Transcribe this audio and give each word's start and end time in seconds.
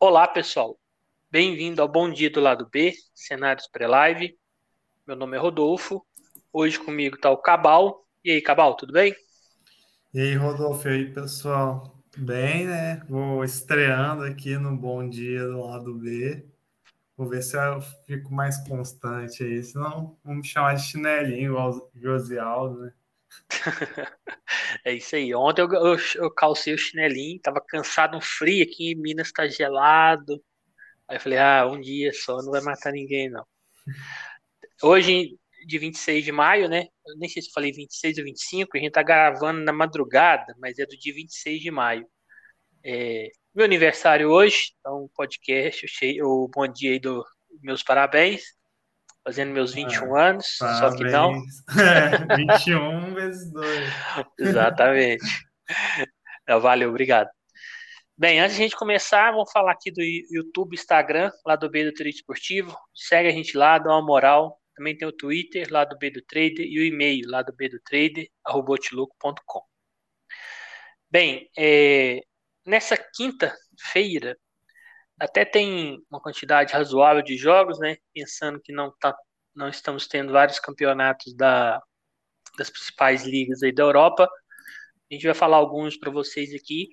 Olá, 0.00 0.28
pessoal. 0.28 0.78
Bem-vindo 1.28 1.82
ao 1.82 1.88
Bom 1.88 2.08
Dia 2.08 2.30
do 2.30 2.38
Lado 2.38 2.68
B, 2.70 2.94
Cenários 3.12 3.66
Pré-Live. 3.66 4.38
Meu 5.04 5.16
nome 5.16 5.36
é 5.36 5.40
Rodolfo. 5.40 6.06
Hoje 6.52 6.78
comigo 6.78 7.16
está 7.16 7.28
o 7.32 7.36
Cabal. 7.36 8.06
E 8.24 8.30
aí, 8.30 8.40
Cabal, 8.40 8.76
tudo 8.76 8.92
bem? 8.92 9.12
E 10.14 10.20
aí, 10.20 10.34
Rodolfo, 10.36 10.86
e 10.86 10.92
aí, 10.92 11.12
pessoal? 11.12 12.00
Bem, 12.16 12.68
né? 12.68 13.02
Vou 13.08 13.42
estreando 13.42 14.22
aqui 14.22 14.56
no 14.56 14.76
Bom 14.76 15.08
Dia 15.08 15.44
do 15.44 15.66
Lado 15.66 15.92
B. 15.92 16.46
Vou 17.16 17.28
ver 17.28 17.42
se 17.42 17.56
eu 17.56 17.80
fico 18.06 18.32
mais 18.32 18.56
constante 18.68 19.42
aí, 19.42 19.60
senão 19.64 20.16
vamos 20.22 20.46
chamar 20.46 20.74
de 20.74 20.82
chinelinho, 20.84 21.50
igual 21.50 21.70
o 21.72 21.90
Josialdo, 21.96 22.82
né? 22.82 22.92
é 24.84 24.94
isso 24.94 25.16
aí. 25.16 25.34
Ontem 25.34 25.62
eu, 25.62 25.72
eu, 25.72 25.96
eu, 26.16 26.30
calcei 26.30 26.74
o 26.74 26.78
chinelinho, 26.78 27.40
tava 27.40 27.60
cansado, 27.60 28.16
um 28.16 28.20
frio 28.20 28.64
aqui 28.64 28.92
em 28.92 28.94
Minas, 28.94 29.32
tá 29.32 29.46
gelado. 29.46 30.42
Aí 31.08 31.16
eu 31.16 31.20
falei, 31.20 31.38
ah, 31.38 31.66
um 31.66 31.80
dia 31.80 32.12
só, 32.12 32.36
não 32.42 32.50
vai 32.50 32.60
matar 32.60 32.92
ninguém, 32.92 33.30
não. 33.30 33.46
Hoje, 34.82 35.38
de 35.66 35.78
26 35.78 36.24
de 36.24 36.32
maio, 36.32 36.68
né? 36.68 36.86
Eu 37.06 37.16
nem 37.18 37.28
sei 37.28 37.42
se 37.42 37.50
falei 37.52 37.72
26 37.72 38.18
ou 38.18 38.24
25, 38.24 38.76
a 38.76 38.80
gente 38.80 38.92
tá 38.92 39.02
gravando 39.02 39.60
na 39.60 39.72
madrugada, 39.72 40.54
mas 40.58 40.78
é 40.78 40.86
do 40.86 40.96
dia 40.96 41.14
26 41.14 41.60
de 41.60 41.70
maio. 41.70 42.06
É, 42.84 43.30
meu 43.54 43.64
aniversário 43.64 44.30
hoje, 44.30 44.72
então 44.78 45.10
podcast, 45.14 45.86
o 46.22 46.48
bom 46.48 46.66
dia 46.68 46.92
aí 46.92 47.00
do 47.00 47.24
meus 47.62 47.82
parabéns 47.82 48.57
fazendo 49.28 49.52
meus 49.52 49.74
21 49.74 50.16
ah, 50.16 50.28
anos, 50.30 50.56
parabéns. 50.58 50.78
só 50.80 50.96
que 50.96 51.04
não. 51.04 51.32
É, 52.32 52.36
21 52.36 53.14
vezes 53.14 53.52
2. 53.52 53.90
Exatamente. 54.40 55.24
Valeu, 56.48 56.88
obrigado. 56.88 57.28
Bem, 58.16 58.40
antes 58.40 58.56
de 58.56 58.62
a 58.62 58.64
gente 58.64 58.76
começar, 58.76 59.30
vamos 59.32 59.52
falar 59.52 59.72
aqui 59.72 59.90
do 59.90 60.00
YouTube, 60.02 60.72
Instagram, 60.72 61.30
lá 61.44 61.56
do 61.56 61.68
B 61.68 61.84
do 61.84 61.92
Trade 61.92 62.16
Esportivo. 62.16 62.74
Segue 62.94 63.28
a 63.28 63.32
gente 63.32 63.54
lá, 63.54 63.78
dá 63.78 63.90
uma 63.90 64.00
moral. 64.00 64.58
Também 64.74 64.96
tem 64.96 65.06
o 65.06 65.12
Twitter, 65.12 65.68
lá 65.70 65.84
do 65.84 65.98
B 65.98 66.10
do 66.10 66.22
Trader, 66.22 66.66
e 66.66 66.78
o 66.78 66.84
e-mail, 66.84 67.28
lá 67.28 67.42
do 67.42 67.52
B 67.52 67.68
do 67.68 67.78
Trader, 67.80 68.26
arrobotiluco.com. 68.46 69.62
Bem, 71.10 71.50
é, 71.56 72.22
nessa 72.64 72.96
quinta-feira, 72.96 74.38
até 75.20 75.44
tem 75.44 76.02
uma 76.10 76.20
quantidade 76.20 76.72
razoável 76.72 77.22
de 77.22 77.36
jogos, 77.36 77.78
né? 77.78 77.96
Pensando 78.14 78.60
que 78.60 78.72
não, 78.72 78.92
tá, 78.98 79.16
não 79.54 79.68
estamos 79.68 80.06
tendo 80.06 80.32
vários 80.32 80.60
campeonatos 80.60 81.34
da, 81.34 81.82
das 82.56 82.70
principais 82.70 83.24
ligas 83.24 83.62
aí 83.62 83.72
da 83.72 83.82
Europa. 83.82 84.28
A 85.10 85.14
gente 85.14 85.26
vai 85.26 85.34
falar 85.34 85.56
alguns 85.56 85.96
para 85.96 86.10
vocês 86.10 86.54
aqui. 86.54 86.88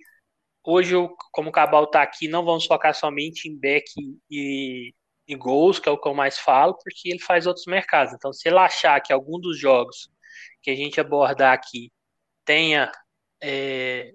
Hoje, 0.63 0.95
como 1.31 1.49
o 1.49 1.51
Cabal 1.51 1.83
está 1.85 2.01
aqui, 2.01 2.27
não 2.27 2.43
vamos 2.43 2.65
focar 2.65 2.95
somente 2.95 3.47
em 3.47 3.59
back 3.59 3.85
e, 4.31 4.93
e 5.27 5.35
gols, 5.35 5.79
que 5.79 5.87
é 5.87 5.91
o 5.91 5.97
que 5.99 6.07
eu 6.07 6.13
mais 6.13 6.39
falo, 6.39 6.75
porque 6.83 7.09
ele 7.09 7.19
faz 7.19 7.45
outros 7.45 7.65
mercados. 7.67 8.13
Então, 8.13 8.33
se 8.33 8.47
ele 8.49 8.57
achar 8.57 8.99
que 9.01 9.13
algum 9.13 9.39
dos 9.39 9.59
jogos 9.59 10.09
que 10.63 10.71
a 10.71 10.75
gente 10.75 10.99
abordar 10.99 11.53
aqui 11.53 11.91
tenha 12.43 12.91
é, 13.41 14.13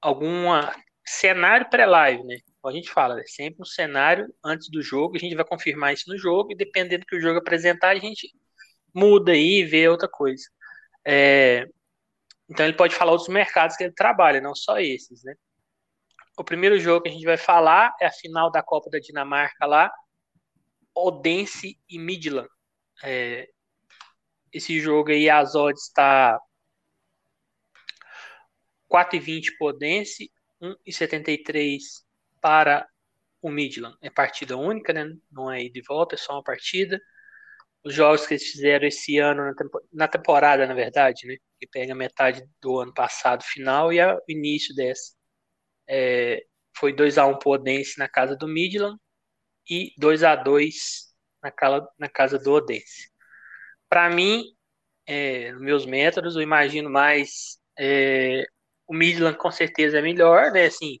alguma 0.00 0.74
cenário 1.06 1.70
pré-live, 1.70 2.22
né? 2.24 2.36
A 2.66 2.72
gente 2.72 2.90
fala, 2.90 3.20
é 3.20 3.24
sempre 3.24 3.62
um 3.62 3.64
cenário 3.64 4.32
antes 4.44 4.68
do 4.68 4.82
jogo, 4.82 5.16
a 5.16 5.18
gente 5.18 5.34
vai 5.34 5.44
confirmar 5.44 5.94
isso 5.94 6.08
no 6.08 6.18
jogo, 6.18 6.52
e 6.52 6.56
dependendo 6.56 7.00
do 7.00 7.06
que 7.06 7.16
o 7.16 7.20
jogo 7.20 7.38
apresentar, 7.38 7.90
a 7.90 7.98
gente 7.98 8.32
muda 8.94 9.32
aí 9.32 9.60
e 9.60 9.64
vê 9.64 9.88
outra 9.88 10.08
coisa. 10.08 10.44
É, 11.06 11.66
então 12.48 12.66
ele 12.66 12.76
pode 12.76 12.94
falar 12.94 13.12
outros 13.12 13.28
mercados 13.28 13.76
que 13.76 13.84
ele 13.84 13.92
trabalha, 13.92 14.40
não 14.40 14.54
só 14.54 14.78
esses, 14.80 15.22
né? 15.22 15.34
O 16.36 16.44
primeiro 16.44 16.78
jogo 16.78 17.02
que 17.02 17.08
a 17.08 17.12
gente 17.12 17.24
vai 17.24 17.36
falar 17.36 17.94
é 18.00 18.06
a 18.06 18.12
final 18.12 18.50
da 18.50 18.62
Copa 18.62 18.90
da 18.90 18.98
Dinamarca 18.98 19.66
lá, 19.66 19.92
Odense 20.94 21.78
e 21.88 21.98
Midland. 21.98 22.48
É, 23.02 23.48
esse 24.52 24.80
jogo 24.80 25.10
aí, 25.10 25.28
as 25.28 25.54
odds 25.54 25.84
está 25.84 26.40
4,20 28.90 29.56
para 29.58 29.68
Odense, 29.68 30.30
1,73 30.62 32.07
para 32.40 32.88
o 33.42 33.50
Midland. 33.50 33.96
É 34.02 34.10
partida 34.10 34.56
única, 34.56 34.92
né? 34.92 35.06
Não 35.30 35.50
é 35.50 35.62
ir 35.62 35.70
de 35.70 35.82
volta, 35.82 36.14
é 36.14 36.18
só 36.18 36.34
uma 36.34 36.42
partida. 36.42 37.00
Os 37.84 37.94
jogos 37.94 38.26
que 38.26 38.34
eles 38.34 38.44
fizeram 38.50 38.86
esse 38.86 39.18
ano, 39.18 39.44
na, 39.44 39.54
tempo, 39.54 39.80
na 39.92 40.08
temporada, 40.08 40.66
na 40.66 40.74
verdade, 40.74 41.26
né? 41.26 41.36
Que 41.60 41.66
pega 41.68 41.94
metade 41.94 42.44
do 42.60 42.80
ano 42.80 42.92
passado, 42.94 43.42
final, 43.44 43.92
e 43.92 44.00
o 44.02 44.20
início 44.28 44.74
dessa. 44.74 45.14
É, 45.88 46.44
foi 46.76 46.92
2x1 46.94 47.38
pro 47.38 47.52
Odense 47.52 47.98
na 47.98 48.08
casa 48.08 48.36
do 48.36 48.48
Midland 48.48 48.98
e 49.68 49.92
2x2 50.00 50.74
na, 51.42 51.52
na 51.98 52.08
casa 52.08 52.38
do 52.38 52.52
Odense. 52.52 53.10
Para 53.88 54.10
mim, 54.10 54.44
é, 55.06 55.52
meus 55.54 55.86
métodos, 55.86 56.36
eu 56.36 56.42
imagino 56.42 56.90
mais 56.90 57.58
é, 57.78 58.44
o 58.86 58.94
Midland 58.94 59.38
com 59.38 59.50
certeza 59.50 59.98
é 59.98 60.02
melhor, 60.02 60.50
né? 60.52 60.66
Assim, 60.66 60.98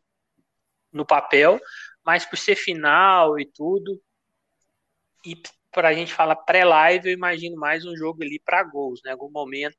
no 0.92 1.06
papel, 1.06 1.60
mas 2.04 2.24
por 2.24 2.38
ser 2.38 2.56
final 2.56 3.38
e 3.38 3.46
tudo, 3.46 4.00
e 5.26 5.34
para 5.70 5.88
a 5.88 5.94
gente 5.94 6.12
falar 6.12 6.36
pré-live, 6.36 7.08
eu 7.08 7.14
imagino 7.14 7.56
mais 7.56 7.84
um 7.84 7.96
jogo 7.96 8.22
ali 8.22 8.40
para 8.44 8.62
gols, 8.64 9.00
né? 9.04 9.12
Algum 9.12 9.30
momento 9.30 9.76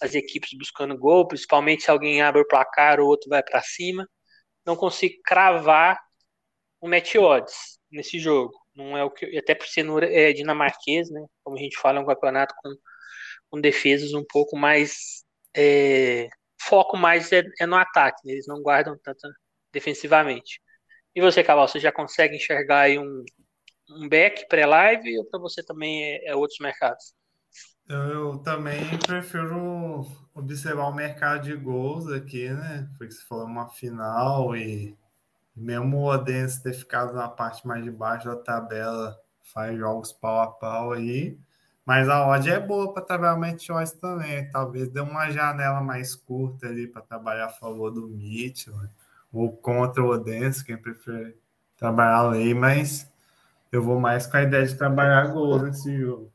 as 0.00 0.14
equipes 0.14 0.56
buscando 0.56 0.96
gol, 0.96 1.28
principalmente 1.28 1.82
se 1.82 1.90
alguém 1.90 2.22
abre 2.22 2.40
o 2.40 2.48
placar 2.48 3.00
ou 3.00 3.06
outro 3.08 3.28
vai 3.28 3.42
para 3.42 3.60
cima. 3.62 4.08
Não 4.64 4.74
consigo 4.76 5.16
cravar 5.24 6.00
um 6.82 6.88
match 6.88 7.16
odds 7.16 7.78
nesse 7.90 8.18
jogo. 8.18 8.52
Não 8.74 8.96
é 8.96 9.04
o 9.04 9.10
que 9.10 9.36
até 9.38 9.54
por 9.54 9.66
ser 9.66 9.84
é, 10.04 10.32
dinamarquês, 10.32 11.10
né? 11.10 11.24
Como 11.44 11.56
a 11.56 11.60
gente 11.60 11.78
fala, 11.78 11.98
é 11.98 12.02
um 12.02 12.06
campeonato 12.06 12.54
com, 12.62 12.70
com 13.50 13.60
defesas 13.60 14.14
um 14.14 14.24
pouco 14.24 14.56
mais 14.56 15.24
é, 15.54 16.28
foco 16.62 16.96
mais 16.96 17.32
é, 17.32 17.42
é 17.60 17.66
no 17.66 17.76
ataque. 17.76 18.26
Né? 18.26 18.32
Eles 18.34 18.46
não 18.46 18.62
guardam 18.62 18.96
tanta 19.02 19.28
defensivamente. 19.72 20.60
E 21.14 21.20
você, 21.20 21.42
Caval, 21.42 21.66
você 21.66 21.80
já 21.80 21.90
consegue 21.90 22.36
enxergar 22.36 22.80
aí 22.82 22.98
um, 22.98 23.24
um 23.90 24.08
back 24.08 24.48
pré-live 24.48 25.18
ou 25.18 25.24
para 25.24 25.40
você 25.40 25.62
também 25.62 26.02
é, 26.02 26.30
é, 26.30 26.36
outros 26.36 26.58
mercados? 26.60 27.14
Eu 27.88 28.38
também 28.38 28.98
prefiro 28.98 30.06
observar 30.32 30.88
o 30.88 30.94
mercado 30.94 31.42
de 31.42 31.56
gols 31.56 32.10
aqui, 32.12 32.48
né? 32.48 32.88
Foi 32.96 33.10
se 33.10 33.22
for 33.24 33.44
uma 33.44 33.68
final 33.68 34.56
e 34.56 34.96
mesmo 35.56 35.98
o 35.98 36.04
Odense 36.06 36.62
ter 36.62 36.72
ficado 36.72 37.12
na 37.12 37.28
parte 37.28 37.66
mais 37.66 37.82
de 37.82 37.90
baixo 37.90 38.26
da 38.26 38.36
tabela, 38.36 39.18
faz 39.52 39.76
jogos 39.76 40.12
pau 40.12 40.40
a 40.40 40.46
pau 40.46 40.92
aí. 40.92 41.36
Mas 41.84 42.08
a 42.08 42.24
odd 42.28 42.48
é 42.48 42.60
boa 42.60 42.92
para 42.92 43.02
trabalhar 43.02 43.34
o 43.34 43.40
match 43.40 43.66
choice 43.66 43.98
também. 44.00 44.48
Talvez 44.50 44.88
dê 44.88 45.00
uma 45.00 45.28
janela 45.30 45.80
mais 45.80 46.14
curta 46.14 46.68
ali 46.68 46.86
para 46.86 47.02
trabalhar 47.02 47.46
a 47.46 47.50
favor 47.50 47.90
do 47.90 48.06
Mitchell 48.06 48.74
ou 49.32 49.56
contra 49.56 50.02
o 50.02 50.08
Odense, 50.08 50.64
quem 50.64 50.76
prefere 50.76 51.36
trabalhar 51.76 52.16
a 52.16 52.30
lei, 52.30 52.52
mas 52.52 53.10
eu 53.72 53.82
vou 53.82 53.98
mais 54.00 54.26
com 54.26 54.36
a 54.36 54.42
ideia 54.42 54.66
de 54.66 54.76
trabalhar 54.76 55.28
gols 55.28 55.62
nesse 55.62 55.96
jogo. 55.98 56.32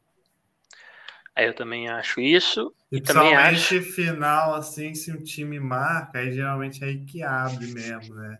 É, 1.35 1.47
eu 1.47 1.53
também 1.53 1.89
acho 1.89 2.21
isso. 2.21 2.73
E, 2.89 2.97
e 2.97 3.01
também 3.01 3.35
acho 3.35 3.81
final, 3.81 4.55
assim, 4.55 4.95
se 4.95 5.11
um 5.11 5.21
time 5.21 5.59
marca, 5.59 6.19
aí 6.19 6.31
geralmente 6.31 6.81
é 6.81 6.87
aí 6.87 7.03
que 7.03 7.21
abre 7.21 7.67
mesmo, 7.67 8.15
né? 8.15 8.39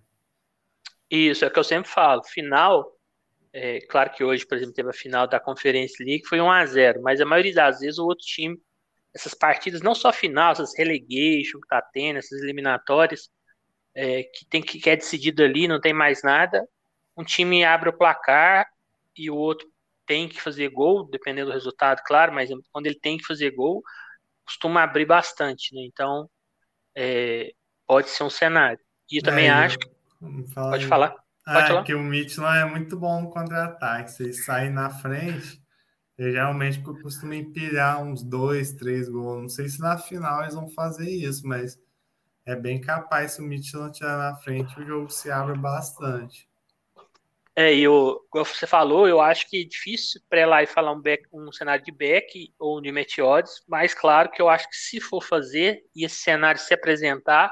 Isso, 1.12 1.44
é 1.44 1.50
o 1.50 1.52
que 1.52 1.60
eu 1.60 1.64
sempre 1.64 1.92
falo. 1.92 2.24
Final, 2.24 2.98
é, 3.52 3.82
claro 3.82 4.12
que 4.12 4.24
hoje, 4.24 4.46
por 4.46 4.58
exemplo, 4.58 4.74
teve 4.74 4.90
a 4.90 4.94
final 4.94 5.28
da 5.28 5.40
Conferência 5.40 6.06
League, 6.06 6.26
foi 6.26 6.40
1 6.40 6.50
a 6.50 6.66
0 6.66 7.02
mas 7.02 7.20
a 7.20 7.26
maioria 7.26 7.54
das 7.54 7.80
vezes 7.80 8.00
o 8.00 8.06
outro 8.06 8.26
time, 8.26 8.58
essas 9.14 9.34
partidas, 9.34 9.82
não 9.82 9.94
só 9.94 10.12
final, 10.14 10.54
essas 10.54 10.78
relegation 10.78 11.60
que 11.60 11.68
tá 11.68 11.82
tendo, 11.82 12.18
essas 12.18 12.42
eliminatórias, 12.42 13.30
é, 13.96 14.24
que 14.24 14.46
tem 14.46 14.62
que, 14.62 14.80
que 14.80 14.90
é 14.90 14.96
decidido 14.96 15.44
ali, 15.44 15.68
não 15.68 15.80
tem 15.80 15.94
mais 15.94 16.22
nada. 16.22 16.68
Um 17.18 17.24
time 17.24 17.64
abre 17.64 17.90
o 17.90 17.98
placar 17.98 18.68
e 19.16 19.30
o 19.30 19.36
outro 19.36 19.68
tem 20.06 20.28
que 20.28 20.42
fazer 20.42 20.70
gol, 20.70 21.08
dependendo 21.10 21.50
do 21.50 21.54
resultado, 21.54 22.02
claro, 22.06 22.34
mas 22.34 22.50
quando 22.72 22.86
ele 22.86 23.00
tem 23.00 23.18
que 23.18 23.26
fazer 23.26 23.52
gol, 23.52 23.82
costuma 24.46 24.84
abrir 24.84 25.06
bastante, 25.06 25.74
né? 25.74 25.82
Então, 25.82 26.30
é, 26.96 27.52
pode 27.88 28.10
ser 28.10 28.24
um 28.24 28.30
cenário. 28.30 28.80
E 29.12 29.18
eu 29.18 29.24
também 29.24 29.48
é, 29.48 29.52
acho 29.52 29.80
que. 29.80 29.90
Pode 30.54 30.86
falar. 30.86 31.10
Pode 31.10 31.24
ah, 31.46 31.68
falar. 31.68 31.84
que 31.84 31.94
o 31.94 32.00
Midland 32.00 32.60
é 32.60 32.66
muito 32.66 32.98
bom 32.98 33.30
contra-ataque. 33.30 34.12
Se 34.12 34.24
ele 34.24 34.34
sair 34.34 34.70
na 34.70 34.90
frente, 34.90 35.62
ele 36.18 36.32
geralmente 36.32 36.82
costuma 36.82 37.36
empilhar 37.36 38.02
uns 38.02 38.24
dois, 38.24 38.74
três 38.74 39.10
gols. 39.10 39.42
Não 39.42 39.50
sei 39.50 39.68
se 39.68 39.80
na 39.80 39.98
final 39.98 40.42
eles 40.42 40.56
vão 40.56 40.70
fazer 40.70 41.10
isso, 41.10 41.48
mas 41.48 41.80
é 42.46 42.56
bem 42.56 42.80
capaz 42.80 43.34
se 43.34 43.42
o 43.42 43.44
Midland 43.44 43.98
tirar 43.98 44.18
na 44.18 44.36
frente, 44.36 44.80
o 44.80 44.86
jogo 44.86 45.10
se 45.10 45.32
abre 45.32 45.58
bastante. 45.58 46.48
É, 47.56 47.74
e 47.74 47.86
como 48.30 48.46
você 48.46 48.68
falou, 48.68 49.08
eu 49.08 49.22
acho 49.22 49.50
que 49.50 49.62
é 49.62 49.64
difícil 49.64 50.22
para 50.30 50.46
lá 50.46 50.62
e 50.62 50.68
falar 50.68 50.92
um, 50.92 51.02
back, 51.02 51.26
um 51.32 51.52
cenário 51.54 51.84
de 51.84 51.92
back 51.92 52.54
ou 52.60 52.82
de 52.82 52.92
meteodes, 52.92 53.64
mas 53.66 53.94
claro 53.94 54.30
que 54.30 54.42
eu 54.42 54.50
acho 54.50 54.70
que 54.70 54.76
se 54.76 55.00
for 55.00 55.24
fazer 55.24 55.82
e 55.96 56.04
esse 56.04 56.18
cenário 56.18 56.60
se 56.60 56.74
apresentar, 56.74 57.50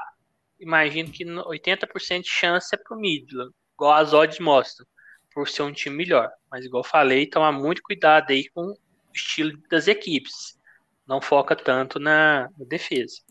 imagino 0.60 1.10
que 1.10 1.24
80% 1.24 2.22
de 2.22 2.28
chance 2.28 2.74
é 2.74 2.78
para 2.78 2.94
o 2.96 3.00
Midland. 3.00 3.50
igual 3.72 3.94
as 3.94 4.12
odds 4.12 4.38
mostram, 4.38 4.86
por 5.32 5.48
ser 5.48 5.62
um 5.62 5.72
time 5.72 5.96
melhor. 5.96 6.30
Mas 6.50 6.66
igual 6.66 6.82
eu 6.84 6.88
falei, 6.88 7.26
tomar 7.26 7.50
muito 7.52 7.82
cuidado 7.82 8.30
aí 8.30 8.48
com 8.50 8.66
o 8.66 8.76
estilo 9.14 9.58
das 9.70 9.88
equipes. 9.88 10.58
Não 11.06 11.20
foca 11.20 11.56
tanto 11.56 11.98
na, 11.98 12.50
na 12.58 12.64
defesa. 12.66 13.23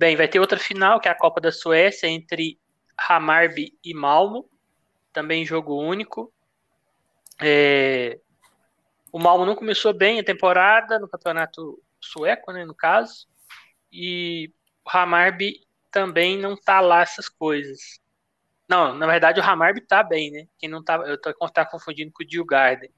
Bem, 0.00 0.16
vai 0.16 0.26
ter 0.26 0.40
outra 0.40 0.58
final, 0.58 0.98
que 0.98 1.08
é 1.08 1.10
a 1.10 1.14
Copa 1.14 1.42
da 1.42 1.52
Suécia, 1.52 2.06
entre 2.06 2.58
Hamarby 2.96 3.78
e 3.84 3.92
Malmo. 3.92 4.48
Também 5.12 5.44
jogo 5.44 5.78
único. 5.78 6.32
É... 7.38 8.18
O 9.12 9.18
Malmo 9.18 9.44
não 9.44 9.54
começou 9.54 9.92
bem 9.92 10.18
a 10.18 10.24
temporada 10.24 10.98
no 10.98 11.06
campeonato 11.06 11.78
sueco, 12.00 12.50
né, 12.50 12.64
no 12.64 12.74
caso. 12.74 13.28
E 13.92 14.50
o 14.86 14.90
Hamarby 14.90 15.60
também 15.90 16.38
não 16.38 16.56
tá 16.56 16.80
lá 16.80 17.02
essas 17.02 17.28
coisas. 17.28 18.00
Não, 18.66 18.94
na 18.94 19.06
verdade 19.06 19.38
o 19.38 19.44
Hamarby 19.44 19.82
tá 19.82 20.02
bem, 20.02 20.30
né? 20.30 20.46
Quem 20.58 20.70
não 20.70 20.82
tá, 20.82 20.94
eu 21.06 21.20
tô 21.20 21.30
tá 21.50 21.66
confundindo 21.66 22.10
com 22.10 22.22
o 22.22 22.26
Dillgarden. 22.26 22.90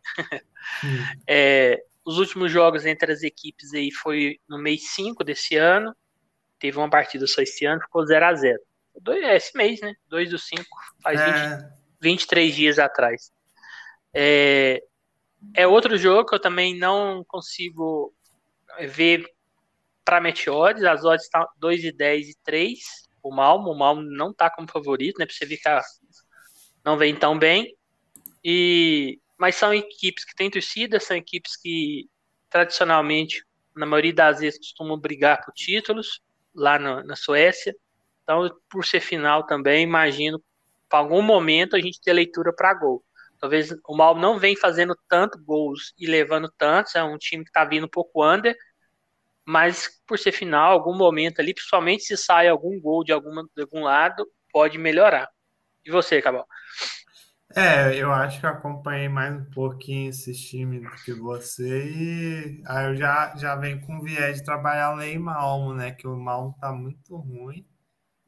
hum. 0.84 1.02
é, 1.28 1.82
os 2.04 2.18
últimos 2.18 2.52
jogos 2.52 2.86
entre 2.86 3.10
as 3.10 3.24
equipes 3.24 3.74
aí 3.74 3.90
foi 3.90 4.38
no 4.48 4.56
mês 4.56 4.88
5 4.90 5.24
desse 5.24 5.56
ano. 5.56 5.92
Teve 6.62 6.78
uma 6.78 6.88
partida 6.88 7.26
só 7.26 7.42
esse 7.42 7.64
ano, 7.64 7.80
ficou 7.80 8.06
0 8.06 8.24
a 8.24 8.34
0 8.34 8.60
É 9.08 9.34
esse 9.34 9.56
mês, 9.58 9.80
né? 9.80 9.96
2 10.06 10.30
do 10.30 10.38
5, 10.38 10.64
faz 11.02 11.20
é... 11.20 11.56
20, 11.56 11.72
23 12.00 12.54
dias 12.54 12.78
atrás. 12.78 13.32
É, 14.14 14.80
é 15.54 15.66
outro 15.66 15.98
jogo 15.98 16.28
que 16.28 16.36
eu 16.36 16.40
também 16.40 16.78
não 16.78 17.24
consigo 17.24 18.14
ver 18.78 19.28
para 20.04 20.20
Meteores, 20.20 20.84
as 20.84 21.04
odds 21.04 21.24
estão 21.24 21.44
2 21.56 21.82
e 21.82 21.90
10 21.90 22.28
e 22.28 22.36
3. 22.44 22.78
O 23.20 23.34
Malmo, 23.34 23.72
o 23.72 23.76
Malmo 23.76 24.02
não 24.02 24.30
está 24.30 24.48
como 24.48 24.70
favorito, 24.70 25.18
né? 25.18 25.26
Para 25.26 25.34
você 25.34 25.44
ver 25.44 25.56
que 25.56 25.68
não 26.84 26.96
vem 26.96 27.12
tão 27.16 27.36
bem. 27.36 27.76
E 28.44 29.18
mas 29.36 29.56
são 29.56 29.74
equipes 29.74 30.24
que 30.24 30.36
têm 30.36 30.48
torcida, 30.48 31.00
são 31.00 31.16
equipes 31.16 31.56
que 31.56 32.08
tradicionalmente, 32.48 33.44
na 33.74 33.84
maioria 33.84 34.14
das 34.14 34.38
vezes, 34.38 34.60
costumam 34.60 34.96
brigar 34.96 35.44
por 35.44 35.52
títulos 35.52 36.20
lá 36.54 36.78
na, 36.78 37.02
na 37.02 37.16
Suécia. 37.16 37.74
Então, 38.22 38.48
por 38.70 38.84
ser 38.84 39.00
final 39.00 39.44
também, 39.46 39.82
imagino 39.82 40.42
para 40.88 40.98
algum 40.98 41.22
momento 41.22 41.74
a 41.74 41.80
gente 41.80 42.00
ter 42.00 42.12
leitura 42.12 42.52
para 42.52 42.74
gol. 42.74 43.02
Talvez 43.40 43.72
o 43.88 43.96
Malmo 43.96 44.20
não 44.20 44.38
vem 44.38 44.54
fazendo 44.54 44.96
tanto 45.08 45.42
gols 45.42 45.92
e 45.98 46.06
levando 46.06 46.52
tantos, 46.56 46.94
é 46.94 47.02
um 47.02 47.18
time 47.18 47.42
que 47.42 47.50
está 47.50 47.64
vindo 47.64 47.86
um 47.86 47.90
pouco 47.90 48.24
under, 48.24 48.56
mas 49.44 50.00
por 50.06 50.18
ser 50.18 50.32
final, 50.32 50.72
algum 50.72 50.96
momento 50.96 51.40
ali, 51.40 51.52
principalmente 51.52 52.04
se 52.04 52.16
sai 52.16 52.46
algum 52.46 52.80
gol 52.80 53.02
de, 53.02 53.10
alguma, 53.12 53.42
de 53.56 53.62
algum 53.62 53.82
lado, 53.82 54.24
pode 54.52 54.78
melhorar. 54.78 55.28
E 55.84 55.90
você, 55.90 56.22
Cabal? 56.22 56.46
É, 57.54 57.94
eu 57.96 58.10
acho 58.12 58.40
que 58.40 58.46
eu 58.46 58.50
acompanhei 58.50 59.08
mais 59.08 59.34
um 59.34 59.44
pouquinho 59.50 60.08
esse 60.08 60.32
time 60.32 60.80
do 60.80 60.90
que 61.04 61.12
você 61.12 61.84
e 61.90 62.62
aí 62.66 62.86
eu 62.86 62.96
já, 62.96 63.36
já 63.36 63.54
venho 63.56 63.80
com 63.82 64.00
viés 64.00 64.38
de 64.38 64.44
trabalhar 64.44 64.94
lei 64.94 65.18
Malmo, 65.18 65.74
né? 65.74 65.92
Que 65.92 66.06
o 66.06 66.16
Malmo 66.16 66.54
tá 66.58 66.72
muito 66.72 67.14
ruim. 67.16 67.66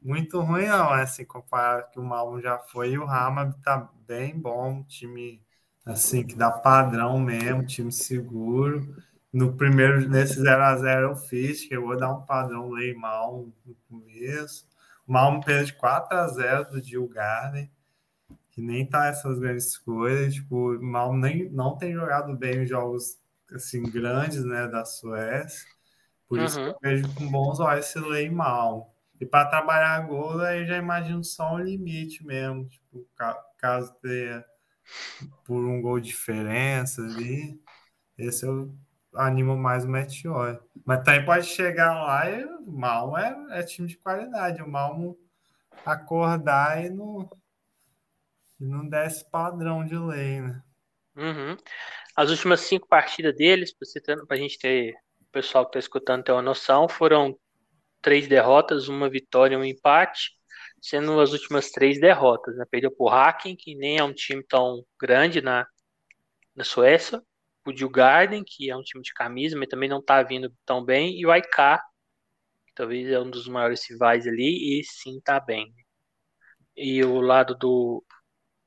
Muito 0.01 0.41
ruim 0.41 0.67
não, 0.67 0.95
é 0.95 1.03
assim, 1.03 1.25
comparado 1.25 1.89
que 1.91 1.99
o 1.99 2.03
Malmo 2.03 2.41
já 2.41 2.59
foi 2.59 2.91
e 2.91 2.99
o 2.99 3.05
Hamad 3.09 3.53
tá 3.63 3.89
bem 4.07 4.39
bom, 4.39 4.83
time 4.83 5.41
assim, 5.85 6.25
que 6.25 6.35
dá 6.35 6.51
padrão 6.51 7.19
mesmo, 7.19 7.65
time 7.65 7.91
seguro. 7.91 8.95
No 9.33 9.55
primeiro, 9.57 10.07
nesse 10.09 10.39
0x0 10.41 11.01
eu 11.01 11.15
fiz, 11.15 11.65
que 11.65 11.75
eu 11.75 11.83
vou 11.85 11.97
dar 11.97 12.11
um 12.13 12.25
padrão 12.25 12.69
lei 12.71 12.93
Malmo 12.95 13.53
no 13.65 13.75
começo. 13.89 14.67
O 15.07 15.13
Malmo 15.13 15.43
perde 15.43 15.73
4x0 15.73 16.71
do 16.71 16.81
Gil 16.83 17.07
Garden, 17.07 17.69
que 18.55 18.61
nem 18.61 18.85
tá 18.85 19.07
essas 19.07 19.37
grandes 19.37 19.77
coisas. 19.77 20.33
Tipo, 20.33 20.75
o 20.75 20.81
Malmo 20.81 21.19
nem, 21.19 21.49
não 21.49 21.77
tem 21.77 21.93
jogado 21.93 22.35
bem 22.35 22.63
os 22.63 22.69
jogos 22.69 23.19
assim, 23.53 23.83
grandes 23.83 24.43
né, 24.45 24.65
da 24.67 24.85
Suécia. 24.85 25.67
Por 26.27 26.39
uhum. 26.39 26.45
isso 26.45 26.57
que 26.57 26.69
eu 26.69 26.77
vejo 26.81 27.13
com 27.15 27.29
bons 27.29 27.59
olhos 27.59 27.85
esse 27.85 27.99
lei 27.99 28.29
Malmo. 28.29 28.89
E 29.19 29.25
para 29.25 29.49
trabalhar 29.49 30.07
gol, 30.07 30.39
aí 30.39 30.65
já 30.65 30.77
imagino 30.77 31.23
só 31.23 31.55
um 31.55 31.59
limite 31.59 32.25
mesmo. 32.25 32.67
Tipo, 32.67 33.05
caso 33.57 33.93
tenha 34.01 34.43
por 35.43 35.63
um 35.63 35.81
gol 35.81 35.99
de 35.99 36.07
diferença 36.07 37.01
ali. 37.01 37.59
Esse 38.17 38.45
eu 38.45 38.73
anima 39.13 39.55
mais 39.55 39.83
o 39.83 39.89
Meteor. 39.89 40.61
Mas 40.85 41.03
também 41.03 41.25
pode 41.25 41.45
chegar 41.45 41.93
lá 41.93 42.29
e 42.29 42.45
o 42.45 42.71
Malmo 42.71 43.17
é, 43.17 43.59
é 43.59 43.63
time 43.63 43.87
de 43.87 43.97
qualidade. 43.97 44.61
O 44.61 44.69
Malmo 44.69 45.17
acordar 45.85 46.83
e 46.83 46.89
não, 46.89 47.29
e 48.59 48.65
não 48.65 48.87
der 48.87 49.07
esse 49.07 49.29
padrão 49.29 49.85
de 49.85 49.97
lei, 49.97 50.41
né? 50.41 50.61
Uhum. 51.15 51.57
As 52.15 52.29
últimas 52.29 52.61
cinco 52.61 52.87
partidas 52.87 53.35
deles, 53.35 53.73
para 54.27 54.37
a 54.37 54.39
gente 54.39 54.59
ter, 54.59 54.93
o 55.21 55.31
pessoal 55.31 55.65
que 55.65 55.69
está 55.69 55.79
escutando 55.79 56.23
ter 56.23 56.31
uma 56.31 56.41
noção, 56.41 56.87
foram 56.87 57.37
três 58.01 58.27
derrotas, 58.27 58.87
uma 58.87 59.09
vitória 59.09 59.55
e 59.55 59.57
um 59.57 59.63
empate, 59.63 60.31
sendo 60.81 61.19
as 61.19 61.31
últimas 61.31 61.71
três 61.71 61.99
derrotas. 61.99 62.55
Né? 62.57 62.65
Perdeu 62.69 62.91
por 62.91 63.13
Hacken, 63.13 63.55
que 63.55 63.75
nem 63.75 63.97
é 63.97 64.03
um 64.03 64.13
time 64.13 64.43
tão 64.43 64.85
grande 64.99 65.41
na, 65.41 65.65
na 66.55 66.63
Suécia, 66.63 67.21
o 67.65 67.73
Djurgården, 67.73 68.43
que 68.45 68.69
é 68.69 68.75
um 68.75 68.83
time 68.83 69.01
de 69.01 69.13
camisa, 69.13 69.57
mas 69.57 69.67
também 69.67 69.89
não 69.89 69.99
está 69.99 70.21
vindo 70.21 70.53
tão 70.65 70.83
bem, 70.83 71.19
e 71.19 71.25
o 71.25 71.31
AIK, 71.31 71.79
que 72.67 72.73
talvez 72.75 73.09
é 73.09 73.19
um 73.19 73.29
dos 73.29 73.47
maiores 73.47 73.89
rivais 73.89 74.27
ali, 74.27 74.79
e 74.79 74.83
sim 74.83 75.17
está 75.17 75.39
bem. 75.39 75.73
E 76.77 77.03
o 77.03 77.21
lado 77.21 77.55
do, 77.55 78.03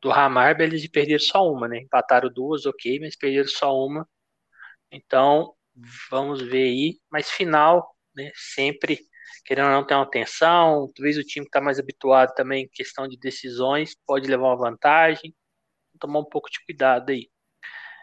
do 0.00 0.12
Hamarby, 0.12 0.64
eles 0.64 0.88
perderam 0.88 1.20
só 1.20 1.50
uma, 1.50 1.68
né? 1.68 1.78
Empataram 1.78 2.30
duas, 2.32 2.66
ok, 2.66 3.00
mas 3.00 3.16
perderam 3.16 3.48
só 3.48 3.74
uma. 3.74 4.08
Então, 4.92 5.54
vamos 6.10 6.42
ver 6.42 6.64
aí. 6.64 7.00
Mas 7.10 7.30
final, 7.30 7.94
né? 8.14 8.30
Sempre 8.34 9.00
querendo 9.44 9.66
ou 9.66 9.72
não 9.72 9.86
ter 9.86 9.94
uma 9.94 10.10
tensão. 10.10 10.92
Talvez 10.94 11.16
o 11.18 11.24
time 11.24 11.46
está 11.46 11.60
mais 11.60 11.78
habituado 11.78 12.34
também 12.34 12.68
questão 12.72 13.08
de 13.08 13.18
decisões, 13.18 13.94
pode 14.06 14.28
levar 14.28 14.48
uma 14.48 14.56
vantagem. 14.56 15.34
Tomar 15.98 16.20
um 16.20 16.24
pouco 16.24 16.50
de 16.50 16.64
cuidado 16.64 17.10
aí. 17.10 17.28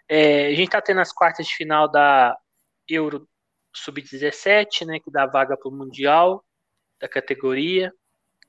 É, 0.10 0.48
a 0.48 0.50
gente 0.52 0.66
está 0.66 0.82
tendo 0.82 1.02
as 1.02 1.14
quartas 1.14 1.48
de 1.48 1.56
final 1.56 1.90
da 1.90 2.38
Euro 2.88 3.28
Sub-17, 3.74 4.86
né, 4.86 5.00
que 5.00 5.12
dá 5.12 5.26
vaga 5.26 5.58
para 5.58 5.70
o 5.70 5.72
Mundial 5.72 6.44
da 7.00 7.08
categoria. 7.08 7.94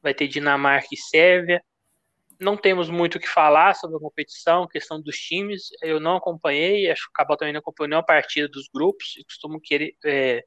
Vai 0.03 0.15
ter 0.15 0.29
Dinamarca 0.29 0.89
e 0.93 0.97
Sérvia. 0.97 1.63
Não 2.39 2.57
temos 2.57 2.91
muito 2.91 3.17
o 3.17 3.21
que 3.21 3.29
falar 3.29 3.75
sobre 3.75 3.97
a 3.97 4.01
competição, 4.01 4.67
questão 4.69 5.01
dos 5.01 5.17
times. 5.17 5.69
Eu 5.83 5.99
não 6.01 6.17
acompanhei, 6.17 6.91
acho 6.91 7.05
que 7.05 7.11
o 7.11 7.13
Cabal 7.13 7.37
também 7.37 7.53
não 7.53 7.61
acompanhou 7.61 7.99
a 7.99 8.03
partida 8.03 8.49
dos 8.49 8.69
grupos. 8.73 9.17
E 9.17 9.25
costumo 9.25 9.61
querer. 9.61 9.97
É, 10.05 10.45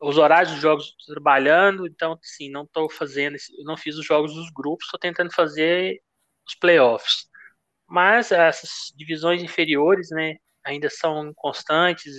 os 0.00 0.18
horários 0.18 0.52
dos 0.52 0.60
jogos 0.60 0.94
trabalhando, 1.06 1.86
então, 1.86 2.18
sim, 2.22 2.50
não 2.50 2.64
estou 2.64 2.90
fazendo. 2.90 3.36
Não 3.64 3.76
fiz 3.76 3.96
os 3.96 4.04
jogos 4.04 4.34
dos 4.34 4.50
grupos, 4.50 4.86
estou 4.86 5.00
tentando 5.00 5.32
fazer 5.32 6.02
os 6.46 6.54
playoffs. 6.54 7.28
Mas 7.86 8.32
essas 8.32 8.92
divisões 8.96 9.42
inferiores, 9.42 10.10
né, 10.10 10.36
ainda 10.64 10.90
são 10.90 11.32
constantes, 11.34 12.12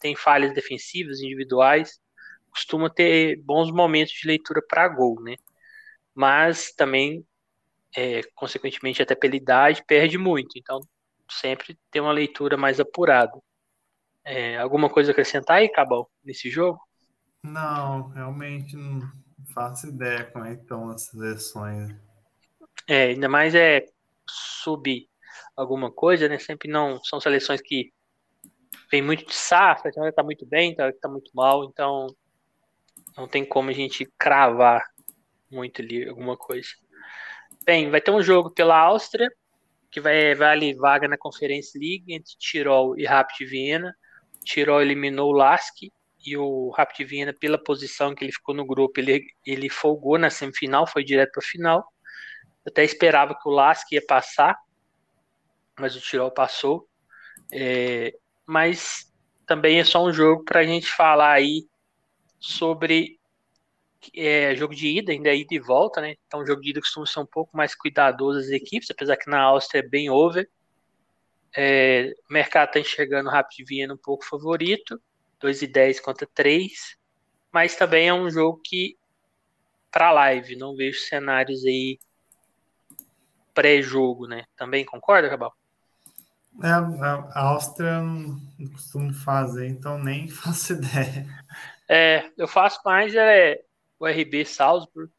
tem 0.00 0.16
falhas 0.16 0.54
defensivas 0.54 1.20
individuais, 1.20 2.00
costuma 2.50 2.90
ter 2.90 3.36
bons 3.42 3.70
momentos 3.70 4.14
de 4.14 4.26
leitura 4.26 4.62
para 4.66 4.88
gol, 4.88 5.20
né? 5.22 5.36
Mas 6.14 6.72
também, 6.72 7.24
é, 7.96 8.22
consequentemente, 8.34 9.02
até 9.02 9.14
pela 9.14 9.36
idade, 9.36 9.84
perde 9.86 10.16
muito. 10.18 10.56
Então, 10.56 10.80
sempre 11.30 11.78
tem 11.90 12.00
uma 12.00 12.12
leitura 12.12 12.56
mais 12.56 12.80
apurada. 12.80 13.32
É, 14.24 14.58
alguma 14.58 14.88
coisa 14.88 15.10
a 15.10 15.12
acrescentar 15.12 15.58
aí, 15.58 15.68
Cabal, 15.68 16.10
nesse 16.24 16.50
jogo? 16.50 16.80
Não, 17.42 18.08
realmente 18.08 18.76
não 18.76 19.00
faço 19.54 19.88
ideia 19.88 20.24
como 20.24 20.44
é 20.44 20.54
que 20.54 20.62
estão 20.62 20.90
as 20.90 21.06
seleções. 21.06 21.94
É, 22.86 23.04
ainda 23.08 23.28
mais 23.28 23.54
é 23.54 23.86
sub 24.28 25.08
alguma 25.56 25.90
coisa, 25.90 26.28
né? 26.28 26.38
Sempre 26.38 26.68
não 26.68 27.02
são 27.04 27.20
seleções 27.20 27.60
que 27.60 27.92
vem 28.90 29.02
muito 29.02 29.24
de 29.24 29.34
safra, 29.34 29.90
então 29.90 30.10
tá 30.12 30.22
muito 30.22 30.44
bem, 30.46 30.74
tá, 30.74 30.92
tá 31.00 31.08
muito 31.08 31.30
mal, 31.34 31.64
então 31.64 32.06
não 33.16 33.28
tem 33.28 33.44
como 33.44 33.70
a 33.70 33.72
gente 33.72 34.04
cravar 34.18 34.84
muito 35.50 35.80
ali 35.80 36.08
alguma 36.08 36.36
coisa. 36.36 36.68
Bem, 37.64 37.90
vai 37.90 38.00
ter 38.00 38.10
um 38.10 38.22
jogo 38.22 38.50
pela 38.50 38.78
Áustria, 38.78 39.30
que 39.90 40.00
vai 40.00 40.34
vale 40.34 40.74
vaga 40.74 41.06
na 41.06 41.18
Conference 41.18 41.78
League 41.78 42.12
entre 42.12 42.34
Tirol 42.38 42.98
e 42.98 43.04
Rapid 43.04 43.48
Viena. 43.48 43.94
Tirol 44.44 44.80
eliminou 44.80 45.30
o 45.30 45.36
Lask 45.36 45.76
e 46.24 46.36
o 46.36 46.70
Rapid 46.70 47.06
Viena, 47.06 47.34
pela 47.38 47.62
posição 47.62 48.14
que 48.14 48.24
ele 48.24 48.32
ficou 48.32 48.54
no 48.54 48.66
grupo, 48.66 48.98
ele, 48.98 49.24
ele 49.46 49.68
folgou 49.68 50.18
na 50.18 50.30
semifinal, 50.30 50.86
foi 50.86 51.04
direto 51.04 51.32
para 51.32 51.42
a 51.44 51.46
final. 51.46 51.92
Eu 52.64 52.70
até 52.70 52.82
esperava 52.82 53.34
que 53.34 53.48
o 53.48 53.52
Lask 53.52 53.92
ia 53.92 54.04
passar, 54.06 54.56
mas 55.78 55.94
o 55.94 56.00
Tirol 56.00 56.30
passou. 56.30 56.88
É, 57.52 58.12
mas 58.46 59.12
também 59.46 59.80
é 59.80 59.84
só 59.84 60.02
um 60.04 60.12
jogo 60.12 60.44
para 60.44 60.60
a 60.60 60.64
gente 60.64 60.90
falar 60.90 61.32
aí 61.32 61.66
sobre 62.38 63.19
é 64.14 64.54
jogo 64.56 64.74
de 64.74 64.98
ida, 64.98 65.12
ainda 65.12 65.28
é 65.30 65.36
ida 65.36 65.54
e 65.54 65.58
volta, 65.58 66.00
né? 66.00 66.16
Então 66.26 66.46
jogo 66.46 66.60
de 66.60 66.70
ida 66.70 66.80
costuma 66.80 67.06
ser 67.06 67.20
um 67.20 67.26
pouco 67.26 67.56
mais 67.56 67.74
cuidadoso 67.74 68.38
as 68.38 68.48
equipes, 68.48 68.90
apesar 68.90 69.16
que 69.16 69.30
na 69.30 69.40
Áustria 69.40 69.80
é 69.80 69.88
bem 69.88 70.10
over. 70.10 70.48
É, 71.54 72.14
o 72.28 72.32
mercado 72.32 72.68
está 72.68 72.80
enxergando 72.80 73.28
o 73.28 73.32
Rapid 73.32 73.66
Viena 73.66 73.94
um 73.94 73.98
pouco 73.98 74.24
favorito, 74.24 75.00
2 75.40 75.62
e 75.62 75.66
10 75.66 76.00
contra 76.00 76.28
3, 76.34 76.96
mas 77.52 77.74
também 77.76 78.08
é 78.08 78.14
um 78.14 78.30
jogo 78.30 78.60
que 78.64 78.96
para 79.90 80.12
live, 80.12 80.56
não 80.56 80.76
vejo 80.76 81.00
cenários 81.00 81.64
aí 81.64 81.98
pré-jogo, 83.52 84.26
né? 84.26 84.44
Também 84.56 84.84
concorda, 84.84 85.28
Cabal? 85.28 85.52
É, 86.62 86.68
a 86.68 87.40
Áustria 87.40 88.00
não 88.00 88.38
costumo 88.72 89.12
fazer, 89.12 89.68
então 89.68 89.98
nem 89.98 90.28
faço 90.30 90.74
ideia. 90.74 91.26
É, 91.88 92.30
eu 92.36 92.46
faço 92.46 92.80
mais 92.84 93.14
é 93.14 93.60
o 94.00 94.06
RB 94.06 94.44
Salzburg, 94.46 95.12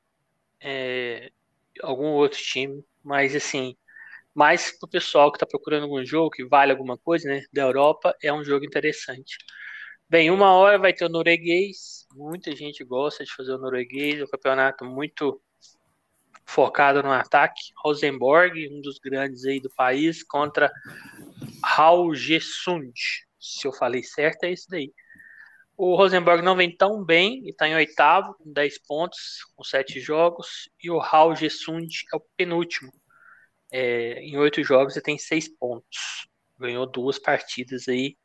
é, 0.60 1.32
algum 1.82 2.08
outro 2.08 2.40
time, 2.40 2.84
mas 3.04 3.36
assim, 3.36 3.78
mais 4.34 4.78
pro 4.78 4.90
pessoal 4.90 5.32
que 5.32 5.38
está 5.38 5.46
procurando 5.46 5.84
algum 5.84 6.04
jogo 6.04 6.32
que 6.32 6.44
vale 6.44 6.72
alguma 6.72 6.98
coisa, 6.98 7.30
né, 7.30 7.44
da 7.54 7.62
Europa, 7.62 8.16
é 8.22 8.34
um 8.34 8.44
jogo 8.44 8.66
interessante. 8.66 9.38
Bem, 10.10 10.32
uma 10.32 10.52
hora 10.54 10.78
vai 10.78 10.92
ter 10.92 11.06
o 11.06 11.10
norueguês, 11.10 12.08
muita 12.14 12.54
gente 12.56 12.84
gosta 12.84 13.24
de 13.24 13.34
fazer 13.34 13.54
o 13.54 13.58
norueguês, 13.58 14.20
é 14.20 14.24
um 14.24 14.28
campeonato 14.28 14.84
muito 14.84 15.40
focado 16.46 17.02
no 17.02 17.12
ataque. 17.12 17.72
Rosenborg, 17.84 18.68
um 18.70 18.82
dos 18.82 19.00
grandes 19.00 19.46
aí 19.46 19.60
do 19.60 19.70
país, 19.70 20.22
contra 20.24 20.72
Haugesund. 21.64 22.92
Se 23.40 23.68
eu 23.68 23.72
falei 23.72 24.04
certo, 24.04 24.44
é 24.44 24.52
isso 24.52 24.68
daí. 24.70 24.92
O 25.84 25.96
Rosenborg 25.96 26.44
não 26.44 26.56
vem 26.56 26.70
tão 26.78 27.04
bem, 27.04 27.42
está 27.50 27.68
em 27.68 27.74
oitavo, 27.74 28.36
com 28.36 28.54
10 28.54 28.78
pontos, 28.86 29.44
com 29.56 29.64
7 29.64 30.00
jogos, 30.00 30.70
e 30.80 30.92
o 30.92 31.02
Haugesund 31.02 31.88
é 32.14 32.16
o 32.16 32.24
penúltimo. 32.38 32.94
É, 33.72 34.20
em 34.20 34.38
8 34.38 34.64
jogos 34.64 34.96
ele 34.96 35.04
tem 35.04 35.18
6 35.18 35.48
pontos. 35.58 36.28
Ganhou 36.60 36.86
duas 36.86 37.18
partidas 37.18 37.88
aí 37.88 38.16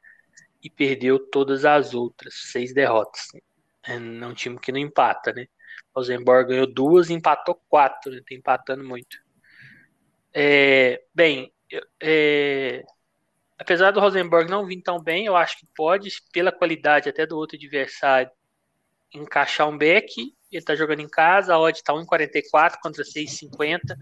e 0.63 0.69
perdeu 0.69 1.19
todas 1.31 1.65
as 1.65 1.95
outras, 1.95 2.35
seis 2.53 2.75
derrotas. 2.75 3.23
É 3.85 3.97
um 3.97 4.35
time 4.35 4.61
que 4.61 4.71
não 4.71 4.79
empata, 4.79 5.33
né? 5.33 5.47
Rosenborg 5.95 6.51
ganhou 6.51 6.71
duas 6.71 7.09
e 7.09 7.15
empatou 7.15 7.59
quatro, 7.71 8.13
né? 8.13 8.21
Tá 8.29 8.35
empatando 8.35 8.85
muito. 8.85 9.17
É, 10.35 11.03
bem, 11.15 11.51
é, 12.03 12.85
apesar 13.59 13.91
do 13.91 14.01
Rosenborg 14.01 14.51
não 14.51 14.67
vir 14.67 14.83
tão 14.83 15.01
bem, 15.01 15.27
eu 15.27 15.37
acho 15.37 15.59
que 15.59 15.67
pode, 15.75 16.11
pela 16.33 16.53
qualidade 16.53 17.09
até 17.09 17.27
do 17.27 17.37
outro 17.37 17.57
adversário, 17.57 18.31
encaixar 19.13 19.69
um 19.69 19.79
back. 19.79 20.35
Ele 20.51 20.65
tá 20.65 20.75
jogando 20.75 21.01
em 21.01 21.09
casa, 21.09 21.55
a 21.55 21.59
odd 21.59 21.83
tá 21.83 21.93
1,44 21.93 22.79
contra 22.83 23.03
6,50. 23.03 23.97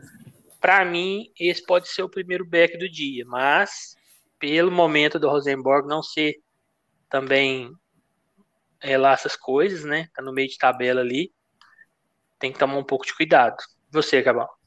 Para 0.61 0.85
mim, 0.85 1.31
esse 1.39 1.65
pode 1.65 1.89
ser 1.89 2.03
o 2.03 2.09
primeiro 2.09 2.45
back 2.45 2.77
do 2.79 2.89
dia, 2.89 3.25
mas 3.27 3.97
pelo 4.39 4.71
momento 4.71 5.19
do 5.19 5.29
Rosenborg 5.29 5.89
não 5.89 6.03
ser 6.03 6.37
também 7.09 7.71
é, 8.81 8.99
lá 8.99 9.13
essas 9.13 9.37
coisas, 9.37 9.85
né? 9.85 10.09
Tá 10.15 10.23
no 10.23 10.33
meio 10.33 10.49
de 10.49 10.59
tabela 10.59 11.01
ali. 11.01 11.33
Tem 12.39 12.53
que 12.53 12.59
tomar 12.59 12.77
um 12.77 12.85
pouco 12.85 13.07
de 13.07 13.15
cuidado. 13.15 13.57
Você, 13.91 14.23
Cabal? 14.23 14.59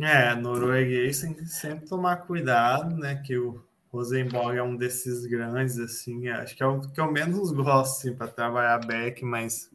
É, 0.00 0.34
norueguês 0.34 1.20
tem 1.20 1.34
que 1.34 1.44
sempre 1.46 1.86
tomar 1.86 2.26
cuidado, 2.26 2.96
né? 2.96 3.22
Que 3.24 3.36
o 3.36 3.62
Rosenborg 3.92 4.56
é 4.56 4.62
um 4.62 4.76
desses 4.76 5.26
grandes, 5.26 5.78
assim, 5.78 6.28
acho 6.28 6.56
que 6.56 6.62
é 6.62 6.66
o 6.66 6.80
que 6.80 7.00
eu 7.00 7.12
menos 7.12 7.52
gosto, 7.52 7.98
assim, 7.98 8.16
para 8.16 8.28
trabalhar 8.28 8.78
back, 8.86 9.24
mas 9.24 9.70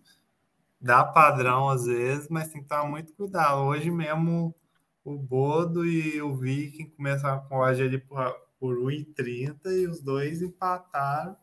dá 0.82 1.04
padrão 1.04 1.70
às 1.70 1.86
vezes, 1.86 2.28
mas 2.30 2.50
tem 2.50 2.62
que 2.62 2.68
tomar 2.68 2.86
muito 2.86 3.14
cuidado. 3.14 3.62
Hoje 3.62 3.92
mesmo 3.92 4.56
o 5.04 5.16
Bodo 5.18 5.86
e 5.86 6.22
o 6.22 6.36
Viking 6.36 6.90
começaram 6.90 7.48
com 7.48 7.62
a 7.62 7.68
ali 7.70 8.00
por, 8.00 8.20
por 8.60 8.78
1,30 8.78 9.58
e 9.72 9.88
os 9.88 10.02
dois 10.02 10.42
empataram 10.42 11.38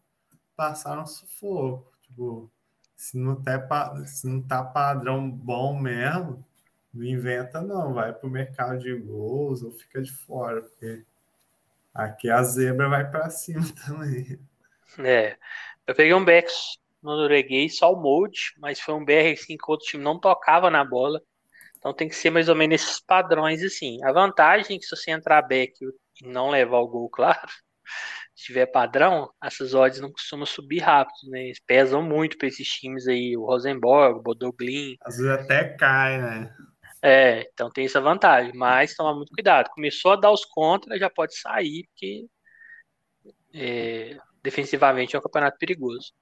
passaram 0.56 1.06
sufoco. 1.06 1.92
Tipo, 2.02 2.50
se 2.96 3.16
não, 3.18 3.40
tá, 3.40 4.06
se 4.06 4.26
não 4.26 4.40
tá 4.42 4.62
padrão 4.62 5.30
bom 5.30 5.80
mesmo, 5.80 6.44
não 6.92 7.04
inventa 7.04 7.60
não, 7.60 7.92
vai 7.92 8.12
pro 8.12 8.30
mercado 8.30 8.78
de 8.78 8.94
gols 8.94 9.62
ou 9.62 9.72
fica 9.72 10.00
de 10.00 10.12
fora, 10.12 10.62
porque 10.62 11.04
aqui 11.94 12.28
a 12.28 12.42
zebra 12.42 12.88
vai 12.88 13.08
para 13.08 13.30
cima 13.30 13.62
também. 13.86 14.38
É, 14.98 15.36
eu 15.86 15.94
peguei 15.94 16.14
um 16.14 16.24
back 16.24 16.48
no 17.02 17.16
norueguês, 17.16 17.76
só 17.76 17.92
o 17.92 18.00
molde, 18.00 18.52
mas 18.58 18.80
foi 18.80 18.94
um 18.94 19.04
BR 19.04 19.32
assim, 19.32 19.56
que 19.56 19.64
o 19.68 19.70
outro 19.70 19.86
time 19.86 20.02
não 20.02 20.18
tocava 20.18 20.70
na 20.70 20.84
bola. 20.84 21.20
Então 21.78 21.92
tem 21.92 22.08
que 22.08 22.16
ser 22.16 22.30
mais 22.30 22.48
ou 22.48 22.54
menos 22.54 22.80
esses 22.80 23.00
padrões 23.00 23.62
assim. 23.62 24.02
A 24.02 24.10
vantagem 24.12 24.76
é 24.76 24.78
que 24.78 24.86
se 24.86 24.96
você 24.96 25.10
entrar 25.10 25.42
back 25.42 25.74
e 26.22 26.26
não 26.26 26.48
levar 26.48 26.78
o 26.78 26.88
gol, 26.88 27.08
claro, 27.10 27.46
se 28.34 28.46
tiver 28.46 28.66
padrão, 28.66 29.30
essas 29.42 29.74
odds 29.74 30.00
não 30.00 30.10
costumam 30.10 30.46
subir 30.46 30.80
rápido, 30.80 31.30
né? 31.30 31.44
Eles 31.44 31.60
pesam 31.60 32.02
muito 32.02 32.38
para 32.38 32.48
esses 32.48 32.66
times 32.66 33.06
aí, 33.06 33.36
o 33.36 33.44
Rosenborg, 33.44 34.18
o 34.18 34.22
Bodoglin. 34.22 34.96
Às 35.02 35.18
vezes 35.18 35.30
até 35.30 35.76
cai, 35.76 36.20
né? 36.20 36.56
É, 37.06 37.42
então 37.52 37.70
tem 37.70 37.84
essa 37.84 38.00
vantagem, 38.00 38.54
mas 38.54 38.94
toma 38.94 39.14
muito 39.14 39.30
cuidado. 39.30 39.68
Começou 39.74 40.12
a 40.12 40.16
dar 40.16 40.30
os 40.30 40.42
contras, 40.46 40.98
já 40.98 41.10
pode 41.10 41.38
sair, 41.38 41.86
porque 41.88 42.26
é, 43.52 44.16
defensivamente 44.42 45.14
é 45.14 45.18
um 45.18 45.22
campeonato 45.22 45.58
perigoso. 45.58 46.12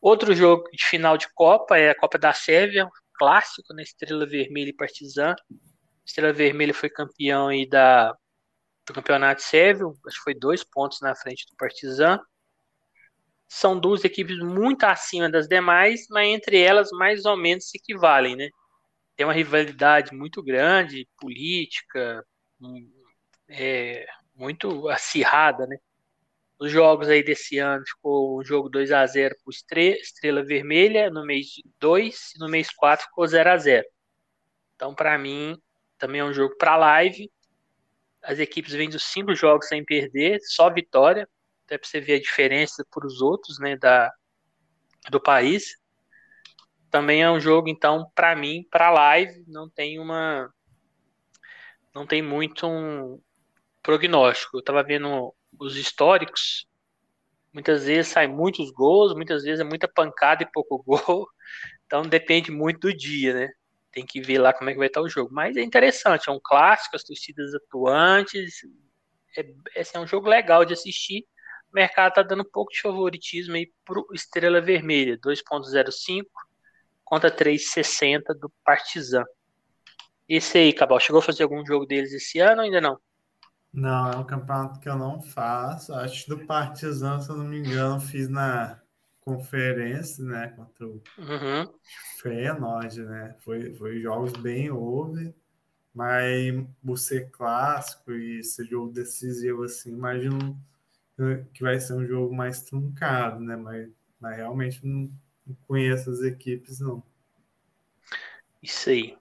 Outro 0.00 0.32
jogo 0.34 0.62
de 0.72 0.84
final 0.86 1.18
de 1.18 1.26
Copa 1.34 1.76
é 1.76 1.90
a 1.90 1.94
Copa 1.98 2.18
da 2.18 2.32
Sérvia, 2.32 2.86
um 2.86 2.90
clássico, 3.14 3.74
né? 3.74 3.82
Estrela 3.82 4.24
Vermelha 4.24 4.70
e 4.70 4.76
Partizan. 4.76 5.34
Estrela 6.06 6.32
Vermelha 6.32 6.72
foi 6.72 6.88
campeão 6.88 7.48
aí 7.48 7.68
da 7.68 8.16
do 8.86 8.92
campeonato 8.92 9.42
sérvio, 9.42 9.96
acho 10.06 10.18
que 10.18 10.24
foi 10.24 10.34
dois 10.34 10.64
pontos 10.64 11.00
na 11.00 11.14
frente 11.14 11.46
do 11.46 11.56
Partizan. 11.56 12.20
São 13.48 13.78
duas 13.78 14.04
equipes 14.04 14.38
muito 14.38 14.84
acima 14.84 15.30
das 15.30 15.46
demais, 15.48 16.06
mas 16.10 16.28
entre 16.28 16.60
elas 16.60 16.90
mais 16.92 17.24
ou 17.24 17.36
menos 17.36 17.68
se 17.68 17.78
equivalem, 17.78 18.36
né? 18.36 18.48
Tem 19.16 19.26
uma 19.26 19.32
rivalidade 19.32 20.14
muito 20.14 20.42
grande, 20.42 21.08
política, 21.20 22.24
é, 23.48 24.06
muito 24.34 24.88
acirrada, 24.88 25.66
né? 25.66 25.76
Os 26.58 26.70
jogos 26.70 27.08
aí 27.08 27.22
desse 27.24 27.58
ano 27.58 27.84
ficou 27.84 28.40
um 28.40 28.44
jogo 28.44 28.68
2 28.68 28.92
a 28.92 29.04
0 29.06 29.34
para 29.42 29.50
Estrela, 29.50 29.96
Estrela 29.96 30.44
Vermelha, 30.44 31.10
no 31.10 31.26
mês 31.26 31.46
2 31.80 32.34
e 32.36 32.38
no 32.38 32.48
mês 32.48 32.70
4 32.70 33.06
ficou 33.06 33.26
0 33.26 33.50
a 33.50 33.56
0 33.56 33.86
Então, 34.76 34.94
para 34.94 35.18
mim, 35.18 35.60
também 35.98 36.20
é 36.20 36.24
um 36.24 36.32
jogo 36.32 36.56
para 36.56 36.76
live 36.76 37.28
as 38.22 38.38
equipes 38.38 38.72
vêm 38.72 38.88
dos 38.88 39.04
cinco 39.04 39.34
jogos 39.34 39.66
sem 39.66 39.84
perder, 39.84 40.38
só 40.42 40.70
vitória, 40.70 41.28
até 41.66 41.76
para 41.76 41.88
você 41.88 42.00
ver 42.00 42.14
a 42.14 42.20
diferença 42.20 42.86
para 42.90 43.06
os 43.06 43.20
outros, 43.20 43.58
né, 43.58 43.76
da, 43.76 44.12
do 45.10 45.20
país. 45.20 45.76
Também 46.92 47.22
é 47.22 47.30
um 47.30 47.40
jogo, 47.40 47.68
então, 47.68 48.06
para 48.14 48.36
mim, 48.36 48.66
para 48.70 48.90
live, 48.90 49.42
não 49.48 49.68
tem 49.68 49.98
uma, 49.98 50.52
não 51.94 52.06
tem 52.06 52.20
muito 52.20 52.66
um 52.66 53.18
prognóstico. 53.82 54.58
Eu 54.58 54.60
estava 54.60 54.82
vendo 54.82 55.34
os 55.58 55.74
históricos, 55.76 56.66
muitas 57.52 57.86
vezes 57.86 58.12
sai 58.12 58.28
muitos 58.28 58.70
gols, 58.70 59.14
muitas 59.14 59.42
vezes 59.42 59.60
é 59.60 59.64
muita 59.64 59.88
pancada 59.88 60.42
e 60.42 60.52
pouco 60.52 60.82
gol, 60.84 61.26
então 61.86 62.02
depende 62.02 62.50
muito 62.50 62.80
do 62.80 62.94
dia, 62.94 63.32
né? 63.32 63.48
tem 63.92 64.04
que 64.06 64.20
ver 64.20 64.38
lá 64.38 64.52
como 64.52 64.70
é 64.70 64.72
que 64.72 64.78
vai 64.78 64.88
estar 64.88 65.00
o 65.02 65.08
jogo. 65.08 65.32
Mas 65.32 65.56
é 65.56 65.62
interessante, 65.62 66.28
é 66.28 66.32
um 66.32 66.40
clássico, 66.42 66.96
as 66.96 67.04
torcidas 67.04 67.54
atuantes. 67.54 68.54
É, 69.36 69.44
é 69.94 69.98
um 69.98 70.06
jogo 70.06 70.28
legal 70.28 70.64
de 70.64 70.72
assistir. 70.72 71.26
O 71.70 71.74
mercado 71.74 72.10
está 72.10 72.22
dando 72.22 72.42
um 72.42 72.50
pouco 72.50 72.72
de 72.72 72.80
favoritismo 72.80 73.54
aí 73.54 73.70
pro 73.84 74.06
Estrela 74.12 74.60
Vermelha, 74.60 75.18
2.05 75.18 76.24
contra 77.12 77.30
3.60 77.30 78.32
do 78.40 78.50
Partizan. 78.64 79.26
Esse 80.26 80.56
aí, 80.56 80.72
Cabal, 80.72 80.98
chegou 80.98 81.18
a 81.18 81.22
fazer 81.22 81.42
algum 81.42 81.62
jogo 81.62 81.84
deles 81.84 82.10
esse 82.10 82.38
ano 82.38 82.62
ou 82.62 82.64
ainda 82.64 82.80
não? 82.80 82.98
Não, 83.70 84.12
é 84.12 84.16
um 84.16 84.24
campeonato 84.24 84.80
que 84.80 84.88
eu 84.88 84.96
não 84.96 85.20
faço. 85.20 85.92
Acho 85.92 86.24
que 86.24 86.30
do 86.30 86.46
Partizan, 86.46 87.20
se 87.20 87.28
eu 87.28 87.36
não 87.36 87.44
me 87.44 87.58
engano, 87.58 88.00
fiz 88.00 88.30
na 88.30 88.80
conferência, 89.20 90.24
né, 90.24 90.54
contra 90.56 90.86
o 90.86 91.02
uhum. 91.18 91.70
Feyenoord, 92.22 93.02
né, 93.02 93.36
foi, 93.40 93.74
foi 93.74 94.00
jogos 94.00 94.32
bem 94.32 94.70
over, 94.70 95.34
mas 95.94 96.66
por 96.82 96.96
ser 96.96 97.30
clássico 97.30 98.10
e 98.12 98.42
ser 98.42 98.64
jogo 98.64 98.90
decisivo 98.90 99.64
assim, 99.64 99.92
imagino 99.92 100.58
que 101.52 101.62
vai 101.62 101.78
ser 101.78 101.92
um 101.92 102.06
jogo 102.06 102.34
mais 102.34 102.62
truncado, 102.62 103.38
né, 103.38 103.54
mas, 103.54 103.90
mas 104.18 104.36
realmente 104.38 104.84
não 104.84 105.12
conheço 105.66 106.10
as 106.10 106.22
equipes, 106.22 106.80
não. 106.80 107.02
Isso 108.62 108.90
aí. 108.90 109.16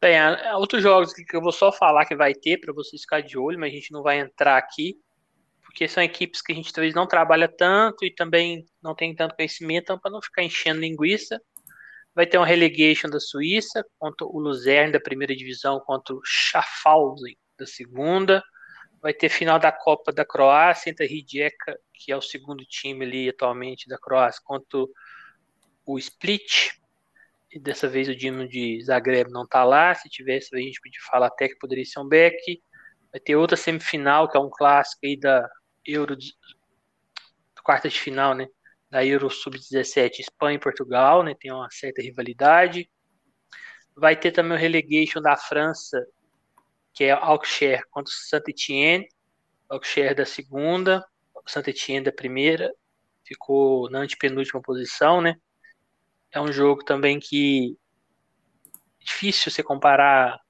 Bem, 0.00 0.18
outros 0.54 0.82
jogos 0.82 1.12
que 1.12 1.36
eu 1.36 1.40
vou 1.40 1.52
só 1.52 1.70
falar 1.70 2.06
que 2.06 2.16
vai 2.16 2.34
ter 2.34 2.58
para 2.58 2.72
vocês 2.72 3.02
ficar 3.02 3.20
de 3.20 3.38
olho, 3.38 3.58
mas 3.58 3.70
a 3.70 3.74
gente 3.74 3.92
não 3.92 4.02
vai 4.02 4.18
entrar 4.18 4.56
aqui 4.56 4.96
porque 5.64 5.88
são 5.88 6.02
equipes 6.02 6.42
que 6.42 6.52
a 6.52 6.54
gente 6.54 6.70
talvez 6.70 6.92
não 6.92 7.06
trabalha 7.06 7.48
tanto 7.48 8.04
e 8.04 8.12
também 8.12 8.66
não 8.82 8.94
tem 8.94 9.14
tanto 9.14 9.34
conhecimento, 9.34 9.84
então 9.84 9.98
para 9.98 10.10
não 10.10 10.20
ficar 10.20 10.42
enchendo 10.42 10.80
linguiça, 10.80 11.40
Vai 12.14 12.26
ter 12.26 12.38
um 12.38 12.42
relegation 12.42 13.08
da 13.08 13.18
Suíça 13.18 13.84
contra 13.98 14.26
o 14.26 14.38
Luzern 14.38 14.92
da 14.92 15.00
primeira 15.00 15.34
divisão 15.34 15.80
contra 15.80 16.14
o 16.14 16.20
Schaffhausen 16.22 17.36
da 17.58 17.66
segunda. 17.66 18.42
Vai 19.00 19.14
ter 19.14 19.30
final 19.30 19.58
da 19.58 19.72
Copa 19.72 20.12
da 20.12 20.24
Croácia 20.24 20.90
entre 20.90 21.06
a 21.06 21.08
Rijeka, 21.08 21.78
que 21.94 22.12
é 22.12 22.16
o 22.16 22.20
segundo 22.20 22.64
time 22.66 23.04
ali 23.06 23.28
atualmente 23.30 23.88
da 23.88 23.98
Croácia, 23.98 24.42
contra 24.44 24.78
o 24.80 24.88
Split. 25.98 26.70
E 27.50 27.58
dessa 27.58 27.88
vez 27.88 28.08
o 28.08 28.16
Dino 28.16 28.48
de 28.48 28.82
Zagreb 28.82 29.30
não 29.30 29.46
tá 29.46 29.62
lá. 29.64 29.94
Se 29.94 30.08
tivesse, 30.08 30.54
a 30.54 30.58
gente 30.58 30.80
podia 30.80 31.00
falar 31.10 31.26
até 31.26 31.48
que 31.48 31.58
poderia 31.58 31.84
ser 31.84 32.00
um 32.00 32.08
back. 32.08 32.62
Vai 33.10 33.20
ter 33.20 33.36
outra 33.36 33.56
semifinal, 33.56 34.28
que 34.28 34.36
é 34.36 34.40
um 34.40 34.50
clássico 34.50 35.04
aí 35.04 35.18
da 35.18 35.48
Euro 35.84 36.16
quarta 37.62 37.88
de 37.88 37.98
final, 37.98 38.34
né? 38.34 38.46
Da 38.90 39.04
Euro 39.04 39.30
Sub-17, 39.30 40.20
Espanha 40.20 40.56
e 40.56 40.60
Portugal, 40.60 41.22
né? 41.22 41.34
Tem 41.38 41.52
uma 41.52 41.68
certa 41.70 42.02
rivalidade. 42.02 42.90
Vai 43.96 44.16
ter 44.16 44.32
também 44.32 44.56
o 44.56 44.60
relegation 44.60 45.20
da 45.20 45.36
França, 45.36 46.04
que 46.92 47.04
é 47.04 47.10
Auxerre 47.12 47.84
contra 47.90 48.10
o 48.10 48.28
Saint-Etienne. 48.28 49.06
Auxerre 49.68 50.14
da 50.14 50.26
segunda, 50.26 51.04
Saint-Etienne 51.46 52.04
da 52.04 52.12
primeira. 52.12 52.74
Ficou 53.24 53.88
na 53.90 54.00
antepenúltima 54.00 54.60
posição, 54.60 55.20
né? 55.20 55.36
É 56.32 56.40
um 56.40 56.52
jogo 56.52 56.84
também 56.84 57.20
que 57.20 57.76
é 59.00 59.04
difícil 59.04 59.50
você 59.50 59.62
comparar 59.62 60.40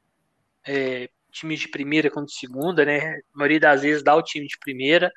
é, 0.67 1.11
times 1.31 1.61
de 1.61 1.69
primeira 1.69 2.11
com 2.11 2.25
de 2.25 2.33
segunda, 2.33 2.85
né? 2.85 3.17
A 3.17 3.21
maioria 3.35 3.59
das 3.59 3.83
vezes 3.83 4.03
dá 4.03 4.15
o 4.15 4.23
time 4.23 4.47
de 4.47 4.59
primeira, 4.59 5.11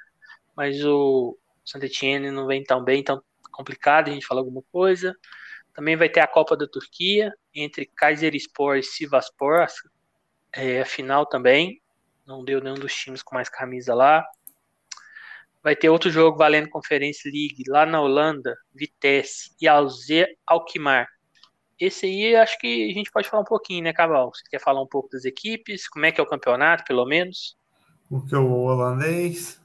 mas 0.55 0.83
o 0.83 1.37
Saint-Etienne 1.63 2.31
não 2.31 2.47
vem 2.47 2.63
tão 2.63 2.83
bem, 2.83 3.03
tão 3.03 3.21
complicado, 3.51 4.09
a 4.09 4.13
gente 4.13 4.25
fala 4.25 4.41
alguma 4.41 4.63
coisa. 4.71 5.15
Também 5.73 5.95
vai 5.95 6.09
ter 6.09 6.21
a 6.21 6.27
Copa 6.27 6.55
da 6.55 6.67
Turquia, 6.67 7.33
entre 7.53 7.85
Kayserispor 7.85 8.77
e 8.77 8.83
Sivaspor, 8.83 9.67
é, 10.53 10.81
a 10.81 10.85
final 10.85 11.25
também, 11.25 11.81
não 12.25 12.43
deu 12.43 12.61
nenhum 12.61 12.75
dos 12.75 12.95
times 12.95 13.21
com 13.21 13.35
mais 13.35 13.49
camisa 13.49 13.93
lá. 13.93 14.25
Vai 15.65 15.75
ter 15.75 15.89
outro 15.89 16.11
jogo 16.11 16.37
valendo 16.37 16.69
Conference 16.69 17.27
League 17.27 17.63
lá 17.67 17.87
na 17.87 17.99
Holanda, 17.99 18.55
Vitesse 18.71 19.49
e 19.59 19.67
Alze 19.67 20.27
Alkmaar. 20.45 21.07
Esse 21.79 22.05
aí 22.05 22.35
acho 22.35 22.59
que 22.59 22.91
a 22.91 22.93
gente 22.93 23.11
pode 23.11 23.27
falar 23.27 23.41
um 23.41 23.47
pouquinho, 23.47 23.83
né, 23.83 23.91
Cabal? 23.91 24.31
Você 24.31 24.43
quer 24.47 24.61
falar 24.61 24.79
um 24.79 24.87
pouco 24.87 25.09
das 25.09 25.25
equipes? 25.25 25.89
Como 25.89 26.05
é 26.05 26.11
que 26.11 26.21
é 26.21 26.23
o 26.23 26.29
campeonato, 26.29 26.83
pelo 26.83 27.03
menos? 27.03 27.57
O 28.11 28.23
que 28.23 28.35
o 28.35 28.47
holandês? 28.47 29.59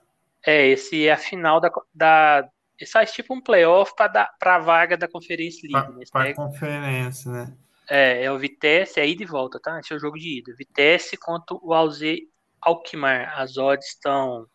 É, 0.47 0.69
esse 0.69 1.07
é 1.07 1.13
a 1.13 1.19
final 1.19 1.61
da. 1.61 1.71
da 1.95 2.49
esse 2.79 2.93
faz 2.93 3.13
tipo 3.13 3.35
um 3.35 3.43
playoff 3.43 3.93
para 3.95 4.33
a 4.41 4.59
vaga 4.59 4.97
da 4.97 5.07
Conferência 5.07 5.69
League. 5.71 5.93
Né? 5.99 6.05
Para 6.11 6.31
a 6.31 6.35
conferência, 6.35 7.31
né? 7.31 7.55
É, 7.91 8.25
é 8.25 8.33
o 8.33 8.39
Vitesse, 8.39 8.99
é 8.99 9.07
ida 9.07 9.23
e 9.23 9.27
volta, 9.27 9.61
tá? 9.61 9.79
Esse 9.79 9.93
é 9.93 9.97
o 9.97 10.01
jogo 10.01 10.17
de 10.17 10.39
ida. 10.39 10.55
Vitesse 10.57 11.19
contra 11.19 11.55
o 11.61 11.75
Alze 11.75 12.23
Alkmaar. 12.59 13.39
As 13.39 13.59
odds 13.59 13.87
estão. 13.87 14.47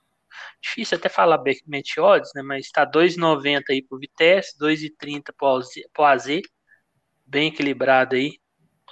Difícil 0.62 0.98
até 0.98 1.10
falar 1.10 1.38
backmatch 1.38 1.98
odds, 1.98 2.32
né? 2.36 2.42
Mas 2.42 2.66
está 2.66 2.86
2,90 2.86 3.64
aí 3.70 3.82
pro 3.84 4.00
Vitesse, 4.00 4.58
2,30 4.58 5.34
pro 5.38 5.60
pro 5.94 6.06
AZ. 6.06 6.28
Bem 7.26 7.48
equilibrado 7.48 8.16
aí. 8.16 8.38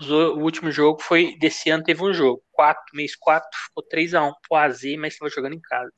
O 0.01 0.39
último 0.39 0.71
jogo 0.71 1.01
foi. 1.01 1.37
Desse 1.37 1.69
ano 1.69 1.83
teve 1.83 2.03
um 2.03 2.13
jogo. 2.13 2.43
4, 2.51 2.81
mês 2.93 3.15
4, 3.15 3.47
ficou 3.67 3.83
3x1 3.87 4.33
pro 4.47 4.57
AZ, 4.57 4.81
mas 4.97 5.13
estava 5.13 5.29
jogando 5.29 5.53
em 5.53 5.61
casa. 5.61 5.91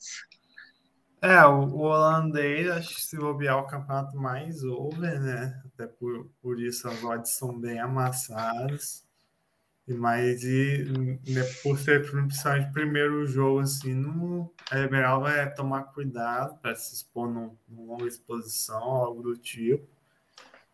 É, 1.22 1.44
o, 1.46 1.64
o 1.64 1.80
holandês, 1.82 2.70
acho 2.70 2.96
que 2.96 3.02
se 3.02 3.18
bobear 3.18 3.58
o 3.58 3.68
campeonato 3.68 4.16
mais 4.18 4.64
over, 4.64 5.20
né? 5.20 5.62
Até 5.66 5.88
por, 5.88 6.30
por 6.42 6.60
isso 6.60 6.88
as 6.88 7.04
odds 7.04 7.32
são 7.32 7.60
bem 7.60 7.80
amassadas. 7.80 9.05
Mais 9.88 10.44
e 10.44 10.84
né, 11.28 11.44
por 11.62 11.78
ser 11.78 12.10
principalmente 12.10 12.72
primeiro 12.72 13.28
jogo, 13.28 13.60
assim, 13.60 13.94
no, 13.94 14.52
é 14.72 14.90
melhor 14.90 15.30
é 15.30 15.46
tomar 15.46 15.84
cuidado 15.84 16.58
para 16.58 16.76
se 16.76 16.96
expor 16.96 17.30
num, 17.30 17.56
numa 17.68 17.94
longa 17.94 18.08
exposição, 18.08 18.82
algo 18.82 19.22
do 19.22 19.38
tipo. 19.38 19.88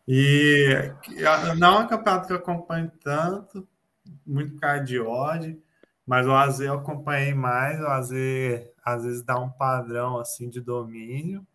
E 0.08 0.66
não 1.58 1.80
é 1.80 1.84
um 1.84 1.86
campeonato 1.86 2.26
que 2.26 2.32
eu 2.32 2.38
acompanho 2.38 2.90
tanto, 3.02 3.68
muito 4.26 4.56
cara 4.56 4.78
de 4.78 4.98
odd, 4.98 5.62
mas 6.06 6.26
o 6.26 6.32
AZ 6.32 6.60
eu 6.60 6.74
acompanhei 6.74 7.34
mais, 7.34 7.80
o 7.80 7.86
AZ 7.86 8.10
às 8.84 9.04
vezes 9.04 9.22
dá 9.22 9.38
um 9.38 9.50
padrão 9.50 10.18
assim 10.18 10.48
de 10.48 10.60
domínio. 10.60 11.46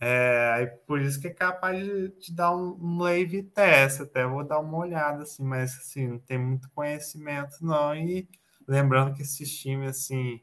É, 0.00 0.52
aí 0.54 0.66
por 0.66 1.00
isso 1.00 1.20
que 1.20 1.26
é 1.26 1.34
capaz 1.34 1.84
de, 1.84 2.08
de 2.08 2.32
dar 2.32 2.54
um, 2.54 2.78
um 2.80 2.98
wave 2.98 3.42
test, 3.42 4.00
até 4.00 4.24
vou 4.24 4.44
dar 4.44 4.60
uma 4.60 4.78
olhada 4.78 5.24
assim, 5.24 5.42
mas 5.42 5.76
assim, 5.76 6.06
não 6.06 6.18
tem 6.18 6.38
muito 6.38 6.70
conhecimento 6.70 7.56
não. 7.60 7.94
E 7.96 8.28
lembrando 8.66 9.14
que 9.14 9.22
esses 9.22 9.50
times 9.58 9.90
assim, 9.90 10.40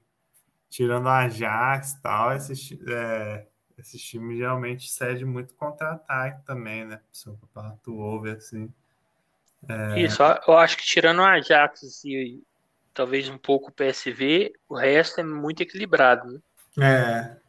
tirando 0.70 1.08
a 1.08 1.20
Ajax 1.20 1.94
e 1.94 2.02
tal, 2.02 2.36
esses, 2.36 2.78
é, 2.86 3.48
esses 3.78 4.02
times 4.02 4.38
geralmente 4.38 4.92
cedem 4.92 5.24
muito 5.24 5.54
contra-ataque 5.54 6.46
também, 6.46 6.84
né? 6.84 7.00
Se 7.14 7.30
o 7.30 7.38
campeonato 7.38 7.98
over 7.98 8.36
assim. 8.36 8.70
É... 9.70 10.02
Isso, 10.02 10.22
eu 10.22 10.58
acho 10.58 10.76
que 10.76 10.84
tirando 10.84 11.22
a 11.22 11.32
Ajax 11.32 12.04
e 12.04 12.44
talvez 12.94 13.30
um 13.30 13.38
pouco 13.38 13.70
o 13.70 13.74
PSV, 13.74 14.52
o 14.68 14.76
resto 14.76 15.22
é 15.22 15.24
muito 15.24 15.62
equilibrado. 15.62 16.42
Né? 16.76 17.32
É. 17.40 17.45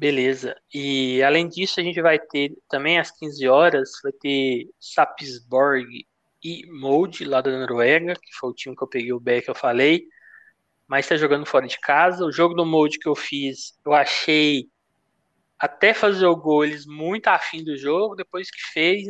Beleza. 0.00 0.56
E 0.72 1.22
além 1.22 1.46
disso, 1.46 1.78
a 1.78 1.82
gente 1.82 2.00
vai 2.00 2.18
ter 2.18 2.56
também 2.70 2.98
às 2.98 3.10
15 3.10 3.46
horas, 3.46 3.90
vai 4.02 4.12
ter 4.12 4.70
Sapsborg 4.80 6.06
e 6.42 6.66
Molde 6.72 7.22
lá 7.26 7.42
da 7.42 7.50
Noruega, 7.50 8.14
que 8.14 8.32
foi 8.32 8.48
o 8.48 8.54
time 8.54 8.74
que 8.74 8.82
eu 8.82 8.88
peguei 8.88 9.12
o 9.12 9.20
back, 9.20 9.46
eu 9.46 9.54
falei. 9.54 10.06
Mas 10.88 11.04
está 11.04 11.16
jogando 11.16 11.44
fora 11.44 11.66
de 11.66 11.78
casa. 11.78 12.24
O 12.24 12.32
jogo 12.32 12.54
do 12.54 12.64
Molde 12.64 12.98
que 12.98 13.10
eu 13.10 13.14
fiz, 13.14 13.78
eu 13.84 13.92
achei 13.92 14.70
até 15.58 15.92
fazer 15.92 16.24
o 16.24 16.34
gol 16.34 16.64
eles 16.64 16.86
muito 16.86 17.28
afim 17.28 17.62
do 17.62 17.76
jogo. 17.76 18.16
Depois 18.16 18.50
que 18.50 18.72
fez, 18.72 19.04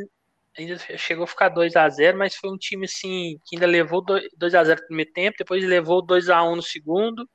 ainda 0.59 0.76
chegou 0.98 1.22
a 1.22 1.29
ficar 1.29 1.50
2 1.50 1.76
a 1.76 1.88
0 1.88 2.18
mas 2.18 2.35
foi 2.35 2.50
um 2.50 2.59
time 2.59 2.87
assim 2.87 3.38
que 3.46 3.55
ainda 3.55 3.66
levou 3.68 4.05
2 4.05 4.55
a 4.57 4.64
0 4.64 4.81
no 4.81 4.87
primeiro 4.88 5.12
tempo, 5.12 5.38
depois 5.38 5.64
levou 5.64 6.05
2 6.05 6.29
a 6.29 6.42
1 6.42 6.57
no 6.57 6.62
segundo. 6.62 7.31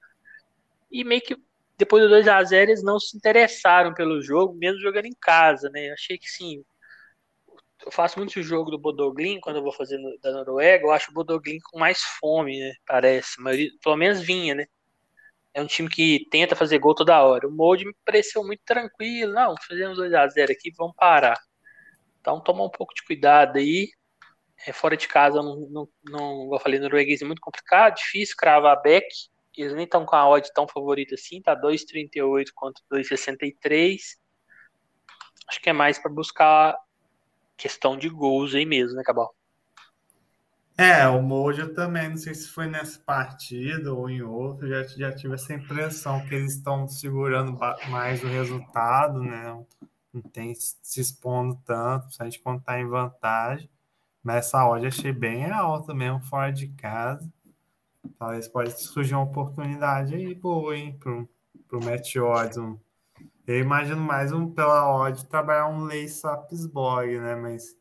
E 0.92 1.06
meio 1.06 1.22
que 1.22 1.38
depois 1.78 2.04
do 2.04 2.10
2 2.10 2.28
a 2.28 2.44
0 2.44 2.72
eles 2.72 2.84
não 2.84 3.00
se 3.00 3.16
interessaram 3.18 3.94
pelo 3.94 4.22
jogo, 4.22 4.54
mesmo 4.56 4.80
jogando 4.80 5.06
em 5.06 5.16
casa, 5.20 5.70
né? 5.70 5.92
achei 5.92 6.18
que 6.18 6.30
sim. 6.30 6.64
Eu 7.86 7.92
faço 7.92 8.18
muito 8.18 8.40
o 8.40 8.44
jogo 8.44 8.72
do 8.72 8.80
Bodoglin 8.80 9.40
quando 9.40 9.58
eu 9.58 9.64
vou 9.64 9.72
fazer 9.72 9.98
no, 9.98 10.18
da 10.20 10.32
Noruega, 10.32 10.86
eu 10.86 10.92
acho 10.92 11.12
o 11.12 11.14
Bodoglin 11.14 11.60
com 11.60 11.78
mais 11.78 12.02
fome, 12.20 12.60
né? 12.60 12.74
Parece, 12.86 13.40
mas 13.40 13.60
pelo 13.84 13.96
menos 13.96 14.22
vinha, 14.22 14.56
né? 14.56 14.66
É 15.54 15.62
um 15.62 15.68
time 15.68 15.88
que 15.88 16.28
tenta 16.30 16.56
fazer 16.56 16.80
gol 16.80 16.94
toda 16.94 17.24
hora. 17.24 17.48
O 17.48 17.52
Molde 17.52 17.86
me 17.86 17.96
pareceu 18.04 18.44
muito 18.44 18.62
tranquilo. 18.66 19.32
Não, 19.32 19.56
fizemos 19.66 19.98
2 19.98 20.14
a 20.14 20.28
0 20.28 20.52
aqui, 20.52 20.70
vamos 20.78 20.94
parar. 20.98 21.40
Então, 22.20 22.42
tomar 22.42 22.66
um 22.66 22.70
pouco 22.70 22.94
de 22.94 23.04
cuidado 23.06 23.58
aí. 23.58 23.90
É, 24.68 24.74
fora 24.74 24.98
de 24.98 25.08
casa, 25.08 25.42
não, 25.42 25.68
não, 25.70 25.90
não, 26.04 26.54
eu 26.54 26.60
falei, 26.60 26.80
norueguês 26.80 27.22
é 27.22 27.26
muito 27.26 27.42
complicado, 27.42 27.96
difícil 27.96 28.36
cravar 28.38 28.82
back. 28.82 29.08
Eles 29.62 29.74
nem 29.74 29.86
estão 29.86 30.06
com 30.06 30.16
a 30.16 30.28
odd 30.28 30.52
tão 30.54 30.68
favorita 30.68 31.16
assim, 31.16 31.42
tá 31.42 31.56
2,38 31.56 32.52
contra 32.54 32.84
2,63. 32.92 34.18
Acho 35.48 35.62
que 35.62 35.70
é 35.70 35.74
mais 35.74 36.00
para 36.00 36.12
buscar 36.12 36.76
questão 37.56 37.98
de 37.98 38.10
gols 38.10 38.54
aí 38.54 38.66
mesmo, 38.66 38.96
né, 38.96 39.04
Cabal? 39.04 39.34
É, 40.78 41.08
o 41.08 41.22
Mojo 41.22 41.74
também, 41.74 42.10
não 42.10 42.18
sei 42.18 42.36
se 42.36 42.50
foi 42.50 42.68
nessa 42.68 43.00
partida 43.00 43.94
ou 43.94 44.10
em 44.10 44.22
outro, 44.22 44.68
já, 44.68 44.84
já 44.84 45.16
tive 45.16 45.36
essa 45.36 45.54
impressão 45.54 46.26
que 46.28 46.36
eles 46.36 46.56
estão 46.56 46.86
segurando 46.86 47.58
mais 47.90 48.22
o 48.22 48.28
resultado, 48.28 49.22
né? 49.22 49.66
não 50.16 50.22
tem 50.22 50.54
se 50.56 51.00
expondo 51.00 51.60
tanto, 51.66 52.14
se 52.14 52.22
a 52.22 52.26
gente 52.26 52.42
contar 52.42 52.80
em 52.80 52.88
vantagem. 52.88 53.70
Mas 54.24 54.48
essa 54.48 54.68
odd 54.68 54.88
achei 54.88 55.12
bem 55.12 55.50
alta 55.52 55.94
mesmo, 55.94 56.22
fora 56.24 56.52
de 56.52 56.68
casa. 56.70 57.32
Talvez 58.18 58.48
pode 58.48 58.72
surgir 58.82 59.16
uma 59.16 59.24
oportunidade 59.24 60.16
aí 60.16 60.34
boa, 60.34 60.76
hein, 60.76 60.98
pro, 61.00 61.30
pro 61.68 61.84
Match 61.84 62.16
Odds. 62.16 62.58
Um, 62.58 62.80
eu 63.48 63.60
imagino 63.60 64.02
mais 64.02 64.32
um 64.32 64.52
pela 64.52 64.90
odd 64.90 65.26
trabalhar 65.28 65.68
um 65.68 65.86
Lei 65.86 66.08
Sapsborg, 66.08 67.20
né? 67.20 67.36
Mas 67.36 67.78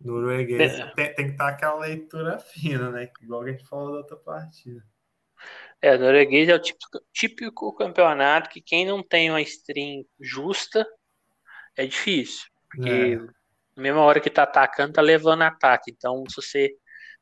norueguês 0.00 0.72
é. 0.72 0.86
tem, 0.92 1.14
tem 1.14 1.26
que 1.26 1.32
estar 1.32 1.48
aquela 1.48 1.78
leitura 1.80 2.38
fina, 2.38 2.90
né? 2.90 3.10
Igual 3.22 3.42
a 3.42 3.50
gente 3.50 3.66
falou 3.66 3.92
da 3.92 3.98
outra 3.98 4.16
partida. 4.16 4.84
É, 5.82 5.94
o 5.94 5.98
norueguês 5.98 6.48
é 6.48 6.54
o 6.54 6.58
típico, 6.58 7.00
típico 7.12 7.74
campeonato 7.74 8.48
que 8.48 8.60
quem 8.60 8.86
não 8.86 9.02
tem 9.02 9.30
uma 9.30 9.42
stream 9.42 10.04
justa 10.18 10.86
é 11.76 11.86
difícil. 11.86 12.48
Porque 12.70 12.88
é. 12.88 13.16
na 13.16 13.82
mesma 13.82 14.00
hora 14.00 14.20
que 14.20 14.30
tá 14.30 14.44
atacando, 14.44 14.94
tá 14.94 15.02
levando 15.02 15.42
ataque. 15.42 15.90
Então, 15.90 16.24
se 16.28 16.36
você 16.36 16.76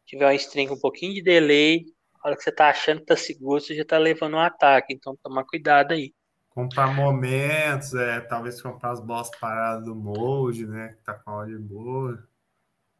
tiver 0.04 0.26
uma 0.26 0.34
string 0.34 0.68
com 0.68 0.74
um 0.74 0.80
pouquinho 0.80 1.14
de 1.14 1.22
delay, 1.22 1.84
a 2.22 2.28
hora 2.28 2.36
que 2.36 2.42
você 2.42 2.52
tá 2.52 2.68
achando 2.68 3.00
que 3.00 3.06
tá 3.06 3.16
seguro, 3.16 3.60
você 3.60 3.74
já 3.74 3.84
tá 3.84 3.98
levando 3.98 4.34
um 4.34 4.40
ataque. 4.40 4.94
Então, 4.94 5.16
tomar 5.22 5.44
cuidado 5.44 5.92
aí. 5.92 6.14
comprar 6.50 6.94
momentos, 6.94 7.94
é, 7.94 8.20
talvez 8.20 8.60
comprar 8.60 8.92
as 8.92 9.00
bolas 9.00 9.30
paradas 9.40 9.84
do 9.84 9.94
molde, 9.94 10.66
né? 10.66 10.88
Que 10.90 11.02
tá 11.04 11.14
com 11.14 11.30
a 11.30 11.38
odd 11.38 11.58
boa. 11.58 12.28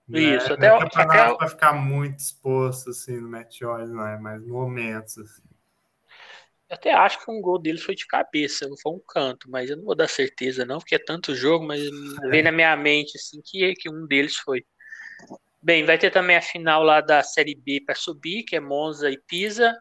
Isso, 0.08 0.50
é, 0.50 0.54
até, 0.54 0.66
é 0.66 0.70
até 0.70 1.34
para 1.34 1.48
ficar 1.48 1.72
muito 1.72 2.18
exposto 2.18 2.90
assim 2.90 3.18
no 3.18 3.28
match 3.28 3.62
odds, 3.62 3.90
não 3.90 4.06
é 4.06 4.18
mais 4.18 4.44
momentos. 4.44 5.16
Assim. 5.18 5.42
Eu 6.68 6.74
até 6.74 6.92
acho 6.92 7.24
que 7.24 7.30
um 7.30 7.40
gol 7.40 7.58
deles 7.58 7.82
foi 7.82 7.94
de 7.94 8.06
cabeça, 8.06 8.68
não 8.68 8.76
foi 8.76 8.92
um 8.92 9.00
canto, 9.06 9.50
mas 9.50 9.70
eu 9.70 9.76
não 9.76 9.84
vou 9.84 9.94
dar 9.94 10.08
certeza 10.08 10.64
não, 10.64 10.78
porque 10.78 10.94
é 10.94 10.98
tanto 10.98 11.34
jogo, 11.34 11.64
mas 11.66 11.80
é. 11.80 12.28
vem 12.28 12.42
na 12.42 12.50
minha 12.50 12.74
mente 12.76 13.16
assim 13.16 13.40
que, 13.44 13.74
que 13.74 13.90
um 13.90 14.06
deles 14.06 14.36
foi. 14.36 14.64
Bem, 15.64 15.84
vai 15.84 15.96
ter 15.96 16.10
também 16.10 16.34
a 16.36 16.42
final 16.42 16.82
lá 16.82 17.00
da 17.00 17.22
Série 17.22 17.54
B 17.54 17.80
para 17.86 17.94
subir, 17.94 18.42
que 18.42 18.56
é 18.56 18.60
Monza 18.60 19.08
e 19.08 19.16
Pisa. 19.16 19.72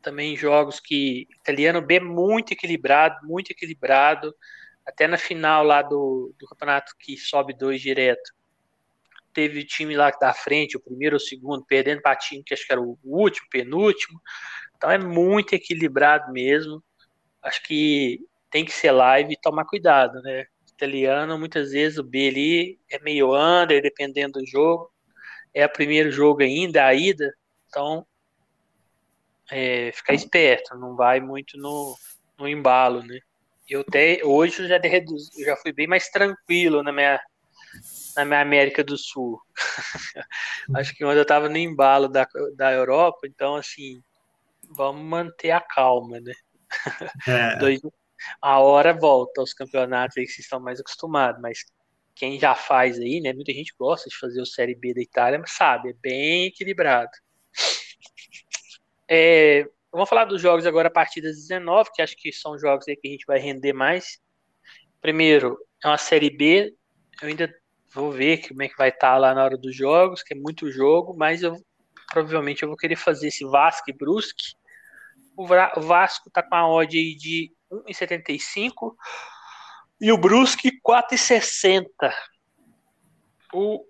Também 0.00 0.36
jogos 0.36 0.78
que 0.78 1.26
italiano 1.40 1.82
B 1.82 1.98
muito 1.98 2.52
equilibrado, 2.52 3.26
muito 3.26 3.50
equilibrado. 3.50 4.32
Até 4.86 5.08
na 5.08 5.18
final 5.18 5.64
lá 5.64 5.82
do, 5.82 6.32
do 6.38 6.46
campeonato 6.46 6.92
que 7.00 7.16
sobe 7.16 7.52
dois 7.52 7.80
direto. 7.80 8.32
Teve 9.32 9.64
time 9.64 9.96
lá 9.96 10.10
da 10.10 10.32
frente, 10.32 10.76
o 10.76 10.80
primeiro 10.80 11.16
ou 11.16 11.20
o 11.20 11.20
segundo, 11.20 11.64
perdendo 11.66 12.00
para 12.00 12.14
time 12.14 12.44
que 12.44 12.54
acho 12.54 12.64
que 12.64 12.72
era 12.72 12.80
o 12.80 12.96
último, 13.02 13.48
penúltimo. 13.50 14.20
Então 14.76 14.88
é 14.88 14.98
muito 14.98 15.52
equilibrado 15.52 16.32
mesmo. 16.32 16.80
Acho 17.42 17.60
que 17.64 18.20
tem 18.50 18.64
que 18.64 18.72
ser 18.72 18.92
live 18.92 19.32
e 19.32 19.40
tomar 19.40 19.64
cuidado, 19.64 20.22
né? 20.22 20.46
Italiano, 20.72 21.36
muitas 21.36 21.72
vezes 21.72 21.98
o 21.98 22.04
B 22.04 22.28
ali 22.28 22.80
é 22.88 23.00
meio 23.00 23.34
under, 23.34 23.82
dependendo 23.82 24.38
do 24.38 24.46
jogo 24.46 24.92
é 25.58 25.66
o 25.66 25.72
primeiro 25.72 26.10
jogo 26.12 26.42
ainda, 26.42 26.86
a 26.86 26.94
ida, 26.94 27.34
então 27.66 28.06
é, 29.50 29.90
ficar 29.92 30.14
esperto, 30.14 30.76
não 30.76 30.94
vai 30.94 31.18
muito 31.18 31.58
no, 31.58 31.96
no 32.38 32.48
embalo, 32.48 33.02
né? 33.02 33.18
Eu 33.68 33.80
até 33.80 34.20
hoje 34.24 34.62
eu 34.62 34.68
já, 34.68 34.78
reduzi, 34.78 35.30
eu 35.36 35.46
já 35.46 35.56
fui 35.56 35.72
bem 35.72 35.88
mais 35.88 36.08
tranquilo 36.10 36.82
na 36.82 36.92
minha, 36.92 37.20
na 38.14 38.24
minha 38.24 38.40
América 38.40 38.84
do 38.84 38.96
Sul. 38.96 39.40
Acho 40.76 40.94
que 40.94 41.04
quando 41.04 41.16
eu 41.16 41.22
estava 41.22 41.48
no 41.48 41.58
embalo 41.58 42.08
da, 42.08 42.26
da 42.54 42.72
Europa, 42.72 43.26
então 43.26 43.56
assim, 43.56 44.00
vamos 44.70 45.02
manter 45.02 45.50
a 45.50 45.60
calma, 45.60 46.20
né? 46.20 46.32
É. 47.26 47.56
Dois, 47.58 47.80
a 48.40 48.60
hora 48.60 48.94
volta 48.94 49.40
aos 49.40 49.52
campeonatos 49.52 50.16
aí 50.16 50.24
que 50.24 50.30
vocês 50.30 50.44
estão 50.44 50.60
mais 50.60 50.78
acostumados, 50.78 51.42
mas 51.42 51.64
quem 52.18 52.38
já 52.38 52.54
faz 52.54 52.98
aí, 52.98 53.20
né? 53.20 53.32
Muita 53.32 53.52
gente 53.52 53.72
gosta 53.78 54.10
de 54.10 54.16
fazer 54.16 54.40
o 54.40 54.46
Série 54.46 54.74
B 54.74 54.92
da 54.92 55.00
Itália, 55.00 55.38
mas 55.38 55.52
sabe, 55.52 55.90
é 55.90 55.94
bem 56.02 56.46
equilibrado. 56.46 57.10
É, 59.08 59.64
vamos 59.90 60.08
falar 60.08 60.24
dos 60.24 60.42
jogos 60.42 60.66
agora 60.66 60.88
a 60.88 60.90
partir 60.90 61.22
das 61.22 61.36
19, 61.36 61.90
que 61.94 62.02
acho 62.02 62.16
que 62.16 62.32
são 62.32 62.58
jogos 62.58 62.86
aí 62.88 62.96
que 62.96 63.08
a 63.08 63.10
gente 63.10 63.24
vai 63.24 63.38
render 63.38 63.72
mais. 63.72 64.18
Primeiro, 65.00 65.56
é 65.82 65.88
uma 65.88 65.96
Série 65.96 66.28
B, 66.28 66.74
eu 67.22 67.28
ainda 67.28 67.54
vou 67.94 68.10
ver 68.10 68.46
como 68.48 68.62
é 68.62 68.68
que 68.68 68.76
vai 68.76 68.88
estar 68.88 69.12
tá 69.12 69.16
lá 69.16 69.32
na 69.32 69.44
hora 69.44 69.56
dos 69.56 69.74
jogos, 69.74 70.22
que 70.22 70.34
é 70.34 70.36
muito 70.36 70.70
jogo, 70.70 71.16
mas 71.16 71.42
eu 71.42 71.56
provavelmente 72.12 72.62
eu 72.62 72.68
vou 72.68 72.76
querer 72.76 72.96
fazer 72.96 73.28
esse 73.28 73.44
Vasco 73.44 73.88
e 73.88 73.92
Brusque. 73.92 74.54
O 75.36 75.46
Vasco 75.46 76.30
tá 76.30 76.42
com 76.42 76.54
a 76.56 76.68
odd 76.68 76.98
aí 76.98 77.14
de 77.14 77.52
1,75 77.70 78.94
e 80.00 80.12
o 80.12 80.18
Brusque 80.18 80.80
4,60. 80.80 81.84
O 83.52 83.84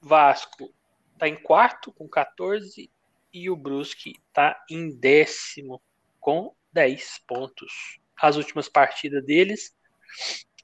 Vasco 0.00 0.72
está 1.12 1.28
em 1.28 1.36
quarto 1.36 1.92
com 1.92 2.08
14 2.08 2.90
e 3.32 3.50
o 3.50 3.56
Brusque 3.56 4.14
está 4.28 4.62
em 4.70 4.96
décimo 4.96 5.82
com 6.18 6.54
10 6.72 7.20
pontos. 7.26 8.00
As 8.20 8.36
últimas 8.36 8.68
partidas 8.68 9.24
deles, 9.24 9.74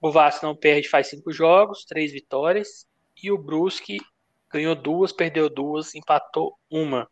o 0.01 0.11
Vasco 0.11 0.47
não 0.47 0.57
perde 0.57 0.89
faz 0.89 1.09
cinco 1.09 1.33
jogos, 1.33 1.85
três 1.85 2.13
vitórias 2.13 2.87
e 3.23 3.31
o 3.31 3.39
Brusque 3.39 3.99
ganhou 4.51 4.75
duas, 4.75 5.13
perdeu 5.13 5.51
duas, 5.51 5.95
empatou 5.95 6.59
uma. 6.71 7.11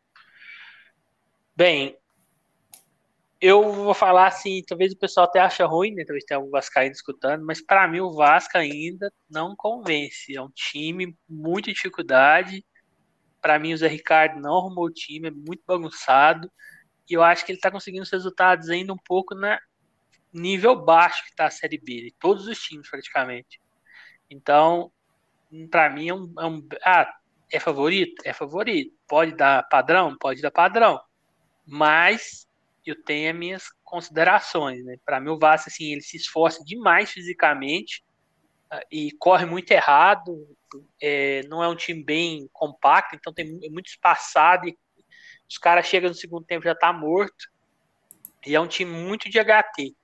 Bem, 1.57 1.97
eu 3.47 3.71
vou 3.71 3.93
falar 3.93 4.29
assim, 4.29 4.63
talvez 4.67 4.95
o 4.95 4.99
pessoal 4.99 5.27
até 5.27 5.39
ache 5.39 5.63
ruim, 5.65 5.95
né? 5.95 6.03
Talvez 6.07 6.25
tenha 6.25 6.39
algum 6.39 6.51
Vascaíno 6.51 6.93
escutando, 6.93 7.45
mas 7.45 7.61
para 7.61 7.87
mim 7.87 8.01
o 8.01 8.11
Vasco 8.11 8.57
ainda 8.57 9.13
não 9.29 9.55
convence. 9.55 10.35
É 10.35 10.41
um 10.41 10.49
time 10.49 11.15
muita 11.29 11.71
dificuldade. 11.71 12.65
Para 13.43 13.59
mim 13.59 13.75
o 13.75 13.77
Zé 13.77 13.87
Ricardo 13.87 14.41
não 14.41 14.57
arrumou 14.57 14.87
o 14.87 14.91
time, 14.91 15.29
é 15.29 15.31
muito 15.31 15.63
bagunçado. 15.67 16.51
E 17.07 17.13
eu 17.13 17.23
acho 17.23 17.45
que 17.45 17.53
ele 17.53 17.59
está 17.59 17.71
conseguindo 17.71 18.03
os 18.03 18.11
resultados 18.11 18.71
ainda 18.71 18.95
um 18.95 18.99
pouco 19.05 19.35
na 19.35 19.61
nível 20.33 20.75
baixo 20.75 21.23
que 21.25 21.31
está 21.31 21.45
a 21.45 21.51
Série 21.51 21.77
B, 21.77 22.01
de 22.01 22.15
todos 22.19 22.47
os 22.49 22.59
times 22.59 22.89
praticamente. 22.89 23.61
Então, 24.31 24.91
para 25.71 25.91
mim 25.91 26.09
é 26.09 26.15
um, 26.15 26.33
é 26.39 26.47
um, 26.47 26.67
ah, 26.83 27.15
é 27.53 27.61
favorito, 27.61 28.23
é 28.25 28.33
favorito. 28.33 28.97
Pode 29.07 29.37
dar 29.37 29.63
padrão, 29.65 30.17
pode 30.19 30.41
dar 30.41 30.51
padrão, 30.51 30.99
mas 31.67 32.49
eu 32.91 33.03
tenho 33.03 33.31
as 33.31 33.37
minhas 33.37 33.65
considerações, 33.83 34.85
né? 34.85 34.97
Para 35.05 35.21
mim 35.21 35.31
o 35.31 35.39
Vasco 35.39 35.69
assim, 35.69 35.93
ele 35.93 36.03
se 36.03 36.17
esforça 36.17 36.63
demais 36.65 37.11
fisicamente 37.11 38.05
uh, 38.73 38.85
e 38.91 39.11
corre 39.13 39.47
muito 39.47 39.71
errado, 39.71 40.47
é, 41.01 41.43
não 41.49 41.63
é 41.63 41.69
um 41.69 41.77
time 41.77 42.03
bem 42.03 42.49
compacto, 42.53 43.15
então 43.15 43.33
tem 43.33 43.59
é 43.63 43.71
muito 43.71 43.87
espaçado 43.87 44.69
e 44.69 44.77
os 45.49 45.59
caras 45.59 45.87
chegam 45.87 46.09
no 46.09 46.15
segundo 46.15 46.45
tempo 46.45 46.65
já 46.65 46.75
tá 46.75 46.93
morto. 46.93 47.53
E 48.47 48.55
é 48.55 48.61
um 48.61 48.67
time 48.67 48.91
muito 48.91 49.31
de 49.31 49.39
HT. 49.39 49.95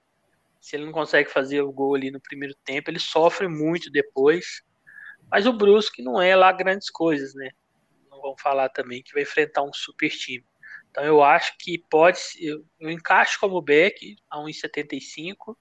Se 0.60 0.76
ele 0.76 0.86
não 0.86 0.92
consegue 0.92 1.30
fazer 1.30 1.62
o 1.62 1.72
gol 1.72 1.94
ali 1.94 2.10
no 2.10 2.20
primeiro 2.20 2.54
tempo, 2.64 2.90
ele 2.90 2.98
sofre 2.98 3.48
muito 3.48 3.90
depois. 3.90 4.62
Mas 5.30 5.46
o 5.46 5.52
Brusque 5.52 6.02
não 6.02 6.20
é 6.20 6.34
lá 6.34 6.52
grandes 6.52 6.90
coisas, 6.90 7.34
né? 7.34 7.50
Não 8.10 8.20
vamos 8.20 8.40
falar 8.40 8.68
também 8.68 9.02
que 9.02 9.12
vai 9.12 9.22
enfrentar 9.22 9.62
um 9.62 9.72
super 9.72 10.10
time. 10.10 10.44
Então 10.90 11.04
eu 11.04 11.22
acho 11.22 11.54
que 11.58 11.78
pode. 11.90 12.18
Eu, 12.40 12.64
eu 12.78 12.90
encaixo 12.90 13.38
como 13.40 13.62
back 13.62 14.16
a 14.28 14.38
1,75, 14.38 15.56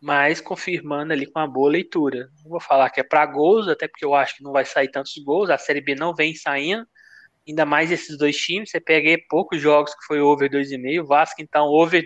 mas 0.00 0.40
confirmando 0.40 1.12
ali 1.12 1.26
com 1.26 1.38
uma 1.38 1.46
boa 1.48 1.70
leitura. 1.70 2.28
Não 2.42 2.50
vou 2.50 2.60
falar 2.60 2.90
que 2.90 3.00
é 3.00 3.04
para 3.04 3.24
gols, 3.26 3.68
até 3.68 3.86
porque 3.88 4.04
eu 4.04 4.14
acho 4.14 4.36
que 4.36 4.42
não 4.42 4.52
vai 4.52 4.64
sair 4.64 4.90
tantos 4.90 5.16
gols. 5.24 5.50
A 5.50 5.58
Série 5.58 5.80
B 5.80 5.94
não 5.94 6.14
vem 6.14 6.34
saindo. 6.34 6.86
Ainda 7.46 7.64
mais 7.64 7.90
esses 7.90 8.18
dois 8.18 8.36
times. 8.36 8.70
Você 8.70 8.80
pega 8.80 9.08
aí 9.08 9.18
poucos 9.28 9.60
jogos 9.60 9.94
que 9.94 10.04
foi 10.06 10.20
over 10.20 10.50
2,5. 10.50 11.06
Vasco, 11.06 11.40
então, 11.40 11.66
over 11.66 12.04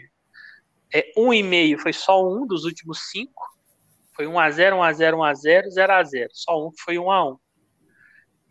é, 0.92 1.10
1,5 1.16 1.78
foi 1.78 1.92
só 1.92 2.22
um 2.22 2.46
dos 2.46 2.64
últimos 2.64 3.10
cinco. 3.10 3.42
Foi 4.14 4.26
1x0, 4.26 4.74
1x0, 4.74 5.14
1x0, 5.14 5.62
0x0. 5.74 6.28
Só 6.32 6.66
um 6.66 6.70
que 6.70 6.82
foi 6.82 6.96
1x1. 6.96 7.38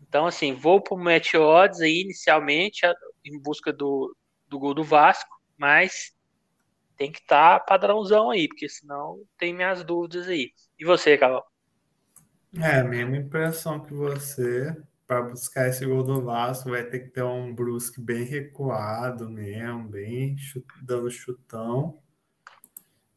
Então, 0.02 0.26
assim, 0.26 0.52
vou 0.52 0.80
para 0.80 0.94
o 0.94 0.98
match 0.98 1.34
odds 1.34 1.80
aí 1.80 2.02
inicialmente 2.02 2.84
em 3.24 3.38
busca 3.38 3.72
do, 3.72 4.14
do 4.48 4.58
gol 4.58 4.74
do 4.74 4.84
Vasco, 4.84 5.40
mas 5.56 6.12
tem 6.96 7.10
que 7.10 7.20
estar 7.20 7.58
tá 7.58 7.64
padrãozão 7.64 8.30
aí, 8.30 8.48
porque 8.48 8.68
senão 8.68 9.22
tem 9.38 9.54
minhas 9.54 9.82
dúvidas 9.82 10.28
aí. 10.28 10.52
E 10.78 10.84
você, 10.84 11.16
Carol? 11.16 11.44
É, 12.56 12.80
a 12.80 12.84
mesma 12.84 13.16
impressão 13.16 13.80
que 13.80 13.92
você. 13.92 14.76
Para 15.04 15.22
buscar 15.22 15.68
esse 15.68 15.84
gol 15.84 16.02
do 16.02 16.22
Vasco, 16.22 16.70
vai 16.70 16.84
ter 16.84 17.00
que 17.00 17.10
ter 17.10 17.22
um 17.22 17.54
Brusque 17.54 18.00
bem 18.00 18.24
recuado 18.24 19.28
mesmo, 19.28 19.88
bem 19.88 20.38
chut, 20.38 20.64
dando 20.82 21.10
chutão. 21.10 21.98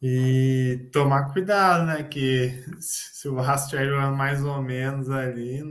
E 0.02 0.90
tomar 0.92 1.32
cuidado, 1.32 1.86
né? 1.86 2.04
Que 2.04 2.66
se 2.80 3.30
o 3.30 3.36
Vasco 3.36 3.76
estiver 3.76 4.12
mais 4.12 4.44
ou 4.44 4.62
menos 4.62 5.10
ali, 5.10 5.62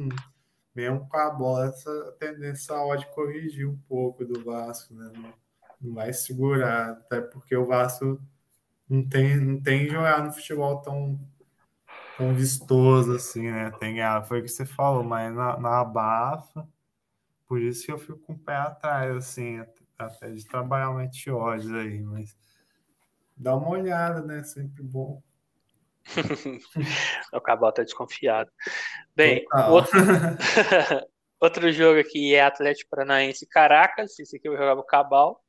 mesmo 0.75 1.09
com 1.09 1.17
a 1.17 1.31
bola, 1.31 1.69
essa 1.69 2.17
tendência 2.19 2.75
pode 2.75 3.07
corrigir 3.15 3.69
um 3.69 3.77
pouco 3.89 4.25
do 4.25 4.45
Vasco, 4.45 4.93
né? 4.95 5.11
Não, 5.15 5.33
não, 5.81 5.95
vai 5.95 6.13
segurar, 6.13 6.91
até 6.93 7.21
porque 7.21 7.57
o 7.57 7.67
Vasco 7.67 8.21
não 8.89 9.09
tem, 9.09 9.37
não 9.37 9.63
tem 9.63 9.89
jogado 9.89 10.27
no 10.27 10.33
futebol 10.33 10.83
tão, 10.83 11.21
tão 12.19 12.35
vistoso 12.35 13.15
assim, 13.15 13.51
né? 13.51 13.71
Tem, 13.79 14.01
ah, 14.01 14.23
foi 14.23 14.41
o 14.41 14.43
que 14.43 14.49
você 14.49 14.67
falou, 14.67 15.05
mas 15.05 15.35
na, 15.35 15.59
na 15.59 15.81
abafa, 15.81 16.67
por 17.47 17.61
isso 17.61 17.87
que 17.87 17.93
eu 17.93 17.99
fico 17.99 18.19
com 18.19 18.33
o 18.33 18.39
pé 18.39 18.57
atrás, 18.57 19.17
assim, 19.17 19.61
até 19.99 20.31
de 20.31 20.45
trabalhar 20.45 20.91
o 20.91 20.95
meteores 20.95 21.71
aí, 21.71 22.03
mas 22.03 22.37
dá 23.37 23.55
uma 23.57 23.69
olhada, 23.69 24.23
né? 24.23 24.43
Sempre 24.43 24.83
bom. 24.83 25.23
O 27.33 27.41
Cabal 27.41 27.73
tá 27.73 27.83
desconfiado. 27.83 28.51
Bem, 29.15 29.45
outro... 29.71 29.99
outro 31.41 31.71
jogo 31.71 32.01
aqui 32.01 32.35
é 32.35 32.43
Atlético 32.43 32.91
Paranaense 32.91 33.47
Caracas. 33.47 34.19
Esse 34.19 34.37
aqui 34.37 34.49
eu 34.49 34.57
jogava 34.57 34.81
o 34.81 34.85
Cabal. 34.85 35.43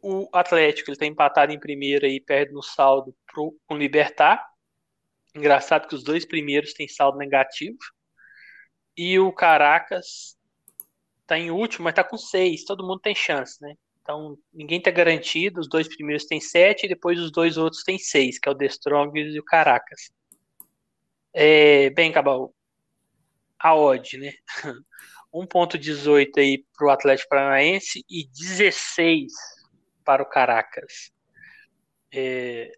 O 0.00 0.28
Atlético 0.32 0.90
ele 0.90 0.98
tá 0.98 1.06
empatado 1.06 1.52
em 1.52 1.60
primeiro 1.60 2.06
e 2.06 2.20
perde 2.20 2.52
no 2.52 2.62
saldo 2.62 3.14
pro, 3.26 3.56
com 3.66 3.74
o 3.74 3.78
Libertar. 3.78 4.44
Engraçado 5.34 5.88
que 5.88 5.94
os 5.94 6.04
dois 6.04 6.24
primeiros 6.24 6.74
têm 6.74 6.86
saldo 6.86 7.18
negativo. 7.18 7.78
E 8.96 9.18
o 9.18 9.32
Caracas 9.32 10.36
tá 11.26 11.38
em 11.38 11.50
último, 11.50 11.84
mas 11.84 11.94
tá 11.94 12.04
com 12.04 12.16
seis. 12.16 12.64
Todo 12.64 12.86
mundo 12.86 13.00
tem 13.00 13.14
chance, 13.14 13.60
né? 13.60 13.74
Então, 14.04 14.36
ninguém 14.52 14.78
está 14.78 14.90
garantido. 14.90 15.60
Os 15.60 15.68
dois 15.68 15.88
primeiros 15.88 16.26
têm 16.26 16.38
7 16.38 16.84
e 16.84 16.88
depois 16.90 17.18
os 17.18 17.32
dois 17.32 17.56
outros 17.56 17.82
têm 17.82 17.98
6, 17.98 18.38
que 18.38 18.46
é 18.46 18.52
o 18.52 18.54
The 18.54 18.66
Strongest 18.66 19.34
e 19.34 19.40
o 19.40 19.44
Caracas. 19.44 20.12
É, 21.32 21.88
bem, 21.88 22.12
Cabal, 22.12 22.54
a 23.58 23.74
odd, 23.74 24.18
né? 24.18 24.34
1.18 25.32 26.38
aí 26.38 26.64
para 26.76 26.86
o 26.86 26.90
Atlético 26.90 27.30
Paranaense 27.30 28.04
e 28.08 28.28
16 28.28 29.32
para 30.04 30.22
o 30.22 30.28
Caracas. 30.28 31.10
É... 32.12 32.70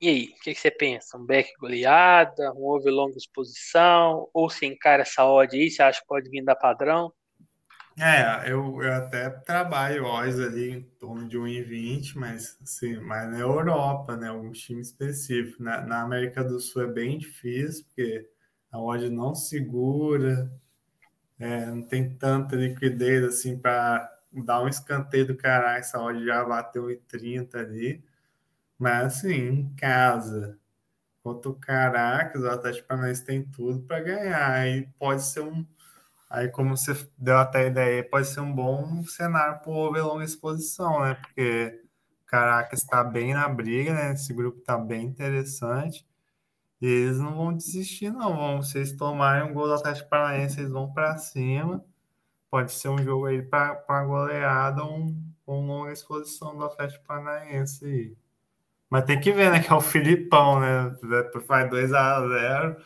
E 0.00 0.08
aí, 0.08 0.24
o 0.28 0.40
que, 0.40 0.54
que, 0.54 0.60
você 0.60 0.70
pensa? 0.70 1.18
Um 1.18 1.26
back 1.26 1.52
goleada, 1.58 2.52
um 2.52 2.64
over 2.64 2.92
longa 2.92 3.16
exposição, 3.16 4.28
ou 4.32 4.48
se 4.48 4.66
encara 4.66 5.02
essa 5.02 5.24
odd 5.24 5.56
aí, 5.56 5.68
você 5.68 5.82
acha 5.82 6.00
que 6.00 6.06
pode 6.06 6.30
vir 6.30 6.44
dar 6.44 6.54
padrão? 6.54 7.12
É, 7.98 8.50
eu, 8.52 8.82
eu 8.82 8.92
até 8.92 9.30
trabalho 9.30 10.04
odds 10.04 10.38
ali 10.38 10.70
em 10.70 10.82
torno 10.98 11.26
de 11.26 11.38
1,20, 11.38 12.18
mas 12.18 12.58
assim, 12.62 12.96
mas 13.00 13.30
na 13.30 13.38
Europa, 13.38 14.16
né? 14.16 14.28
Algum 14.28 14.52
time 14.52 14.82
específico. 14.82 15.62
Na, 15.62 15.80
na 15.82 16.02
América 16.02 16.44
do 16.44 16.60
Sul 16.60 16.82
é 16.82 16.86
bem 16.92 17.16
difícil, 17.18 17.84
porque 17.86 18.28
a 18.70 18.78
odd 18.78 19.08
não 19.08 19.34
segura, 19.34 20.50
é, 21.38 21.66
não 21.66 21.82
tem 21.82 22.10
tanta 22.16 22.56
liquidez 22.56 23.24
assim 23.24 23.58
para 23.58 24.10
dar 24.32 24.62
um 24.62 24.68
escanteio 24.68 25.26
do 25.28 25.36
caralho, 25.36 25.80
essa 25.80 26.00
odd 26.00 26.24
já 26.24 26.44
bateu 26.44 26.90
em 26.90 26.98
30 27.08 27.60
ali. 27.60 28.04
Mas 28.78 29.18
assim, 29.18 29.30
em 29.32 29.74
casa, 29.76 30.58
contra 31.22 31.50
o 31.50 31.54
Caracas, 31.54 32.42
o 32.42 32.48
Atlético 32.48 32.88
Paranaense 32.88 33.24
tem 33.24 33.44
tudo 33.44 33.82
para 33.82 34.00
ganhar. 34.02 34.52
Aí 34.52 34.88
pode 34.98 35.22
ser 35.24 35.40
um. 35.40 35.66
Aí, 36.36 36.50
como 36.50 36.76
você 36.76 36.92
deu 37.16 37.38
até 37.38 37.60
a 37.60 37.66
ideia, 37.68 38.06
pode 38.10 38.26
ser 38.26 38.40
um 38.40 38.52
bom 38.52 39.02
cenário 39.04 39.58
para 39.60 39.70
o 39.72 39.90
longa 39.90 40.22
exposição, 40.22 41.00
né? 41.00 41.14
Porque 41.14 41.80
Caracas 42.26 42.82
está 42.82 43.02
bem 43.02 43.32
na 43.32 43.48
briga, 43.48 43.94
né? 43.94 44.12
Esse 44.12 44.34
grupo 44.34 44.58
está 44.58 44.76
bem 44.76 45.06
interessante. 45.06 46.06
E 46.78 46.86
eles 46.86 47.18
não 47.18 47.34
vão 47.34 47.54
desistir, 47.54 48.10
não. 48.10 48.36
Vão, 48.36 48.62
se 48.62 48.76
eles 48.76 48.92
tomarem 48.92 49.50
um 49.50 49.54
gol 49.54 49.66
do 49.66 49.72
Atlético 49.72 50.10
Paranaense, 50.10 50.60
eles 50.60 50.70
vão 50.70 50.92
para 50.92 51.16
cima. 51.16 51.82
Pode 52.50 52.70
ser 52.70 52.90
um 52.90 52.98
jogo 52.98 53.24
aí 53.24 53.40
para 53.40 54.04
goleada 54.04 54.84
ou 54.84 54.94
um, 54.94 55.32
um 55.48 55.66
longa 55.66 55.92
exposição 55.92 56.54
do 56.54 56.66
Atlético 56.66 57.02
Paranaense. 57.06 58.14
Mas 58.90 59.04
tem 59.04 59.18
que 59.18 59.32
ver, 59.32 59.50
né? 59.50 59.60
Que 59.64 59.72
é 59.72 59.74
o 59.74 59.80
Filipão, 59.80 60.60
né? 60.60 60.94
Faz 61.46 61.70
2 61.70 61.94
a 61.94 62.20
0 62.28 62.76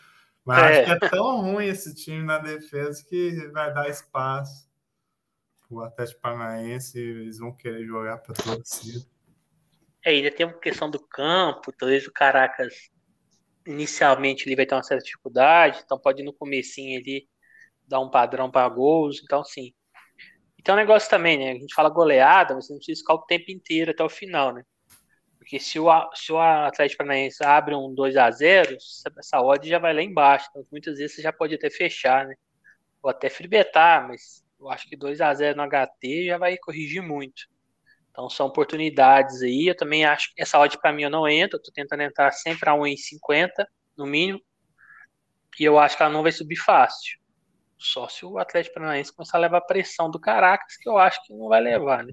Mas 0.51 0.79
é. 0.79 0.81
acho 0.81 0.99
que 0.99 1.07
é 1.07 1.09
tão 1.11 1.41
ruim 1.43 1.67
esse 1.67 1.95
time 1.95 2.25
na 2.25 2.39
defesa 2.39 3.05
que 3.09 3.49
vai 3.53 3.73
dar 3.73 3.89
espaço 3.89 4.69
o 5.71 5.81
Atlético 5.81 6.21
Paranaense. 6.21 6.99
Eles 6.99 7.39
vão 7.39 7.55
querer 7.55 7.87
jogar 7.87 8.19
para 8.19 8.35
torcida. 8.35 9.07
É, 10.05 10.11
ainda 10.11 10.31
tem 10.33 10.45
uma 10.45 10.59
questão 10.59 10.91
do 10.91 10.99
campo, 10.99 11.73
talvez 11.73 12.05
o 12.07 12.13
Caracas 12.13 12.91
inicialmente 13.67 14.49
ele 14.49 14.57
vai 14.57 14.67
ter 14.67 14.75
uma 14.75 14.83
certa 14.83 15.05
dificuldade, 15.05 15.83
então 15.85 16.01
pode 16.01 16.23
no 16.25 16.33
comecinho 16.33 16.99
ele 16.99 17.29
dar 17.87 18.01
um 18.01 18.11
padrão 18.11 18.51
para 18.51 18.69
gols, 18.69 19.21
então 19.23 19.45
sim. 19.45 19.73
Então 20.59 20.75
um 20.75 20.79
negócio 20.79 21.09
também, 21.09 21.39
né? 21.39 21.51
A 21.53 21.55
gente 21.55 21.75
fala 21.75 21.91
goleada, 21.91 22.55
mas 22.55 22.67
você 22.67 22.73
não 22.73 22.79
precisa 22.79 23.01
ficar 23.01 23.15
o 23.15 23.27
tempo 23.27 23.53
inteiro 23.53 23.93
até 23.93 24.03
o 24.03 24.09
final, 24.09 24.53
né? 24.53 24.65
Porque 25.51 25.59
se 25.59 25.81
o, 25.81 25.89
se 26.15 26.33
o 26.33 26.39
Atlético 26.39 26.99
Paranaense 26.99 27.43
abre 27.43 27.75
um 27.75 27.93
2 27.93 28.17
a 28.17 28.31
0 28.31 28.77
essa 29.19 29.43
odd 29.43 29.69
já 29.69 29.81
vai 29.81 29.93
lá 29.93 30.01
embaixo. 30.01 30.47
Então, 30.51 30.65
muitas 30.71 30.97
vezes 30.97 31.17
você 31.17 31.23
já 31.23 31.33
pode 31.33 31.57
até 31.57 31.69
fechar, 31.69 32.25
né? 32.25 32.37
Ou 33.03 33.11
até 33.11 33.29
fribetar, 33.29 34.07
mas 34.07 34.45
eu 34.61 34.71
acho 34.71 34.89
que 34.89 34.97
2 34.97 35.21
a 35.21 35.35
0 35.35 35.57
no 35.57 35.69
HT 35.69 36.27
já 36.27 36.39
vai 36.39 36.57
corrigir 36.57 37.03
muito. 37.03 37.49
Então 38.13 38.31
são 38.31 38.47
oportunidades 38.47 39.43
aí. 39.43 39.67
Eu 39.67 39.77
também 39.77 40.05
acho 40.05 40.33
que 40.33 40.41
essa 40.41 40.57
odd 40.57 40.79
para 40.79 40.93
mim 40.93 41.03
eu 41.03 41.11
não 41.11 41.29
entro. 41.29 41.59
Eu 41.59 41.63
tô 41.65 41.73
tentando 41.73 42.05
entrar 42.05 42.31
sempre 42.31 42.71
a 42.71 42.75
1,50 42.75 43.67
no 43.99 44.07
mínimo. 44.07 44.41
E 45.59 45.65
eu 45.65 45.81
acho 45.81 45.97
que 45.97 46.03
ela 46.05 46.13
não 46.13 46.23
vai 46.23 46.31
subir 46.31 46.59
fácil. 46.59 47.19
Só 47.77 48.07
se 48.07 48.25
o 48.25 48.39
Atlético 48.39 48.75
Paranaense 48.75 49.13
começar 49.13 49.39
a 49.39 49.41
levar 49.41 49.63
pressão 49.63 50.09
do 50.09 50.21
Caracas, 50.21 50.77
que 50.77 50.89
eu 50.89 50.97
acho 50.97 51.21
que 51.25 51.35
não 51.35 51.49
vai 51.49 51.61
levar, 51.61 52.05
né? 52.05 52.13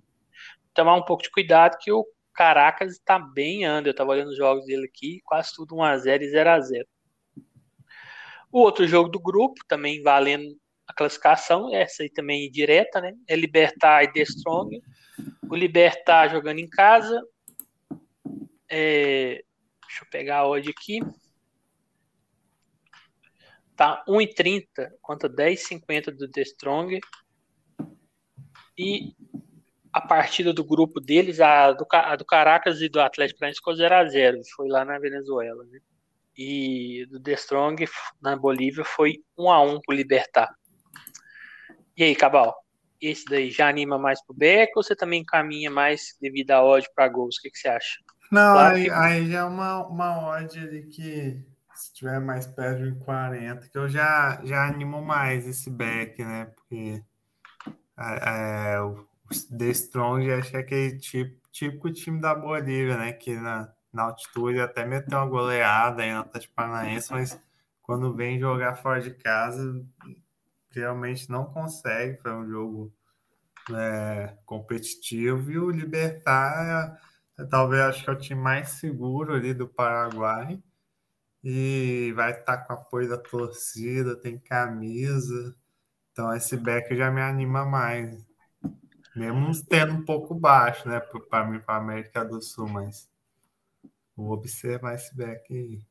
Tomar 0.73 0.95
um 0.95 1.05
pouco 1.05 1.21
de 1.21 1.29
cuidado 1.29 1.77
que 1.79 1.91
o 1.91 2.03
Caracas 2.37 2.93
está 2.93 3.17
bem 3.17 3.67
under. 3.67 3.87
Eu 3.87 3.91
estava 3.91 4.11
olhando 4.11 4.29
os 4.29 4.37
jogos 4.37 4.63
dele 4.67 4.85
aqui, 4.85 5.19
quase 5.25 5.51
tudo 5.55 5.75
1x0 5.75 6.21
e 6.21 6.31
0x0. 6.31 6.85
O 8.51 8.59
outro 8.59 8.87
jogo 8.87 9.09
do 9.09 9.19
grupo, 9.19 9.59
também 9.67 10.03
valendo 10.03 10.55
a 10.87 10.93
classificação, 10.93 11.73
essa 11.73 12.03
aí 12.03 12.09
também 12.09 12.49
direta, 12.51 13.01
né? 13.01 13.13
É 13.27 13.35
Libertar 13.35 14.03
e 14.03 14.13
The 14.13 14.21
Strong. 14.21 14.79
O 15.49 15.55
Libertar 15.55 16.29
jogando 16.29 16.59
em 16.59 16.69
casa. 16.69 17.19
É, 18.69 19.43
deixa 19.81 20.03
eu 20.03 20.09
pegar 20.11 20.37
a 20.37 20.47
odd 20.47 20.69
aqui. 20.69 20.99
Tá 23.75 24.05
1,30 24.07 24.91
contra 25.01 25.27
10,50 25.27 26.11
do 26.15 26.29
The 26.29 26.41
Strong. 26.41 26.99
E 28.77 29.15
a 29.97 30.01
partida 30.01 30.53
do 30.53 30.63
grupo 30.63 30.99
deles, 30.99 31.39
a 31.39 31.71
do, 31.71 31.85
a 31.91 32.15
do 32.15 32.25
Caracas 32.25 32.81
e 32.81 32.89
do 32.89 32.99
Atlético 32.99 33.39
Paranaense 33.39 33.59
ficou 33.59 33.73
0x0. 33.73 34.41
Foi 34.55 34.67
lá 34.67 34.85
na 34.85 34.99
Venezuela. 34.99 35.63
Né? 35.65 35.79
E 36.37 37.05
do 37.09 37.19
The 37.19 37.33
Strong 37.33 37.87
na 38.21 38.35
Bolívia 38.35 38.85
foi 38.85 39.23
1x1 39.37 39.79
pro 39.85 39.95
Libertar. 39.95 40.49
E 41.95 42.03
aí, 42.03 42.15
Cabal? 42.15 42.55
esse 43.01 43.25
daí 43.25 43.51
já 43.51 43.67
anima 43.69 43.97
mais 43.97 44.23
pro 44.25 44.35
Beck 44.35 44.71
ou 44.75 44.83
você 44.83 44.95
também 44.95 45.23
caminha 45.23 45.69
mais 45.69 46.17
devido 46.21 46.51
à 46.51 46.63
odd 46.63 46.87
para 46.95 47.07
gols? 47.07 47.37
O 47.37 47.41
que, 47.41 47.51
que 47.51 47.57
você 47.57 47.67
acha? 47.67 47.99
Não, 48.31 48.53
claro 48.53 48.75
aí, 48.75 48.83
que... 48.85 48.91
aí, 48.91 49.31
já 49.31 49.39
é 49.39 49.43
uma, 49.43 49.87
uma 49.87 50.29
odd 50.29 50.59
ali 50.59 50.87
que 50.87 51.39
se 51.75 51.93
tiver 51.93 52.19
mais 52.19 52.47
perto 52.47 52.83
de 52.83 52.99
40, 53.05 53.69
que 53.69 53.77
eu 53.77 53.87
já, 53.87 54.41
já 54.43 54.67
animo 54.67 55.01
mais 55.01 55.47
esse 55.47 55.69
back, 55.69 56.23
né? 56.23 56.45
Porque 56.55 57.03
é, 57.97 58.73
é, 58.73 58.81
o 58.81 59.06
The 59.57 59.69
Strong 59.69 60.31
acho 60.31 60.51
que 60.51 60.57
é 60.57 60.59
aquele 60.59 60.97
tipo, 60.97 61.49
típico 61.51 61.91
time 61.91 62.21
da 62.21 62.33
Bolívia, 62.35 62.97
né? 62.97 63.13
Que 63.13 63.35
na, 63.35 63.71
na 63.91 64.03
altitude 64.03 64.59
até 64.59 64.85
meteu 64.85 65.17
uma 65.17 65.27
goleada 65.27 66.03
aí 66.03 66.13
no 66.13 66.19
Atlético 66.19 66.53
Paranaense, 66.55 67.11
mas 67.11 67.39
quando 67.81 68.13
vem 68.13 68.39
jogar 68.39 68.75
fora 68.75 69.01
de 69.01 69.11
casa, 69.11 69.85
realmente 70.71 71.29
não 71.29 71.45
consegue. 71.45 72.21
Foi 72.21 72.31
um 72.33 72.47
jogo 72.47 72.93
né, 73.69 74.37
competitivo 74.45 75.51
e 75.51 75.59
o 75.59 75.69
Libertar 75.69 76.99
é, 77.37 77.45
talvez 77.45 77.81
acho 77.83 78.03
que 78.03 78.09
é 78.09 78.13
o 78.13 78.17
time 78.17 78.41
mais 78.41 78.69
seguro 78.69 79.33
ali 79.33 79.53
do 79.53 79.67
Paraguai 79.67 80.61
e 81.43 82.11
vai 82.15 82.31
estar 82.31 82.57
com 82.57 82.73
apoio 82.73 83.07
da 83.07 83.17
torcida, 83.17 84.15
tem 84.19 84.39
camisa. 84.39 85.55
Então 86.11 86.33
esse 86.33 86.57
back 86.57 86.95
já 86.95 87.11
me 87.11 87.21
anima 87.21 87.63
mais. 87.63 88.25
Mesmo 89.17 89.51
tendo 89.67 89.93
um 89.93 90.05
pouco 90.05 90.35
baixo, 90.35 90.87
né, 90.87 90.99
para 91.29 91.45
mim, 91.45 91.59
para 91.59 91.75
a 91.75 91.79
América 91.79 92.23
do 92.23 92.41
Sul, 92.41 92.67
mas 92.67 93.09
vou 94.15 94.31
observar 94.31 94.95
esse 94.95 95.15
back 95.15 95.53
aí. 95.53 95.81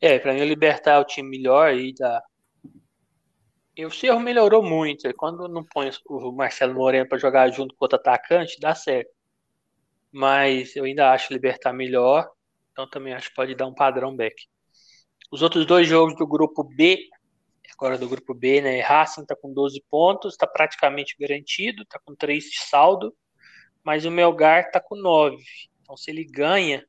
É, 0.00 0.18
para 0.18 0.34
mim 0.34 0.44
Libertar 0.44 0.94
é 0.94 0.98
o 0.98 1.04
time 1.04 1.30
melhor 1.30 1.68
aí 1.68 1.92
da, 1.94 2.22
e 3.76 3.84
o 3.84 3.90
Cerro 3.90 4.18
melhorou 4.18 4.62
muito. 4.62 5.12
Quando 5.14 5.46
não 5.46 5.62
põe 5.62 5.90
o 6.06 6.32
Marcelo 6.32 6.74
Moreno 6.74 7.06
para 7.06 7.18
jogar 7.18 7.50
junto 7.50 7.74
com 7.74 7.84
outro 7.84 7.98
atacante, 7.98 8.58
dá 8.58 8.74
certo. 8.74 9.10
Mas 10.10 10.74
eu 10.74 10.84
ainda 10.84 11.12
acho 11.12 11.32
Libertar 11.32 11.74
melhor. 11.74 12.26
Então 12.72 12.88
também 12.88 13.12
acho 13.12 13.28
que 13.28 13.34
pode 13.34 13.54
dar 13.54 13.66
um 13.66 13.74
padrão 13.74 14.16
back. 14.16 14.34
Os 15.30 15.42
outros 15.42 15.66
dois 15.66 15.86
jogos 15.86 16.16
do 16.16 16.26
grupo 16.26 16.64
B, 16.64 16.98
agora 17.76 17.98
do 17.98 18.08
grupo 18.08 18.32
B, 18.32 18.62
né? 18.62 18.80
Racing 18.80 19.22
está 19.22 19.36
com 19.36 19.52
12 19.52 19.84
pontos, 19.90 20.32
está 20.32 20.46
praticamente 20.46 21.14
garantido, 21.20 21.82
está 21.82 21.98
com 21.98 22.14
3 22.14 22.44
de 22.44 22.58
saldo, 22.62 23.14
mas 23.84 24.06
o 24.06 24.10
Melgar 24.10 24.64
está 24.64 24.80
com 24.80 24.96
9. 24.96 25.36
Então 25.82 25.96
se 25.96 26.10
ele 26.10 26.24
ganha 26.24 26.84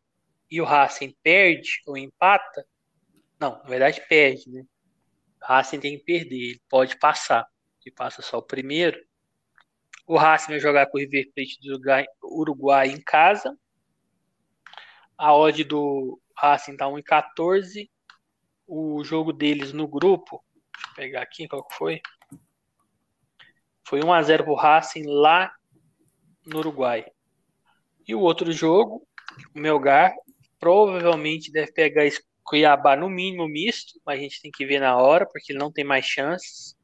e 0.50 0.62
o 0.62 0.66
Racing 0.66 1.14
perde 1.22 1.82
ou 1.86 1.98
empata, 1.98 2.66
não, 3.40 3.60
na 3.60 3.70
verdade 3.70 4.02
perde, 4.08 4.50
né? 4.50 4.64
Racing 5.44 5.80
tem 5.80 5.98
que 5.98 6.06
perder, 6.06 6.36
ele 6.36 6.62
pode 6.70 6.98
passar, 6.98 7.46
que 7.82 7.92
passa 7.92 8.22
só 8.22 8.38
o 8.38 8.42
primeiro. 8.42 9.00
O 10.08 10.18
Racing 10.18 10.52
vai 10.52 10.60
jogar 10.60 10.88
com 10.88 10.98
o 10.98 11.02
River 11.02 11.30
Plate 11.36 11.60
do 11.62 11.80
Uruguai 12.24 12.88
em 12.88 13.02
casa. 13.02 13.58
A 15.18 15.36
odd 15.36 15.64
do 15.66 16.20
Racing 16.36 16.78
tá 16.78 16.86
1,14. 16.86 17.90
O 18.66 19.04
jogo 19.04 19.32
deles 19.32 19.74
no 19.74 19.88
grupo, 19.88 20.44
deixa 20.78 20.90
eu 20.90 20.96
pegar 20.96 21.22
aqui 21.22 21.48
qual 21.48 21.68
que 21.68 21.76
foi. 21.76 22.02
Foi 23.88 24.04
1 24.04 24.14
a 24.14 24.22
0 24.22 24.44
pro 24.44 24.56
Racing 24.56 25.04
lá 25.06 25.52
no 26.46 26.60
Uruguai. 26.60 27.06
E 28.08 28.16
o 28.16 28.22
outro 28.22 28.52
jogo, 28.52 29.08
o 29.56 29.60
Melgar, 29.60 30.14
provavelmente 30.60 31.52
deve 31.52 31.72
pegar 31.72 32.04
Cuiabá 32.44 32.96
no 32.96 33.10
mínimo 33.10 33.48
misto, 33.48 34.00
mas 34.06 34.20
a 34.20 34.22
gente 34.22 34.42
tem 34.42 34.50
que 34.50 34.66
ver 34.66 34.80
na 34.80 34.96
hora, 34.96 35.26
porque 35.26 35.52
ele 35.52 35.60
não 35.60 35.72
tem 35.72 35.84
mais 35.84 36.06
chances. 36.06 36.78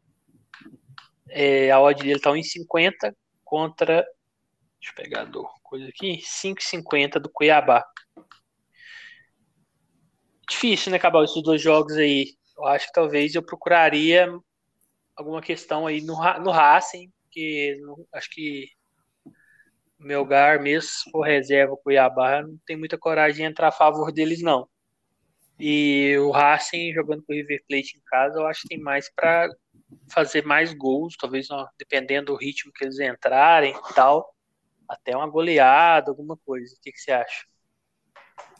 É, 1.29 1.71
a 1.71 1.79
odd 1.79 2.01
dele 2.01 2.17
está 2.17 2.31
1,50 2.31 3.15
contra 3.43 4.05
Deixa 4.83 4.91
eu 4.91 4.95
pegar 5.01 5.23
do 5.23 5.47
coisa 5.63 5.87
aqui. 5.87 6.21
5,50 6.21 7.17
do 7.17 7.29
Cuiabá. 7.29 7.85
Difícil, 10.49 10.91
né, 10.91 10.97
acabar 10.97 11.23
esses 11.23 11.41
dois 11.41 11.61
jogos 11.61 11.93
aí. 11.93 12.35
Eu 12.63 12.69
acho 12.69 12.87
que 12.87 12.93
talvez 12.93 13.35
eu 13.35 13.43
procuraria 13.43 14.27
alguma 15.17 15.41
questão 15.41 15.85
aí 15.85 16.01
no, 16.01 16.15
no 16.39 16.49
Racing, 16.49 17.11
porque 17.23 17.77
não, 17.81 18.07
acho 18.13 18.29
que 18.29 18.69
o 19.99 20.03
Melgar, 20.03 20.61
mesmo 20.61 20.89
se 20.89 21.11
for 21.11 21.23
reserva 21.23 21.75
Cuiabá, 21.75 22.41
não 22.41 22.57
tem 22.65 22.77
muita 22.77 22.97
coragem 22.97 23.45
de 23.45 23.51
entrar 23.51 23.67
a 23.67 23.71
favor 23.71 24.13
deles, 24.13 24.41
não. 24.41 24.67
E 25.59 26.17
o 26.19 26.31
Racing 26.31 26.93
jogando 26.93 27.21
com 27.23 27.33
o 27.33 27.35
River 27.35 27.61
Plate 27.67 27.97
em 27.97 28.01
casa, 28.05 28.39
eu 28.39 28.47
acho 28.47 28.61
que 28.61 28.69
tem 28.69 28.79
mais 28.79 29.11
para 29.13 29.49
fazer 30.09 30.45
mais 30.45 30.73
gols, 30.73 31.17
talvez 31.17 31.47
dependendo 31.77 32.31
do 32.31 32.37
ritmo 32.37 32.71
que 32.71 32.85
eles 32.85 32.97
entrarem 32.97 33.75
e 33.75 33.93
tal, 33.93 34.33
até 34.87 35.15
uma 35.15 35.29
goleada, 35.29 36.11
alguma 36.11 36.37
coisa. 36.37 36.73
O 36.75 36.81
que, 36.81 36.93
que 36.93 36.99
você 36.99 37.11
acha? 37.11 37.45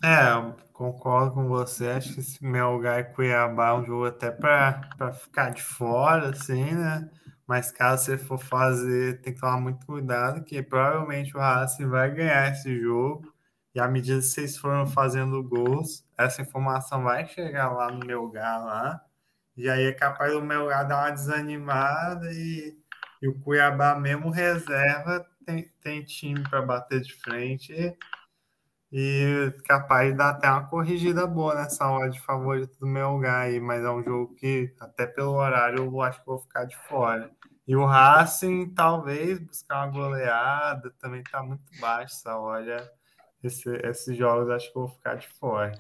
É, 0.04 0.54
concordo 0.74 1.34
com 1.34 1.48
você. 1.48 1.88
Acho 1.92 2.14
que 2.14 2.20
esse 2.20 2.44
Melgar 2.44 3.00
e 3.00 3.04
Cuiabá 3.06 3.70
é 3.70 3.74
um 3.74 3.86
jogo 3.86 4.06
até 4.06 4.30
para 4.30 5.14
ficar 5.14 5.52
de 5.52 5.64
fora, 5.64 6.30
assim, 6.32 6.74
né? 6.74 7.10
Mas 7.48 7.72
caso 7.72 8.04
você 8.06 8.18
for 8.18 8.38
fazer, 8.38 9.22
tem 9.22 9.34
que 9.34 9.40
tomar 9.40 9.60
muito 9.62 9.86
cuidado, 9.86 10.44
que 10.44 10.62
provavelmente 10.62 11.36
o 11.38 11.40
Racing 11.40 11.88
vai 11.88 12.12
ganhar 12.12 12.52
esse 12.52 12.78
jogo. 12.82 13.34
E 13.74 13.80
à 13.80 13.88
medida 13.88 14.20
que 14.20 14.26
vocês 14.26 14.58
foram 14.58 14.86
fazendo 14.86 15.42
gols, 15.42 16.06
essa 16.18 16.42
informação 16.42 17.04
vai 17.04 17.26
chegar 17.28 17.72
lá 17.72 17.90
no 17.90 18.06
Melgar 18.06 18.64
lá. 18.64 19.02
E 19.56 19.70
aí 19.70 19.86
é 19.86 19.94
capaz 19.94 20.34
do 20.34 20.42
Melgar 20.42 20.88
dar 20.88 20.98
uma 21.06 21.12
desanimada 21.12 22.30
e, 22.34 22.78
e 23.22 23.28
o 23.30 23.40
Cuiabá 23.40 23.96
mesmo 23.96 24.30
reserva 24.30 25.26
tem, 25.46 25.70
tem 25.82 26.04
time 26.04 26.42
para 26.50 26.62
bater 26.62 27.02
de 27.02 27.14
frente 27.14 27.72
e 27.74 27.96
capaz 29.66 30.12
de 30.12 30.18
dar 30.18 30.30
até 30.30 30.48
uma 30.48 30.68
corrigida 30.68 31.26
boa 31.26 31.56
nessa 31.56 31.90
hora 31.90 32.12
de 32.12 32.22
favorito 32.22 32.78
do 32.80 32.86
Melgar 32.86 33.42
aí, 33.42 33.60
mas 33.60 33.84
é 33.84 33.90
um 33.90 34.04
jogo 34.04 34.36
que, 34.36 34.72
até 34.80 35.08
pelo 35.08 35.34
horário, 35.34 35.86
eu 35.86 36.02
acho 36.02 36.20
que 36.20 36.26
vou 36.28 36.38
ficar 36.38 36.66
de 36.66 36.78
fora. 36.88 37.32
E 37.68 37.76
o 37.76 37.86
Racing, 37.86 38.74
talvez, 38.76 39.40
buscar 39.40 39.86
uma 39.86 39.92
goleada, 39.92 40.94
também 41.00 41.24
tá 41.24 41.42
muito 41.42 41.64
baixo 41.80 42.14
essa 42.14 42.38
hora. 42.38 42.88
Esse, 43.44 43.70
esses 43.84 44.16
jogos 44.16 44.50
acho 44.52 44.72
que 44.72 44.78
eu 44.78 44.84
vou 44.84 44.92
ficar 44.92 45.16
de 45.16 45.28
fora. 45.40 45.74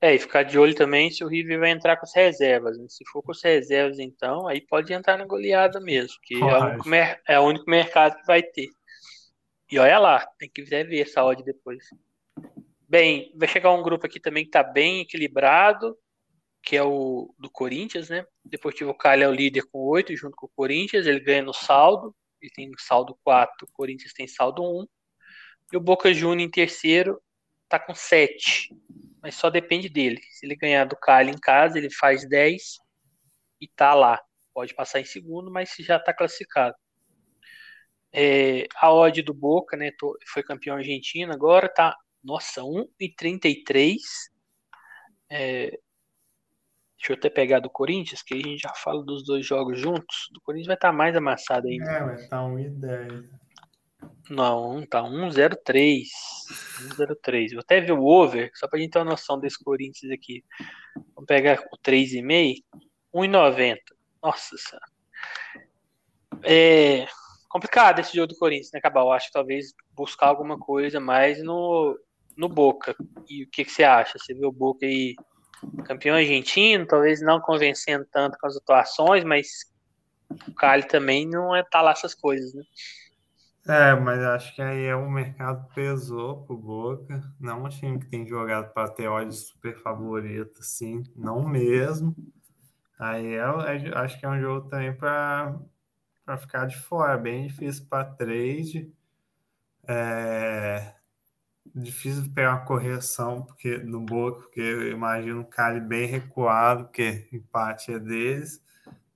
É, 0.00 0.14
e 0.14 0.18
ficar 0.18 0.44
de 0.44 0.56
olho 0.58 0.74
também 0.74 1.10
se 1.10 1.24
o 1.24 1.28
River 1.28 1.58
vai 1.58 1.70
entrar 1.70 1.96
com 1.96 2.04
as 2.04 2.14
reservas. 2.14 2.78
Né? 2.78 2.84
Se 2.88 3.04
for 3.10 3.22
com 3.22 3.32
as 3.32 3.42
reservas, 3.42 3.98
então, 3.98 4.46
aí 4.46 4.60
pode 4.60 4.92
entrar 4.92 5.16
na 5.16 5.24
goleada 5.24 5.80
mesmo, 5.80 6.16
que 6.22 6.34
é 6.34 6.38
o, 6.38 6.64
único, 6.64 6.94
é 7.26 7.40
o 7.40 7.42
único 7.42 7.68
mercado 7.68 8.16
que 8.16 8.26
vai 8.26 8.42
ter. 8.42 8.68
E 9.70 9.78
olha 9.78 9.98
lá, 9.98 10.26
tem 10.38 10.48
que 10.48 10.62
ver 10.62 11.00
essa 11.00 11.24
odd 11.24 11.42
depois. 11.42 11.84
Bem, 12.88 13.32
vai 13.36 13.48
chegar 13.48 13.72
um 13.72 13.82
grupo 13.82 14.06
aqui 14.06 14.20
também 14.20 14.44
que 14.44 14.48
está 14.48 14.62
bem 14.62 15.00
equilibrado, 15.00 15.96
que 16.62 16.76
é 16.76 16.82
o 16.82 17.34
do 17.38 17.50
Corinthians, 17.50 18.08
né? 18.08 18.24
Deportivo 18.44 18.94
Cali 18.94 19.22
é 19.22 19.28
o 19.28 19.32
líder 19.32 19.62
com 19.70 19.78
8, 19.78 20.16
junto 20.16 20.36
com 20.36 20.46
o 20.46 20.52
Corinthians, 20.54 21.06
ele 21.06 21.20
ganha 21.20 21.42
no 21.42 21.52
saldo, 21.52 22.14
ele 22.40 22.50
tem 22.54 22.70
saldo 22.78 23.18
4, 23.24 23.66
o 23.66 23.72
Corinthians 23.72 24.12
tem 24.12 24.26
saldo 24.26 24.62
1. 24.62 24.86
E 25.72 25.76
o 25.76 25.80
Boca 25.80 26.12
Juniors 26.12 26.48
em 26.48 26.50
terceiro 26.50 27.20
está 27.64 27.78
com 27.78 27.94
7, 27.94 28.74
mas 29.20 29.34
só 29.34 29.50
depende 29.50 29.88
dele. 29.88 30.20
Se 30.30 30.46
ele 30.46 30.56
ganhar 30.56 30.84
do 30.84 30.96
Cali 30.96 31.30
em 31.30 31.38
casa, 31.38 31.78
ele 31.78 31.90
faz 31.90 32.28
10 32.28 32.78
e 33.60 33.68
tá 33.68 33.94
lá. 33.94 34.20
Pode 34.52 34.74
passar 34.74 35.00
em 35.00 35.04
segundo, 35.04 35.50
mas 35.50 35.74
já 35.80 35.96
está 35.96 36.14
classificado. 36.14 36.76
É, 38.12 38.66
a 38.76 38.92
odd 38.92 39.20
do 39.22 39.34
Boca, 39.34 39.76
né, 39.76 39.90
foi 40.32 40.42
campeão 40.44 40.76
argentino, 40.76 41.32
agora 41.32 41.68
tá, 41.68 41.96
nossa, 42.24 42.62
1,33. 42.62 43.96
É, 45.30 45.78
deixa 46.96 47.12
eu 47.12 47.16
até 47.16 47.28
pegar 47.28 47.60
do 47.60 47.68
Corinthians, 47.68 48.22
que 48.22 48.34
a 48.34 48.36
gente 48.36 48.58
já 48.58 48.72
fala 48.74 49.04
dos 49.04 49.24
dois 49.24 49.46
jogos 49.46 49.78
juntos. 49.78 50.28
Do 50.32 50.40
Corinthians 50.40 50.68
vai 50.68 50.76
estar 50.76 50.90
tá 50.90 50.96
mais 50.96 51.14
amassado 51.14 51.68
ainda. 51.68 51.90
É, 51.90 52.04
vai 52.04 52.14
estar 52.14 52.38
tá 52.38 52.42
1,10. 52.42 53.24
Não, 54.30 54.86
tá 54.86 55.02
1,03. 55.02 56.02
1,03. 56.96 57.50
Vou 57.50 57.60
até 57.60 57.80
ver 57.80 57.92
o 57.92 58.04
over, 58.04 58.50
só 58.54 58.66
pra 58.66 58.78
gente 58.78 58.90
ter 58.90 58.98
uma 58.98 59.10
noção 59.10 59.38
desse 59.38 59.62
Corinthians 59.62 60.10
aqui. 60.10 60.42
Vamos 61.14 61.26
pegar 61.26 61.62
o 61.72 61.78
3,5. 61.78 62.62
1,90. 63.14 63.76
Nossa 64.22 64.56
senhora. 64.56 64.86
É, 66.42 67.06
complicado 67.48 68.00
esse 68.00 68.16
jogo 68.16 68.28
do 68.28 68.38
Corinthians, 68.38 68.70
né, 68.72 68.80
Cabal? 68.80 69.12
Acho 69.12 69.26
que 69.26 69.32
talvez 69.32 69.74
buscar 69.92 70.26
alguma 70.26 70.58
coisa 70.58 70.98
mais 70.98 71.42
no, 71.42 71.96
no 72.36 72.48
Boca. 72.48 72.94
E 73.28 73.44
o 73.44 73.50
que, 73.50 73.64
que 73.64 73.70
você 73.70 73.84
acha? 73.84 74.18
Você 74.18 74.34
viu 74.34 74.48
o 74.48 74.52
Boca 74.52 74.84
aí 74.86 75.14
campeão 75.84 76.16
argentino, 76.16 76.86
talvez 76.86 77.20
não 77.22 77.40
convencendo 77.40 78.06
tanto 78.10 78.38
com 78.38 78.46
as 78.46 78.56
atuações, 78.56 79.24
mas 79.24 79.46
o 80.48 80.54
Cali 80.54 80.86
também 80.86 81.26
não 81.26 81.54
é 81.54 81.62
tá 81.62 81.80
lá 81.80 81.92
essas 81.92 82.14
coisas, 82.14 82.52
né? 82.54 82.62
É, 83.66 83.94
mas 83.94 84.20
acho 84.20 84.54
que 84.54 84.60
aí 84.60 84.84
é 84.84 84.94
o 84.94 85.10
mercado 85.10 85.66
pesou 85.74 86.44
pro 86.44 86.56
Boca. 86.56 87.22
Não 87.40 87.64
um 87.64 87.68
time 87.68 87.98
que 87.98 88.06
tem 88.06 88.26
jogado 88.26 88.72
para 88.74 88.90
ter 88.90 89.08
odds 89.08 89.46
super 89.48 89.78
favorito, 89.78 90.58
assim, 90.60 91.02
não 91.16 91.42
mesmo. 91.48 92.14
Aí 92.98 93.34
é, 93.34 93.38
é, 93.38 93.98
acho 93.98 94.20
que 94.20 94.26
é 94.26 94.28
um 94.28 94.40
jogo 94.40 94.68
também 94.68 94.94
para 94.94 95.58
ficar 96.38 96.66
de 96.66 96.76
fora. 96.76 97.16
Bem 97.16 97.46
difícil 97.46 97.86
para 97.88 98.04
trade. 98.04 98.92
É 99.88 100.94
difícil 101.74 102.30
pegar 102.32 102.52
uma 102.52 102.64
correção 102.64 103.42
porque 103.42 103.78
no 103.78 104.00
Boca, 104.00 104.42
porque 104.42 104.60
eu 104.60 104.90
imagino 104.90 105.40
um 105.40 105.44
Cali 105.44 105.80
bem 105.80 106.06
recuado, 106.06 106.84
porque 106.84 107.28
empate 107.32 107.92
é 107.92 107.98
deles. 107.98 108.62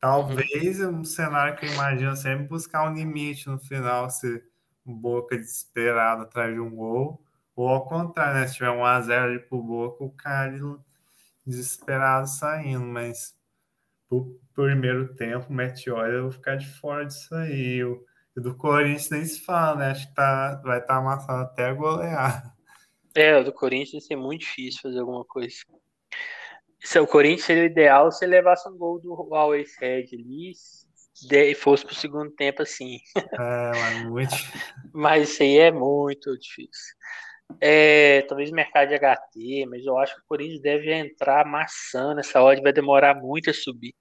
Talvez 0.00 0.80
um 0.80 1.04
cenário 1.04 1.56
que 1.56 1.66
eu 1.66 1.72
imagino 1.72 2.16
sempre 2.16 2.46
buscar 2.46 2.88
um 2.88 2.94
limite 2.94 3.48
no 3.48 3.58
final, 3.58 4.10
se 4.10 4.42
o 4.84 4.94
Boca 4.94 5.36
desesperado 5.36 6.22
atrás 6.22 6.52
de 6.54 6.60
um 6.60 6.70
gol, 6.74 7.22
ou 7.54 7.68
ao 7.68 7.86
contrário, 7.86 8.40
né? 8.40 8.46
Se 8.46 8.54
tiver 8.54 8.70
um 8.70 8.84
a 8.84 9.00
0 9.00 9.24
ali 9.24 9.38
pro 9.38 9.62
Boca, 9.62 10.04
o 10.04 10.10
Cali 10.10 10.60
desesperado 11.46 12.28
saindo, 12.28 12.84
mas 12.84 13.34
pro 14.08 14.38
primeiro 14.54 15.14
tempo, 15.14 15.52
Meteora, 15.52 16.12
eu 16.12 16.22
vou 16.24 16.32
ficar 16.32 16.56
de 16.56 16.66
fora 16.66 17.04
disso 17.06 17.34
aí. 17.34 17.80
Do 18.40 18.54
Corinthians 18.56 19.10
nem 19.10 19.24
se 19.24 19.40
fala, 19.40 19.76
né? 19.76 19.90
Acho 19.90 20.08
que 20.08 20.14
tá, 20.14 20.60
vai 20.64 20.78
estar 20.78 20.94
tá 20.94 20.96
amassado 20.96 21.42
até 21.42 21.72
golear. 21.72 22.54
É, 23.14 23.36
o 23.36 23.44
do 23.44 23.52
Corinthians 23.52 24.10
é 24.10 24.16
muito 24.16 24.42
difícil 24.42 24.80
fazer 24.82 25.00
alguma 25.00 25.24
coisa. 25.24 25.56
Se 26.80 26.98
o 27.00 27.06
Corinthians 27.06 27.44
seria 27.44 27.64
o 27.64 27.66
ideal 27.66 28.12
se 28.12 28.24
levasse 28.26 28.68
um 28.68 28.76
gol 28.76 29.00
do 29.00 29.34
Always 29.34 29.76
Red 29.80 30.06
ali 30.12 30.52
e 31.32 31.54
fosse 31.54 31.84
pro 31.84 31.94
segundo 31.94 32.30
tempo 32.30 32.62
assim. 32.62 32.98
É, 33.16 33.70
mas 33.74 34.04
muito. 34.04 34.30
mas 34.94 35.30
isso 35.30 35.42
aí 35.42 35.58
é 35.58 35.72
muito 35.72 36.38
difícil. 36.38 36.94
É, 37.60 38.22
talvez 38.22 38.50
mercado 38.50 38.88
de 38.88 38.94
HT, 38.94 39.66
mas 39.68 39.84
eu 39.84 39.98
acho 39.98 40.14
que 40.14 40.20
o 40.20 40.24
Corinthians 40.28 40.60
deve 40.60 40.92
entrar 40.92 41.46
amassando. 41.46 42.20
Essa 42.20 42.42
odd 42.42 42.62
vai 42.62 42.72
demorar 42.72 43.14
muito 43.14 43.50
a 43.50 43.54
subir. 43.54 43.94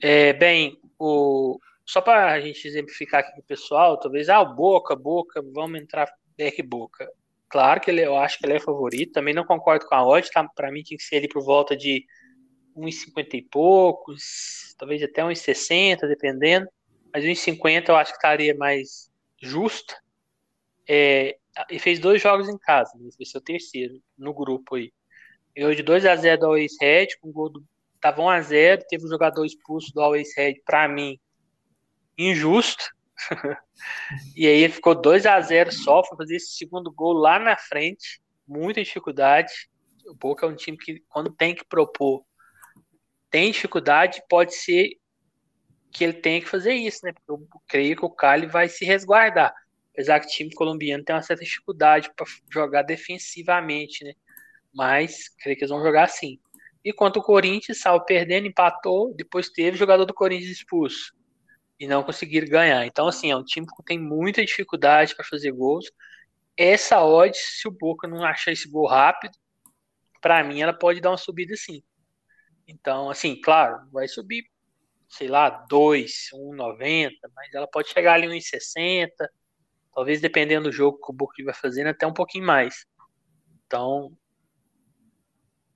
É, 0.00 0.32
bem, 0.32 0.78
o, 0.98 1.58
só 1.84 2.00
para 2.00 2.32
a 2.32 2.40
gente 2.40 2.66
exemplificar 2.66 3.20
aqui 3.20 3.32
pro 3.32 3.42
pessoal, 3.42 3.98
talvez, 3.98 4.28
ah, 4.28 4.44
Boca, 4.44 4.94
Boca, 4.94 5.42
vamos 5.52 5.80
entrar 5.80 6.08
back 6.38 6.62
Boca. 6.62 7.10
Claro 7.48 7.80
que 7.80 7.90
ele, 7.90 8.00
eu 8.00 8.16
acho 8.16 8.38
que 8.38 8.46
ele 8.46 8.54
é 8.54 8.60
favorito, 8.60 9.12
também 9.12 9.34
não 9.34 9.44
concordo 9.44 9.86
com 9.86 9.94
a 9.94 10.06
odd, 10.06 10.30
tá? 10.30 10.48
Para 10.54 10.72
mim 10.72 10.82
tinha 10.82 10.96
que 10.96 11.04
ser 11.04 11.16
ele 11.16 11.28
por 11.28 11.44
volta 11.44 11.76
de 11.76 12.06
1,50 12.76 13.34
e 13.34 13.42
poucos, 13.42 14.74
talvez 14.78 15.02
até 15.02 15.22
1,60, 15.22 16.08
dependendo. 16.08 16.66
Mas 17.12 17.24
1,50 17.24 17.90
eu 17.90 17.96
acho 17.96 18.12
que 18.12 18.16
estaria 18.16 18.54
mais 18.54 19.10
justo. 19.40 19.94
É, 20.88 21.36
e 21.70 21.78
fez 21.78 21.98
dois 21.98 22.22
jogos 22.22 22.48
em 22.48 22.58
casa, 22.58 22.92
né? 22.98 23.08
esse 23.20 23.36
é 23.36 23.38
o 23.38 23.42
terceiro 23.42 24.00
no 24.16 24.32
grupo 24.32 24.76
aí. 24.76 24.90
Eu 25.54 25.74
de 25.74 25.82
2 25.82 26.06
a 26.06 26.16
0 26.16 26.40
do 26.40 26.46
Always 26.46 26.72
Red, 26.80 27.08
com 27.20 27.30
gol 27.30 27.50
do 27.50 27.62
tava 28.00 28.22
1 28.22 28.28
a 28.30 28.40
0, 28.40 28.84
teve 28.88 29.04
um 29.04 29.08
jogador 29.08 29.44
expulso 29.44 29.92
do 29.92 30.00
Always 30.00 30.34
Red 30.36 30.54
para 30.64 30.88
mim 30.88 31.20
injusto. 32.16 32.84
e 34.36 34.46
aí 34.46 34.68
ficou 34.68 34.94
2 34.94 35.26
a 35.26 35.40
0 35.40 35.72
só, 35.72 36.02
foi 36.04 36.16
fazer 36.16 36.36
esse 36.36 36.56
segundo 36.56 36.90
gol 36.90 37.12
lá 37.12 37.38
na 37.38 37.56
frente, 37.56 38.20
muita 38.46 38.82
dificuldade. 38.82 39.52
O 40.06 40.14
Boca 40.14 40.44
é 40.44 40.48
um 40.48 40.56
time 40.56 40.76
que, 40.76 41.02
quando 41.08 41.30
tem 41.30 41.54
que 41.54 41.64
propor, 41.64 42.24
tem 43.30 43.50
dificuldade, 43.50 44.22
pode 44.28 44.54
ser 44.54 44.90
que 45.92 46.04
ele 46.04 46.14
tenha 46.14 46.40
que 46.40 46.48
fazer 46.48 46.72
isso, 46.72 47.00
né? 47.04 47.12
Porque 47.12 47.30
eu 47.30 47.60
creio 47.68 47.96
que 47.96 48.04
o 48.04 48.10
Cali 48.10 48.46
vai 48.46 48.68
se 48.68 48.84
resguardar. 48.84 49.54
Apesar 49.92 50.20
que 50.20 50.26
o 50.26 50.30
time 50.30 50.54
colombiano 50.54 51.04
tem 51.04 51.14
uma 51.14 51.22
certa 51.22 51.44
dificuldade 51.44 52.10
para 52.16 52.26
jogar 52.50 52.82
defensivamente, 52.82 54.02
né? 54.04 54.14
Mas 54.74 55.28
creio 55.42 55.56
que 55.56 55.64
eles 55.64 55.70
vão 55.70 55.82
jogar 55.82 56.04
assim. 56.04 56.38
E 56.84 56.92
quanto 56.92 57.20
o 57.20 57.22
Corinthians, 57.22 57.78
saiu 57.78 58.00
perdendo, 58.00 58.46
empatou, 58.46 59.14
depois 59.14 59.50
teve 59.50 59.76
jogador 59.76 60.04
do 60.04 60.14
Corinthians 60.14 60.50
expulso. 60.50 61.14
E 61.78 61.86
não 61.86 62.02
conseguir 62.02 62.48
ganhar. 62.48 62.86
Então, 62.86 63.08
assim, 63.08 63.30
é 63.30 63.36
um 63.36 63.44
time 63.44 63.66
que 63.66 63.82
tem 63.84 63.98
muita 63.98 64.44
dificuldade 64.44 65.14
para 65.14 65.24
fazer 65.24 65.52
gols. 65.52 65.90
Essa 66.56 67.02
odd, 67.04 67.36
se 67.36 67.66
o 67.66 67.70
Boca 67.70 68.06
não 68.06 68.24
achar 68.24 68.52
esse 68.52 68.68
gol 68.70 68.86
rápido, 68.86 69.32
para 70.20 70.44
mim 70.44 70.60
ela 70.60 70.72
pode 70.72 71.00
dar 71.00 71.10
uma 71.10 71.16
subida 71.16 71.56
sim. 71.56 71.82
Então, 72.66 73.10
assim, 73.10 73.40
claro, 73.40 73.88
vai 73.90 74.06
subir, 74.06 74.44
sei 75.08 75.28
lá, 75.28 75.50
2, 75.50 76.28
1,90, 76.34 77.10
mas 77.34 77.52
ela 77.52 77.66
pode 77.66 77.88
chegar 77.88 78.14
ali 78.14 78.28
1,60, 78.28 79.08
talvez 79.94 80.20
dependendo 80.20 80.70
do 80.70 80.72
jogo 80.72 80.98
que 80.98 81.10
o 81.10 81.14
Boca 81.14 81.42
vai 81.44 81.54
fazendo, 81.54 81.88
até 81.88 82.06
um 82.06 82.14
pouquinho 82.14 82.46
mais. 82.46 82.86
Então, 83.66 84.16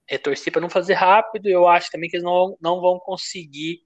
é 0.09 0.16
torcer 0.16 0.53
para 0.53 0.62
não 0.62 0.70
fazer 0.70 0.94
rápido. 0.94 1.49
Eu 1.49 1.66
acho 1.66 1.90
também 1.90 2.09
que 2.09 2.16
eles 2.16 2.24
não, 2.24 2.57
não 2.61 2.80
vão 2.80 2.99
conseguir 2.99 3.80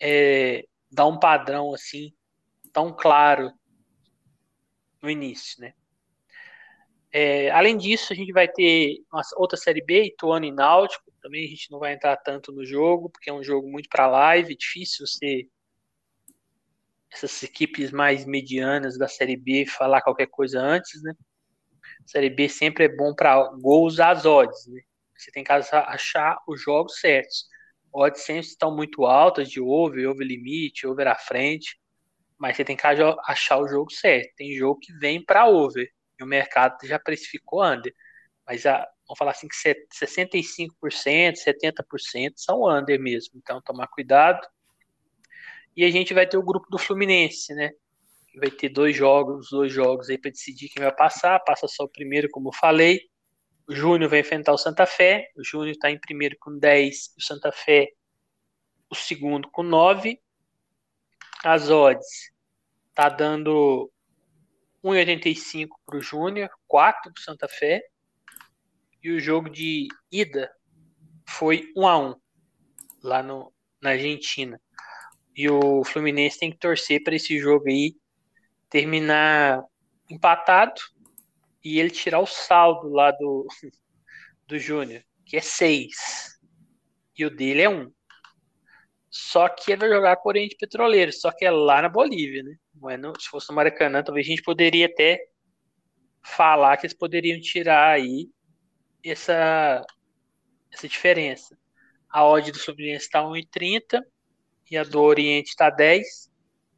é, 0.00 0.64
dar 0.92 1.06
um 1.06 1.18
padrão 1.18 1.74
assim 1.74 2.12
tão 2.72 2.94
claro 2.94 3.52
no 5.00 5.10
início, 5.10 5.60
né? 5.60 5.74
É, 7.10 7.50
além 7.50 7.76
disso, 7.76 8.12
a 8.12 8.16
gente 8.16 8.32
vai 8.32 8.48
ter 8.48 9.04
uma 9.12 9.22
outra 9.36 9.56
série 9.58 9.84
B, 9.84 10.04
Ituano 10.04 10.46
e 10.46 10.52
Náutico. 10.52 11.12
Também 11.20 11.44
a 11.44 11.48
gente 11.48 11.70
não 11.70 11.78
vai 11.78 11.92
entrar 11.92 12.16
tanto 12.16 12.52
no 12.52 12.64
jogo, 12.64 13.10
porque 13.10 13.28
é 13.28 13.32
um 13.32 13.42
jogo 13.42 13.68
muito 13.70 13.88
para 13.88 14.06
live, 14.06 14.56
difícil 14.56 15.06
você 15.06 15.46
essas 17.12 17.42
equipes 17.42 17.90
mais 17.90 18.24
medianas 18.24 18.96
da 18.96 19.06
série 19.06 19.36
B 19.36 19.66
falar 19.66 20.00
qualquer 20.00 20.28
coisa 20.28 20.58
antes, 20.58 21.02
né? 21.02 21.12
Série 22.06 22.30
B 22.30 22.48
sempre 22.48 22.84
é 22.84 22.88
bom 22.88 23.14
para 23.14 23.52
gols 23.60 24.00
às 24.00 24.24
odds, 24.24 24.66
né? 24.66 24.80
Você 25.14 25.30
tem 25.30 25.44
que 25.44 25.52
achar 25.52 26.38
os 26.48 26.60
jogos 26.62 26.98
certos. 26.98 27.46
Odds 27.92 28.22
sempre 28.22 28.46
estão 28.46 28.74
muito 28.74 29.04
altas 29.04 29.50
de 29.50 29.60
over, 29.60 30.08
over 30.08 30.26
limite, 30.26 30.86
over 30.86 31.06
à 31.06 31.14
frente, 31.14 31.78
mas 32.38 32.56
você 32.56 32.64
tem 32.64 32.76
que 32.76 32.86
achar 32.86 33.58
o 33.58 33.68
jogo 33.68 33.92
certo. 33.92 34.34
Tem 34.36 34.56
jogo 34.56 34.80
que 34.80 34.92
vem 34.94 35.22
para 35.22 35.46
over 35.46 35.88
e 36.18 36.24
o 36.24 36.26
mercado 36.26 36.78
já 36.84 36.98
precificou 36.98 37.62
under. 37.64 37.94
Mas 38.46 38.66
a, 38.66 38.78
vamos 39.06 39.18
falar 39.18 39.32
assim 39.32 39.46
que 39.46 39.54
65%, 39.54 41.36
70% 41.36 42.32
são 42.36 42.68
under 42.68 42.98
mesmo. 42.98 43.34
Então 43.36 43.60
tomar 43.62 43.86
cuidado. 43.88 44.46
E 45.76 45.84
a 45.84 45.90
gente 45.90 46.12
vai 46.12 46.26
ter 46.26 46.36
o 46.36 46.42
grupo 46.42 46.66
do 46.70 46.78
Fluminense, 46.78 47.54
né? 47.54 47.70
Vai 48.36 48.50
ter 48.50 48.70
dois 48.70 48.96
jogos, 48.96 49.48
dois 49.50 49.72
jogos 49.72 50.08
aí 50.08 50.18
para 50.18 50.30
decidir 50.30 50.68
quem 50.68 50.82
vai 50.82 50.94
passar. 50.94 51.38
Passa 51.40 51.68
só 51.68 51.84
o 51.84 51.88
primeiro, 51.88 52.28
como 52.30 52.48
eu 52.48 52.52
falei. 52.54 53.00
O 53.72 53.74
Júnior 53.74 54.10
vai 54.10 54.20
enfrentar 54.20 54.52
o 54.52 54.58
Santa 54.58 54.84
Fé. 54.84 55.30
O 55.34 55.42
Júnior 55.42 55.70
está 55.70 55.90
em 55.90 55.98
primeiro 55.98 56.36
com 56.38 56.58
10. 56.58 57.14
O 57.16 57.22
Santa 57.22 57.50
Fé, 57.50 57.88
o 58.90 58.94
segundo 58.94 59.50
com 59.50 59.62
9. 59.62 60.20
As 61.42 61.70
odds 61.70 62.30
tá 62.94 63.08
dando 63.08 63.90
1,85 64.84 65.68
para 65.86 65.96
o 65.96 66.02
Júnior, 66.02 66.50
4 66.68 67.14
para 67.14 67.18
o 67.18 67.24
Santa 67.24 67.48
Fé. 67.48 67.82
E 69.02 69.10
o 69.10 69.18
jogo 69.18 69.48
de 69.48 69.88
ida 70.10 70.52
foi 71.26 71.72
1 71.74 71.88
a 71.88 71.98
1 71.98 72.14
lá 73.02 73.22
no, 73.22 73.54
na 73.80 73.92
Argentina. 73.92 74.60
E 75.34 75.48
o 75.48 75.82
Fluminense 75.82 76.38
tem 76.38 76.50
que 76.50 76.58
torcer 76.58 77.02
para 77.02 77.14
esse 77.14 77.38
jogo 77.38 77.70
aí 77.70 77.96
terminar 78.68 79.64
empatado 80.10 80.78
e 81.64 81.78
ele 81.78 81.90
tirar 81.90 82.20
o 82.20 82.26
saldo 82.26 82.88
lá 82.88 83.10
do, 83.10 83.46
do 84.46 84.58
Júnior, 84.58 85.02
que 85.24 85.36
é 85.36 85.40
6. 85.40 85.94
E 87.16 87.24
o 87.24 87.30
dele 87.30 87.62
é 87.62 87.68
1. 87.68 87.82
Um. 87.82 87.92
Só 89.10 89.46
que 89.48 89.70
ele 89.70 89.80
vai 89.80 89.90
jogar 89.90 90.16
com 90.16 90.28
o 90.28 90.32
Oriente 90.32 90.56
Petroleiro, 90.58 91.12
só 91.12 91.30
que 91.30 91.44
é 91.44 91.50
lá 91.50 91.82
na 91.82 91.88
Bolívia, 91.88 92.42
né? 92.42 92.56
Não 92.74 92.88
é 92.88 92.96
no, 92.96 93.12
se 93.20 93.28
fosse 93.28 93.50
no 93.50 93.54
Maracanã, 93.54 94.02
talvez 94.02 94.26
a 94.26 94.30
gente 94.30 94.42
poderia 94.42 94.86
até 94.86 95.20
falar 96.22 96.78
que 96.78 96.86
eles 96.86 96.96
poderiam 96.96 97.38
tirar 97.38 97.90
aí 97.90 98.30
essa, 99.04 99.84
essa 100.70 100.88
diferença. 100.88 101.58
A 102.08 102.24
odd 102.24 102.50
do 102.52 102.58
Fluminense 102.58 103.04
está 103.04 103.20
1,30 103.20 104.00
e 104.70 104.78
a 104.78 104.84
do 104.84 105.02
Oriente 105.02 105.50
está 105.50 105.68
10. 105.68 106.31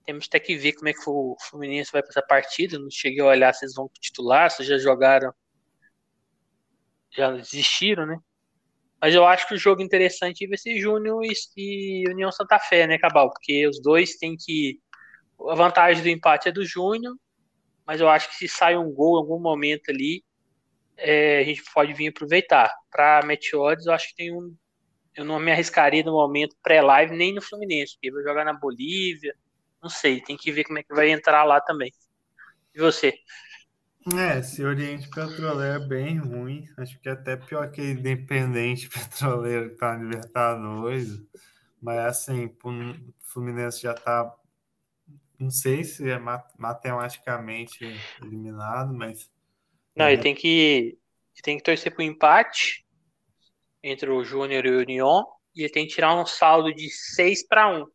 Temos 0.04 0.26
até 0.28 0.38
que 0.38 0.56
ver 0.56 0.74
como 0.74 0.88
é 0.88 0.92
que 0.92 1.08
o 1.08 1.36
Fluminense 1.48 1.92
vai 1.92 2.02
para 2.02 2.10
essa 2.10 2.22
partida. 2.22 2.78
Não 2.78 2.90
cheguei 2.90 3.20
a 3.20 3.26
olhar 3.26 3.52
se 3.54 3.64
eles 3.64 3.74
vão 3.74 3.88
titular, 4.00 4.50
se 4.50 4.62
já 4.62 4.76
jogaram. 4.78 5.32
Já 7.10 7.30
desistiram, 7.32 8.06
né? 8.06 8.18
Mas 9.00 9.14
eu 9.14 9.24
acho 9.26 9.46
que 9.46 9.54
o 9.54 9.58
jogo 9.58 9.82
interessante 9.82 10.46
vai 10.46 10.56
ser 10.56 10.78
Júnior 10.78 11.22
e, 11.56 12.04
União 12.08 12.32
Santa 12.32 12.58
Fé, 12.58 12.86
né, 12.86 12.98
Cabal? 12.98 13.30
Porque 13.30 13.66
os 13.68 13.80
dois 13.80 14.16
têm 14.16 14.36
que. 14.36 14.80
A 15.48 15.54
vantagem 15.54 16.02
do 16.02 16.08
empate 16.08 16.48
é 16.48 16.52
do 16.52 16.64
Júnior, 16.64 17.14
mas 17.86 18.00
eu 18.00 18.08
acho 18.08 18.30
que 18.30 18.36
se 18.36 18.48
sai 18.48 18.76
um 18.76 18.90
gol 18.90 19.16
em 19.16 19.20
algum 19.20 19.38
momento 19.38 19.90
ali, 19.90 20.24
é, 20.96 21.40
a 21.40 21.44
gente 21.44 21.62
pode 21.72 21.92
vir 21.92 22.08
aproveitar. 22.08 22.72
Para 22.90 23.20
Meteores, 23.26 23.86
eu 23.86 23.92
acho 23.92 24.08
que 24.08 24.16
tem 24.16 24.32
um. 24.32 24.54
Eu 25.14 25.24
não 25.24 25.38
me 25.38 25.52
arriscaria 25.52 26.02
no 26.02 26.12
momento 26.12 26.56
pré-live 26.62 27.14
nem 27.14 27.34
no 27.34 27.42
Fluminense, 27.42 27.94
porque 27.94 28.10
vai 28.10 28.22
jogar 28.22 28.44
na 28.44 28.52
Bolívia, 28.52 29.34
não 29.84 29.90
sei, 29.90 30.22
tem 30.22 30.34
que 30.34 30.50
ver 30.50 30.64
como 30.64 30.78
é 30.78 30.82
que 30.82 30.94
vai 30.94 31.10
entrar 31.10 31.44
lá 31.44 31.60
também. 31.60 31.92
E 32.74 32.80
você? 32.80 33.14
É, 34.18 34.38
esse 34.38 34.64
Oriente 34.64 35.08
Petroleiro 35.10 35.82
é 35.82 35.86
bem 35.86 36.18
ruim. 36.18 36.66
Acho 36.78 36.98
que 36.98 37.08
é 37.08 37.12
até 37.12 37.36
pior 37.36 37.70
que 37.70 37.82
Independente 37.82 38.88
Petroleiro 38.90 39.70
que 39.70 39.76
tá 39.76 39.96
na 39.96 40.04
Libertadores. 40.04 41.22
Mas 41.80 41.98
assim, 41.98 42.46
o 42.46 42.54
Fluminense 43.20 43.82
já 43.82 43.92
tá. 43.92 44.34
Não 45.38 45.50
sei 45.50 45.84
se 45.84 46.08
é 46.10 46.18
matematicamente 46.58 47.84
eliminado, 48.22 48.94
mas. 48.94 49.30
Não, 49.94 50.08
ele 50.08 50.22
tem 50.22 50.34
que. 50.34 50.98
Ele 51.34 51.42
tem 51.42 51.56
que 51.58 51.62
torcer 51.62 51.92
pro 51.94 52.02
empate 52.02 52.86
entre 53.82 54.10
o 54.10 54.24
Júnior 54.24 54.64
e 54.64 54.70
o 54.70 54.80
União. 54.80 55.26
E 55.54 55.62
ele 55.62 55.72
tem 55.72 55.86
que 55.86 55.94
tirar 55.94 56.14
um 56.14 56.24
saldo 56.24 56.74
de 56.74 56.88
6 56.90 57.46
para 57.46 57.68
1. 57.68 57.86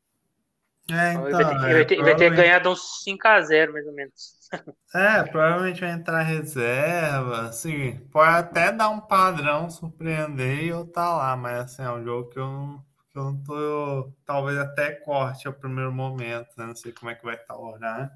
É, 0.92 1.14
então, 1.14 1.40
ele 1.40 1.74
vai 1.74 1.86
ter, 1.86 1.96
é, 1.96 1.98
ter, 1.98 2.04
vai 2.04 2.16
ter 2.16 2.36
ganhado 2.36 2.70
uns 2.70 3.04
5x0, 3.08 3.72
mais 3.72 3.86
ou 3.86 3.94
menos. 3.94 4.40
É, 4.96 5.22
provavelmente 5.22 5.80
vai 5.80 5.92
entrar 5.92 6.24
reserva, 6.24 7.42
assim, 7.42 8.00
pode 8.12 8.36
até 8.36 8.72
dar 8.72 8.90
um 8.90 9.00
padrão, 9.00 9.70
surpreender 9.70 10.64
e 10.64 10.70
eu 10.70 10.88
tá 10.88 11.16
lá, 11.16 11.38
mas 11.38 11.60
assim, 11.60 11.84
é 11.84 11.92
um 11.92 12.04
jogo 12.04 12.30
que 12.32 12.40
eu 12.40 12.48
não, 12.48 12.84
que 13.12 13.20
eu 13.20 13.24
não 13.26 13.44
tô, 13.44 14.12
talvez 14.26 14.58
até 14.58 14.94
corte 14.94 15.48
ao 15.48 15.54
primeiro 15.54 15.94
momento, 15.94 16.50
né? 16.58 16.66
não 16.66 16.76
sei 16.76 16.92
como 16.92 17.12
é 17.12 17.16
que 17.16 17.24
vai 17.24 17.36
estar 17.36 17.56
o 17.56 17.68
horário. 17.68 18.10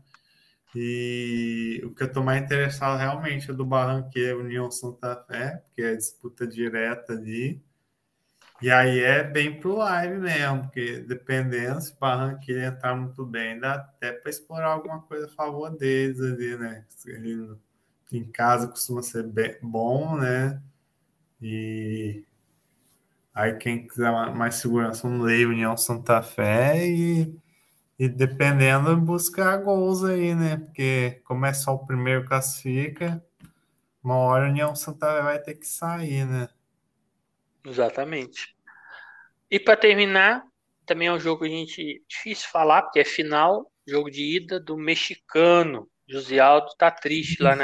E 0.76 1.82
o 1.86 1.94
que 1.94 2.04
eu 2.04 2.12
tô 2.12 2.24
mais 2.24 2.42
interessado 2.42 2.98
realmente 2.98 3.52
é 3.52 3.54
do 3.54 3.66
Barranqueiro 3.66 4.40
União 4.40 4.72
Santa 4.72 5.16
Fé, 5.28 5.62
porque 5.66 5.84
é 5.84 5.96
disputa 5.96 6.48
direta 6.48 7.14
ali. 7.14 7.62
E 8.64 8.72
aí 8.72 9.02
é 9.02 9.22
bem 9.22 9.60
pro 9.60 9.76
live 9.76 10.20
mesmo, 10.20 10.62
porque 10.62 11.00
dependendo 11.02 11.82
se 11.82 11.92
o 11.92 11.98
Barranquilla 12.00 12.68
entrar 12.68 12.96
muito 12.96 13.26
bem, 13.26 13.60
dá 13.60 13.74
até 13.74 14.14
para 14.14 14.30
explorar 14.30 14.70
alguma 14.70 15.02
coisa 15.02 15.26
a 15.26 15.30
favor 15.30 15.70
deles 15.70 16.22
ali, 16.22 16.56
né? 16.56 16.86
Ele, 17.06 17.58
em 18.10 18.24
casa 18.24 18.70
costuma 18.70 19.04
ser 19.04 19.24
bem, 19.24 19.58
bom, 19.62 20.16
né? 20.16 20.62
E 21.42 22.24
aí 23.34 23.54
quem 23.58 23.86
quiser 23.86 24.10
mais 24.34 24.56
segurança, 24.56 25.06
um 25.08 25.22
Lei 25.22 25.46
União 25.46 25.76
Santa 25.76 26.22
Fé 26.22 26.88
e, 26.88 27.38
e 28.00 28.08
dependendo 28.08 28.96
buscar 28.96 29.58
gols 29.58 30.06
aí, 30.06 30.34
né? 30.34 30.56
Porque 30.56 31.22
como 31.26 31.46
é 31.46 31.54
só 31.54 31.74
o 31.76 31.86
primeiro 31.86 32.26
classifica, 32.26 33.22
uma 34.02 34.16
hora 34.16 34.46
a 34.48 34.50
União 34.50 34.74
Santa 34.74 35.08
Fé 35.18 35.22
vai 35.22 35.40
ter 35.40 35.56
que 35.56 35.68
sair, 35.68 36.26
né? 36.26 36.48
Exatamente. 37.66 38.56
E 39.50 39.60
para 39.60 39.78
terminar, 39.78 40.44
também 40.86 41.08
é 41.08 41.14
um 41.14 41.20
jogo 41.20 41.42
que 41.44 41.48
a 41.48 41.50
gente 41.50 42.04
difícil 42.08 42.50
falar, 42.50 42.82
porque 42.84 43.00
é 43.00 43.06
final, 43.06 43.72
jogo 43.88 44.10
de 44.10 44.38
ida 44.38 44.60
do 44.60 44.78
mexicano. 44.78 45.90
José 46.08 46.40
Aldo 46.40 46.74
tá 46.78 46.92
triste 46.92 47.42
lá 47.42 47.56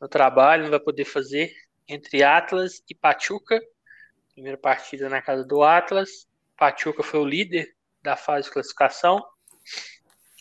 no 0.00 0.08
trabalho, 0.08 0.64
não 0.64 0.70
vai 0.70 0.80
poder 0.80 1.04
fazer 1.04 1.52
entre 1.88 2.22
Atlas 2.22 2.82
e 2.88 2.94
Pachuca. 2.94 3.60
Primeira 4.32 4.58
partida 4.58 5.08
na 5.08 5.22
casa 5.22 5.44
do 5.44 5.62
Atlas. 5.62 6.26
Pachuca 6.56 7.02
foi 7.02 7.20
o 7.20 7.24
líder 7.24 7.68
da 8.02 8.16
fase 8.16 8.48
de 8.48 8.54
classificação. 8.54 9.22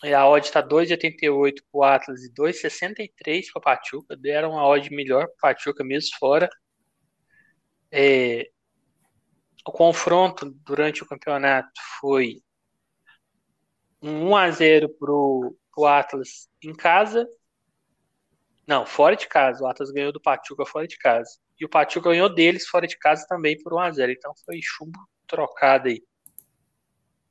E 0.04 0.14
a 0.14 0.28
odd 0.28 0.46
está 0.46 0.64
2,88 0.64 1.62
para 1.72 1.80
o 1.80 1.84
Atlas 1.84 2.24
e 2.24 2.34
2,63 2.34 3.52
para 3.54 3.62
Pachuca. 3.62 4.16
Deram 4.16 4.52
uma 4.52 4.66
odd 4.66 4.90
melhor 4.90 5.28
para 5.28 5.54
Pachuca 5.54 5.84
mesmo 5.84 6.18
fora. 6.18 6.50
É, 7.92 8.50
o 9.66 9.72
confronto 9.72 10.50
durante 10.66 11.04
o 11.04 11.08
campeonato 11.08 11.70
foi 12.00 12.42
um 14.02 14.30
1 14.30 14.36
a 14.36 14.52
0 14.52 14.90
pro, 14.98 15.56
pro 15.74 15.86
Atlas 15.86 16.50
em 16.64 16.74
casa. 16.74 17.28
Não, 18.66 18.86
fora 18.86 19.16
de 19.16 19.28
casa. 19.28 19.64
O 19.64 19.68
Atlas 19.68 19.92
ganhou 19.92 20.12
do 20.12 20.22
Pachuca 20.22 20.66
fora 20.66 20.88
de 20.88 20.98
casa. 20.98 21.30
E 21.60 21.66
o 21.66 21.70
Pachuca 21.70 22.10
ganhou 22.10 22.34
deles 22.34 22.68
fora 22.68 22.88
de 22.88 22.98
casa 22.98 23.26
também 23.28 23.58
por 23.62 23.74
1 23.74 23.80
a 23.80 23.92
0 23.92 24.12
Então 24.12 24.34
foi 24.46 24.60
chumbo 24.62 25.00
trocado 25.28 25.88
aí. 25.88 26.04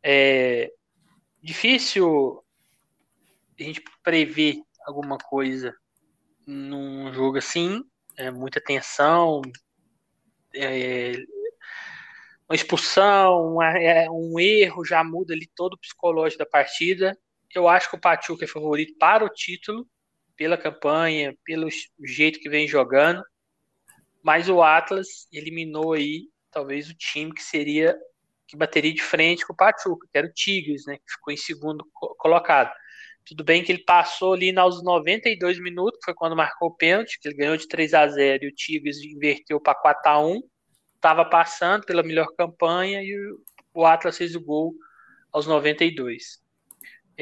É, 0.02 0.72
difícil 1.42 2.42
a 3.58 3.62
gente 3.62 3.82
prever 4.02 4.62
alguma 4.86 5.18
coisa 5.18 5.74
num 6.46 7.12
jogo 7.12 7.38
assim, 7.38 7.84
é 8.16 8.30
muita 8.30 8.60
tensão, 8.60 9.42
é, 10.54 11.12
uma 12.50 12.56
expulsão, 12.56 13.52
uma, 13.52 13.78
é, 13.78 14.10
um 14.10 14.38
erro 14.40 14.84
já 14.84 15.04
muda 15.04 15.32
ali 15.32 15.48
todo 15.54 15.74
o 15.74 15.78
psicológico 15.78 16.40
da 16.40 16.50
partida. 16.50 17.16
Eu 17.54 17.68
acho 17.68 17.88
que 17.88 17.94
o 17.94 18.00
Pachuca 18.00 18.44
é 18.44 18.48
favorito 18.48 18.98
para 18.98 19.24
o 19.24 19.28
título, 19.28 19.86
pela 20.36 20.58
campanha, 20.58 21.32
pelo 21.44 21.68
jeito 22.04 22.40
que 22.40 22.50
vem 22.50 22.66
jogando. 22.66 23.22
Mas 24.20 24.48
o 24.48 24.62
Atlas 24.62 25.28
eliminou 25.32 25.92
aí 25.92 26.28
talvez 26.50 26.90
o 26.90 26.94
time 26.94 27.32
que 27.32 27.42
seria 27.42 27.96
que 28.48 28.56
bateria 28.56 28.92
de 28.92 29.02
frente 29.02 29.46
com 29.46 29.52
o 29.52 29.56
Pachuca, 29.56 30.08
que 30.10 30.18
era 30.18 30.26
o 30.26 30.32
Tigres, 30.32 30.84
né, 30.84 30.96
que 30.96 31.12
ficou 31.12 31.32
em 31.32 31.36
segundo 31.36 31.86
colocado. 31.92 32.72
Tudo 33.24 33.44
bem 33.44 33.62
que 33.62 33.70
ele 33.70 33.84
passou 33.84 34.32
ali 34.32 34.50
nos 34.50 34.82
92 34.82 35.60
minutos, 35.60 36.00
foi 36.04 36.14
quando 36.14 36.34
marcou 36.34 36.70
o 36.70 36.74
pênalti, 36.74 37.20
que 37.20 37.28
ele 37.28 37.36
ganhou 37.36 37.56
de 37.56 37.68
3 37.68 37.94
a 37.94 38.08
0 38.08 38.44
e 38.44 38.48
o 38.48 38.52
Tigres 38.52 39.00
inverteu 39.04 39.60
para 39.60 39.76
4 39.76 40.10
a 40.10 40.20
1 40.20 40.42
Estava 41.00 41.24
passando 41.24 41.86
pela 41.86 42.02
melhor 42.02 42.26
campanha 42.36 43.02
e 43.02 43.16
o 43.72 43.86
Atlas 43.86 44.18
fez 44.18 44.36
o 44.36 44.40
gol 44.40 44.74
aos 45.32 45.46
92. 45.46 46.42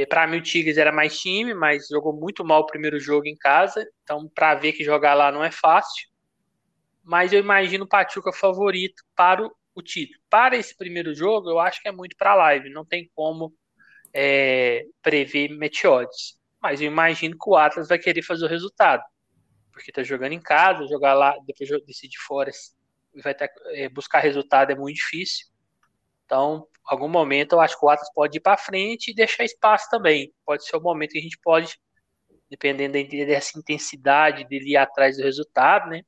Para 0.09 0.27
mim, 0.27 0.39
o 0.39 0.43
Tigres 0.43 0.79
era 0.79 0.91
mais 0.91 1.17
time, 1.17 1.55
mas 1.55 1.87
jogou 1.87 2.13
muito 2.13 2.45
mal 2.45 2.63
o 2.63 2.67
primeiro 2.67 2.99
jogo 2.99 3.29
em 3.29 3.37
casa. 3.37 3.89
Então, 4.03 4.29
para 4.35 4.57
ver 4.57 4.73
que 4.73 4.83
jogar 4.83 5.15
lá 5.15 5.31
não 5.31 5.45
é 5.45 5.53
fácil. 5.53 6.09
Mas 7.05 7.33
eu 7.33 7.39
imagino 7.39 7.85
o 7.85 7.89
Pachuca 7.89 8.33
favorito 8.33 9.01
para 9.15 9.47
o, 9.47 9.53
o 9.77 9.81
título. 9.81 10.21
Para 10.29 10.57
esse 10.57 10.77
primeiro 10.77 11.15
jogo, 11.15 11.49
eu 11.49 11.61
acho 11.61 11.81
que 11.81 11.89
é 11.89 11.93
muito 11.93 12.17
para 12.17 12.35
live. 12.35 12.71
Não 12.71 12.85
tem 12.85 13.09
como 13.15 13.55
é, 14.13 14.87
prever 15.01 15.51
meteodes. 15.51 16.37
Mas 16.61 16.81
eu 16.81 16.89
imagino 16.89 17.37
que 17.39 17.49
o 17.49 17.55
Atlas 17.55 17.87
vai 17.87 17.99
querer 17.99 18.23
fazer 18.23 18.45
o 18.45 18.49
resultado. 18.49 19.05
Porque 19.73 19.93
tá 19.93 20.03
jogando 20.03 20.33
em 20.33 20.41
casa, 20.41 20.89
jogar 20.89 21.15
lá, 21.15 21.37
depois 21.47 21.71
decidir 21.87 22.19
fora, 22.27 22.51
vai 23.23 23.35
ter, 23.35 23.51
é, 23.73 23.89
buscar 23.89 24.21
resultado 24.21 24.71
é 24.71 24.75
muito 24.75 24.97
difícil. 24.97 25.47
Então, 26.25 26.67
algum 26.85 27.09
momento 27.09 27.53
eu 27.53 27.61
acho 27.61 27.79
que 27.79 27.85
o 27.85 27.89
Atlas 27.89 28.13
pode 28.13 28.37
ir 28.39 28.41
para 28.41 28.57
frente 28.57 29.11
e 29.11 29.15
deixar 29.15 29.45
espaço 29.45 29.89
também. 29.91 30.33
Pode 30.45 30.65
ser 30.65 30.77
o 30.77 30.81
momento 30.81 31.13
que 31.13 31.19
a 31.19 31.23
gente 31.23 31.39
pode, 31.43 31.79
dependendo 32.51 32.93
dessa 33.27 33.59
intensidade 33.59 34.47
dele 34.47 34.73
ir 34.73 34.77
atrás 34.77 35.17
do 35.17 35.23
resultado, 35.23 35.89
né? 35.89 36.03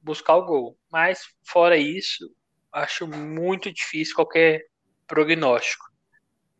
Buscar 0.00 0.36
o 0.36 0.44
gol. 0.44 0.78
Mas, 0.90 1.22
fora 1.44 1.76
isso, 1.76 2.32
acho 2.72 3.06
muito 3.06 3.72
difícil 3.72 4.14
qualquer 4.14 4.62
prognóstico. 5.06 5.90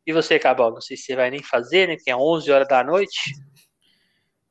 E 0.06 0.12
você, 0.12 0.38
Cabal, 0.38 0.72
não 0.72 0.80
sei 0.80 0.96
se 0.96 1.04
você 1.04 1.16
vai 1.16 1.30
nem 1.30 1.42
fazer, 1.42 1.86
né? 1.86 1.96
Que 1.96 2.10
é 2.10 2.16
11 2.16 2.50
horas 2.50 2.66
da 2.66 2.82
noite. 2.82 3.20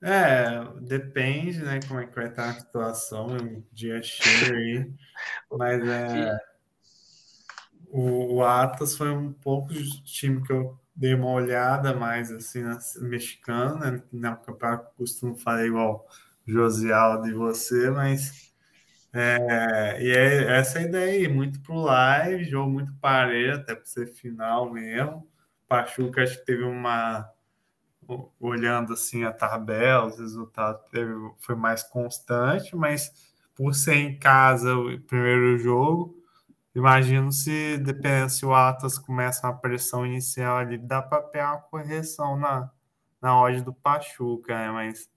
É, 0.01 0.63
depende, 0.81 1.61
né? 1.61 1.79
Como 1.87 1.99
é 1.99 2.05
que 2.07 2.15
vai 2.15 2.27
estar 2.27 2.49
a 2.49 2.53
situação, 2.53 3.27
dia 3.71 4.01
cheio 4.01 4.55
aí. 4.55 4.93
Mas 5.51 5.87
é. 5.87 6.39
O, 7.87 8.35
o 8.35 8.43
Atlas 8.43 8.95
foi 8.95 9.11
um 9.11 9.33
pouco 9.33 9.73
de 9.73 10.03
time 10.03 10.41
que 10.45 10.53
eu 10.53 10.79
dei 10.95 11.13
uma 11.13 11.31
olhada 11.31 11.93
mais 11.93 12.31
assim 12.31 12.61
na 12.61 12.77
mexicana, 13.01 13.91
né? 13.91 14.03
No 14.11 14.37
campeonato 14.37 14.93
costumo 14.95 15.35
falar 15.35 15.65
igual 15.65 16.07
Josialdo 16.45 17.27
e 17.27 17.33
você, 17.33 17.89
mas 17.89 18.53
é, 19.13 19.97
e 20.01 20.11
é 20.11 20.59
essa 20.59 20.79
é 20.79 20.83
a 20.83 20.85
ideia 20.85 21.13
aí, 21.13 21.27
muito 21.27 21.59
pro 21.61 21.75
live, 21.81 22.43
jogo 22.43 22.69
muito 22.69 22.93
parelho, 23.01 23.55
até 23.55 23.75
para 23.75 23.85
ser 23.85 24.07
final 24.07 24.71
mesmo. 24.71 25.27
Pachuca 25.67 26.23
acho 26.23 26.39
que 26.39 26.45
teve 26.45 26.63
uma 26.63 27.29
olhando 28.39 28.93
assim 28.93 29.23
a 29.23 29.31
tabela, 29.31 30.07
os 30.07 30.19
resultados 30.19 30.81
teve, 30.89 31.13
foi 31.39 31.55
mais 31.55 31.83
constante, 31.83 32.75
mas 32.75 33.11
por 33.55 33.73
ser 33.73 33.95
em 33.95 34.17
casa 34.17 34.75
o 34.75 34.99
primeiro 35.01 35.57
jogo, 35.57 36.17
imagino 36.73 37.31
se 37.31 37.77
dependendo 37.77 38.29
se 38.29 38.45
o 38.45 38.53
Atlas 38.53 38.97
começa 38.97 39.47
uma 39.47 39.57
pressão 39.57 40.05
inicial 40.05 40.57
ali, 40.57 40.77
dá 40.77 41.01
para 41.01 41.21
pegar 41.21 41.51
uma 41.53 41.61
correção 41.61 42.37
na, 42.37 42.71
na 43.21 43.39
odd 43.39 43.61
do 43.61 43.73
Pachuca, 43.73 44.55
né? 44.57 44.71
Mas 44.71 45.09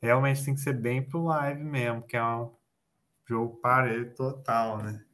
realmente 0.00 0.44
tem 0.44 0.54
que 0.54 0.60
ser 0.60 0.74
bem 0.74 1.02
pro 1.02 1.24
live 1.24 1.62
mesmo, 1.62 2.02
que 2.02 2.16
é 2.16 2.24
um 2.24 2.52
jogo 3.26 3.56
parelho 3.56 4.14
total, 4.14 4.78
né? 4.78 5.04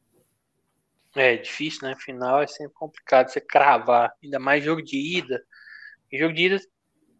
É 1.17 1.37
difícil, 1.37 1.89
né? 1.89 1.95
Final 1.97 2.43
é 2.43 2.47
sempre 2.47 2.75
complicado 2.75 3.29
você 3.29 3.41
cravar, 3.41 4.13
ainda 4.23 4.39
mais 4.39 4.65
jogo 4.65 4.83
de 4.83 4.97
ida. 4.97 5.43
Em 6.11 6.19
jogo 6.19 6.35
de 6.35 6.43
ida, 6.43 6.61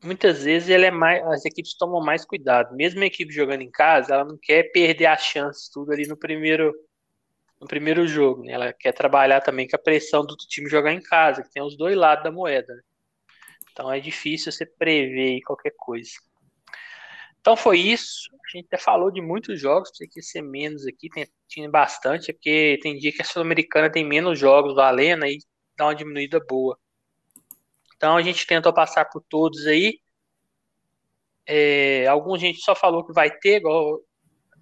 muitas 0.05 0.45
vezes 0.45 0.69
ele 0.69 0.87
é 0.87 0.91
mais, 0.91 1.25
as 1.27 1.45
equipes 1.45 1.77
tomam 1.77 2.01
mais 2.05 2.25
cuidado. 2.25 2.75
Mesmo 2.77 3.03
a 3.03 3.07
equipe 3.07 3.33
jogando 3.33 3.63
em 3.63 3.71
casa, 3.71 4.15
ela 4.15 4.25
não 4.25 4.39
quer 4.41 4.65
perder 4.73 5.07
as 5.07 5.23
chances 5.23 5.69
tudo 5.71 5.93
ali 5.93 6.07
no 6.07 6.17
primeiro 6.17 6.73
no 7.61 7.67
primeiro 7.69 8.07
jogo, 8.07 8.43
né? 8.43 8.53
Ela 8.53 8.73
quer 8.73 8.93
trabalhar 8.93 9.41
também 9.41 9.67
com 9.67 9.77
a 9.77 9.79
pressão 9.79 10.25
do 10.27 10.37
time 10.37 10.69
jogar 10.69 10.93
em 10.93 11.01
casa, 11.01 11.43
que 11.43 11.51
tem 11.51 11.63
os 11.63 11.77
dois 11.77 11.97
lados 11.97 12.25
da 12.25 12.31
moeda. 12.31 12.75
Né? 12.75 12.83
Então 13.73 13.91
é 13.91 14.01
difícil 14.01 14.53
você 14.53 14.67
prever 14.67 15.41
qualquer 15.43 15.73
coisa. 15.77 16.11
Então 17.41 17.57
foi 17.57 17.79
isso. 17.79 18.29
A 18.33 18.57
gente 18.57 18.67
até 18.67 18.79
falou 18.79 19.11
de 19.11 19.21
muitos 19.21 19.61
jogos, 19.61 19.91
tem 19.93 20.09
que 20.09 20.23
ser 20.23 20.43
menos 20.43 20.87
aqui, 20.87 21.09
tem, 21.11 21.27
tinha 21.49 21.71
bastante, 21.71 22.31
é 22.31 22.35
porque 22.35 22.79
tem 22.83 22.99
dia 22.99 23.13
que 23.13 23.23
a 23.23 23.25
Sul-Americana 23.25 23.91
tem 23.91 24.05
menos 24.05 24.39
jogos 24.39 24.75
valendo 24.75 25.27
e 25.27 25.39
dá 25.77 25.87
uma 25.87 25.95
diminuída 25.95 26.41
boa. 26.41 26.79
Então 28.05 28.19
a 28.19 28.23
gente 28.23 28.47
tentou 28.47 28.71
passar 28.71 29.07
por 29.07 29.23
todos 29.23 29.67
aí. 29.67 29.99
É, 31.47 32.07
alguns 32.07 32.43
a 32.43 32.47
gente 32.47 32.61
só 32.61 32.75
falou 32.75 33.03
que 33.03 33.15
vai 33.15 33.31
ter, 33.31 33.57
igual 33.57 33.99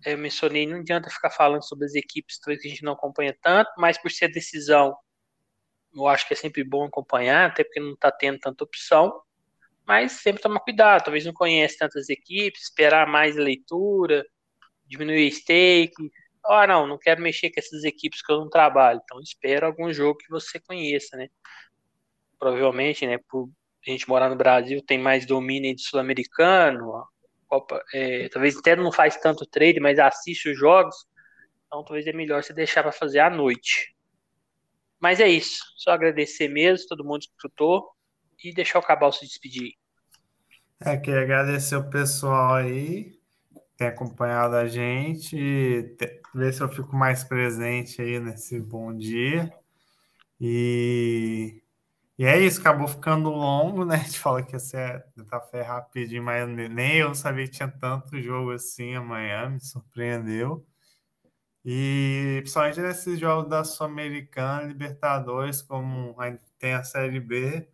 eu 0.07 0.17
mencionei, 0.17 0.65
não 0.65 0.79
adianta 0.79 1.11
ficar 1.11 1.31
falando 1.31 1.65
sobre 1.65 1.87
as 1.87 1.97
equipes 1.97 2.39
que 2.39 2.53
a 2.53 2.55
gente 2.55 2.85
não 2.85 2.93
acompanha 2.93 3.37
tanto, 3.43 3.69
mas 3.77 3.99
por 3.99 4.13
ser 4.13 4.29
decisão, 4.29 4.97
eu 5.93 6.07
acho 6.07 6.25
que 6.29 6.35
é 6.35 6.37
sempre 6.37 6.63
bom 6.63 6.85
acompanhar, 6.85 7.51
até 7.51 7.65
porque 7.65 7.81
não 7.81 7.95
está 7.95 8.13
tendo 8.13 8.39
tanta 8.39 8.63
opção. 8.63 9.13
Mas 9.85 10.13
sempre 10.13 10.41
tomar 10.41 10.61
cuidado, 10.61 11.03
talvez 11.03 11.27
não 11.27 11.33
conhece 11.33 11.77
tantas 11.79 12.09
equipes, 12.09 12.63
esperar 12.63 13.09
mais 13.09 13.35
leitura, 13.35 14.25
diminuir 14.87 15.33
stake. 15.33 16.13
Ah, 16.47 16.65
não, 16.65 16.87
não 16.87 16.97
quero 16.97 17.21
mexer 17.21 17.51
com 17.51 17.59
essas 17.59 17.83
equipes 17.83 18.23
que 18.23 18.31
eu 18.31 18.39
não 18.39 18.49
trabalho. 18.49 19.01
Então 19.03 19.21
espera 19.21 19.67
algum 19.67 19.93
jogo 19.93 20.19
que 20.19 20.31
você 20.31 20.61
conheça, 20.61 21.17
né? 21.17 21.27
Provavelmente, 22.43 23.07
né, 23.07 23.19
por 23.31 23.49
a 23.87 23.91
gente 23.91 24.09
morar 24.09 24.29
no 24.29 24.35
Brasil, 24.35 24.83
tem 24.85 24.99
mais 24.99 25.25
domínio 25.25 25.77
de 25.77 25.81
sul-americano, 25.81 27.05
é, 27.95 28.29
talvez 28.31 28.57
até 28.57 28.75
não 28.75 28.91
faz 28.91 29.17
tanto 29.17 29.47
trade, 29.47 29.79
mas 29.79 29.97
assiste 30.01 30.51
os 30.51 30.59
jogos, 30.59 30.97
então 31.67 31.85
talvez 31.85 32.05
é 32.05 32.13
melhor 32.13 32.43
você 32.43 32.53
deixar 32.53 32.83
para 32.83 32.91
fazer 32.91 33.21
à 33.21 33.31
noite. 33.31 33.95
Mas 35.01 35.21
é 35.21 35.29
isso, 35.29 35.63
só 35.77 35.93
agradecer 35.93 36.49
mesmo, 36.49 36.89
todo 36.89 37.05
mundo 37.05 37.21
que 37.21 37.29
escutou, 37.29 37.89
e 38.43 38.53
deixar 38.53 38.81
o 38.81 38.83
Cabal 38.83 39.13
se 39.13 39.25
despedir. 39.25 39.75
É, 40.81 40.97
queria 40.97 41.23
agradecer 41.23 41.77
o 41.77 41.89
pessoal 41.89 42.55
aí 42.55 43.21
que 43.55 43.77
tem 43.77 43.87
acompanhado 43.87 44.57
a 44.57 44.67
gente, 44.67 45.97
ver 46.35 46.53
se 46.53 46.61
eu 46.61 46.69
fico 46.69 46.97
mais 46.97 47.23
presente 47.23 48.03
aí 48.03 48.19
nesse 48.19 48.59
bom 48.59 48.93
dia. 48.93 49.49
E, 50.41 51.63
e 52.19 52.25
é 52.25 52.39
isso, 52.41 52.61
acabou 52.61 52.87
ficando 52.89 53.31
longo, 53.31 53.85
né? 53.85 53.97
A 53.97 53.99
gente 53.99 54.19
fala 54.19 54.43
que 54.43 54.53
ia 54.55 54.59
ser 54.59 55.05
café 55.29 55.63
rapidinho, 55.63 56.23
mas 56.23 56.49
nem 56.49 56.97
eu 56.99 57.15
sabia 57.15 57.45
que 57.47 57.53
tinha 57.53 57.69
tanto 57.69 58.21
jogo 58.21 58.53
assim 58.53 58.95
amanhã, 58.95 59.51
me 59.51 59.61
surpreendeu. 59.61 60.67
E 61.65 62.39
principalmente 62.41 62.81
nesses 62.81 63.19
jogos 63.21 63.49
da 63.49 63.63
Sul-Americana, 63.65 64.67
Libertadores, 64.67 65.63
como 65.63 66.17
tem 66.59 66.75
a 66.75 66.83
Série 66.83 67.21
B, 67.21 67.69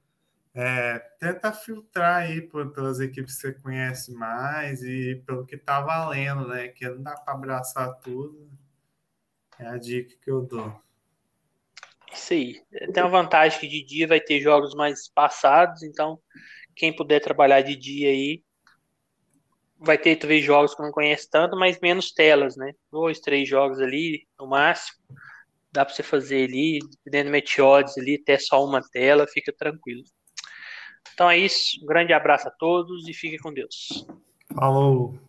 é, 0.55 0.99
tenta 1.21 1.53
filtrar 1.53 2.17
aí 2.23 2.43
por, 2.43 2.73
pelas 2.73 3.01
equipes 3.01 3.37
que 3.37 3.41
você 3.43 3.53
conhece 3.55 4.13
mais 4.13 4.83
e 4.83 5.23
pelo 5.27 5.47
que 5.47 5.57
tá 5.57 5.81
valendo, 5.81 6.49
né? 6.49 6.69
Que 6.69 6.89
não 6.89 7.03
dá 7.03 7.15
para 7.17 7.35
abraçar 7.35 7.95
tudo. 8.01 8.51
É 9.59 9.67
a 9.69 9.77
dica 9.79 10.17
que 10.21 10.31
eu 10.31 10.43
dou. 10.43 10.88
Isso 12.13 12.33
aí. 12.33 12.63
Tem 12.93 13.03
uma 13.03 13.23
vantagem 13.23 13.59
que 13.61 13.69
de 13.69 13.85
dia 13.85 14.07
vai 14.07 14.21
ter 14.21 14.41
jogos 14.41 14.75
mais 14.75 15.09
passados, 15.13 15.83
então 15.83 16.19
quem 16.75 16.95
puder 16.95 17.21
trabalhar 17.21 17.61
de 17.61 17.77
dia 17.77 18.09
aí 18.09 18.43
vai 19.79 19.97
ter 19.97 20.17
talvez 20.17 20.45
jogos 20.45 20.75
que 20.75 20.83
não 20.83 20.91
conhece 20.91 21.29
tanto, 21.31 21.57
mas 21.57 21.81
menos 21.81 22.13
telas, 22.13 22.57
né? 22.57 22.73
Dois, 22.91 23.21
três 23.21 23.49
jogos 23.49 23.81
ali 23.81 24.27
no 24.39 24.47
máximo. 24.47 24.99
Dá 25.71 25.85
para 25.85 25.95
você 25.95 26.03
fazer 26.03 26.49
ali, 26.49 26.79
dependendo 27.05 27.29
do 27.29 27.33
meteodes 27.33 27.97
ali, 27.99 28.19
até 28.21 28.39
só 28.39 28.65
uma 28.65 28.81
tela, 28.81 29.27
fica 29.27 29.53
tranquilo. 29.53 30.03
Então 31.13 31.31
é 31.31 31.39
isso. 31.39 31.83
Um 31.83 31.87
grande 31.87 32.13
abraço 32.13 32.49
a 32.49 32.51
todos 32.51 33.07
e 33.07 33.13
fiquem 33.13 33.39
com 33.39 33.53
Deus. 33.53 34.07
Falou. 34.55 35.28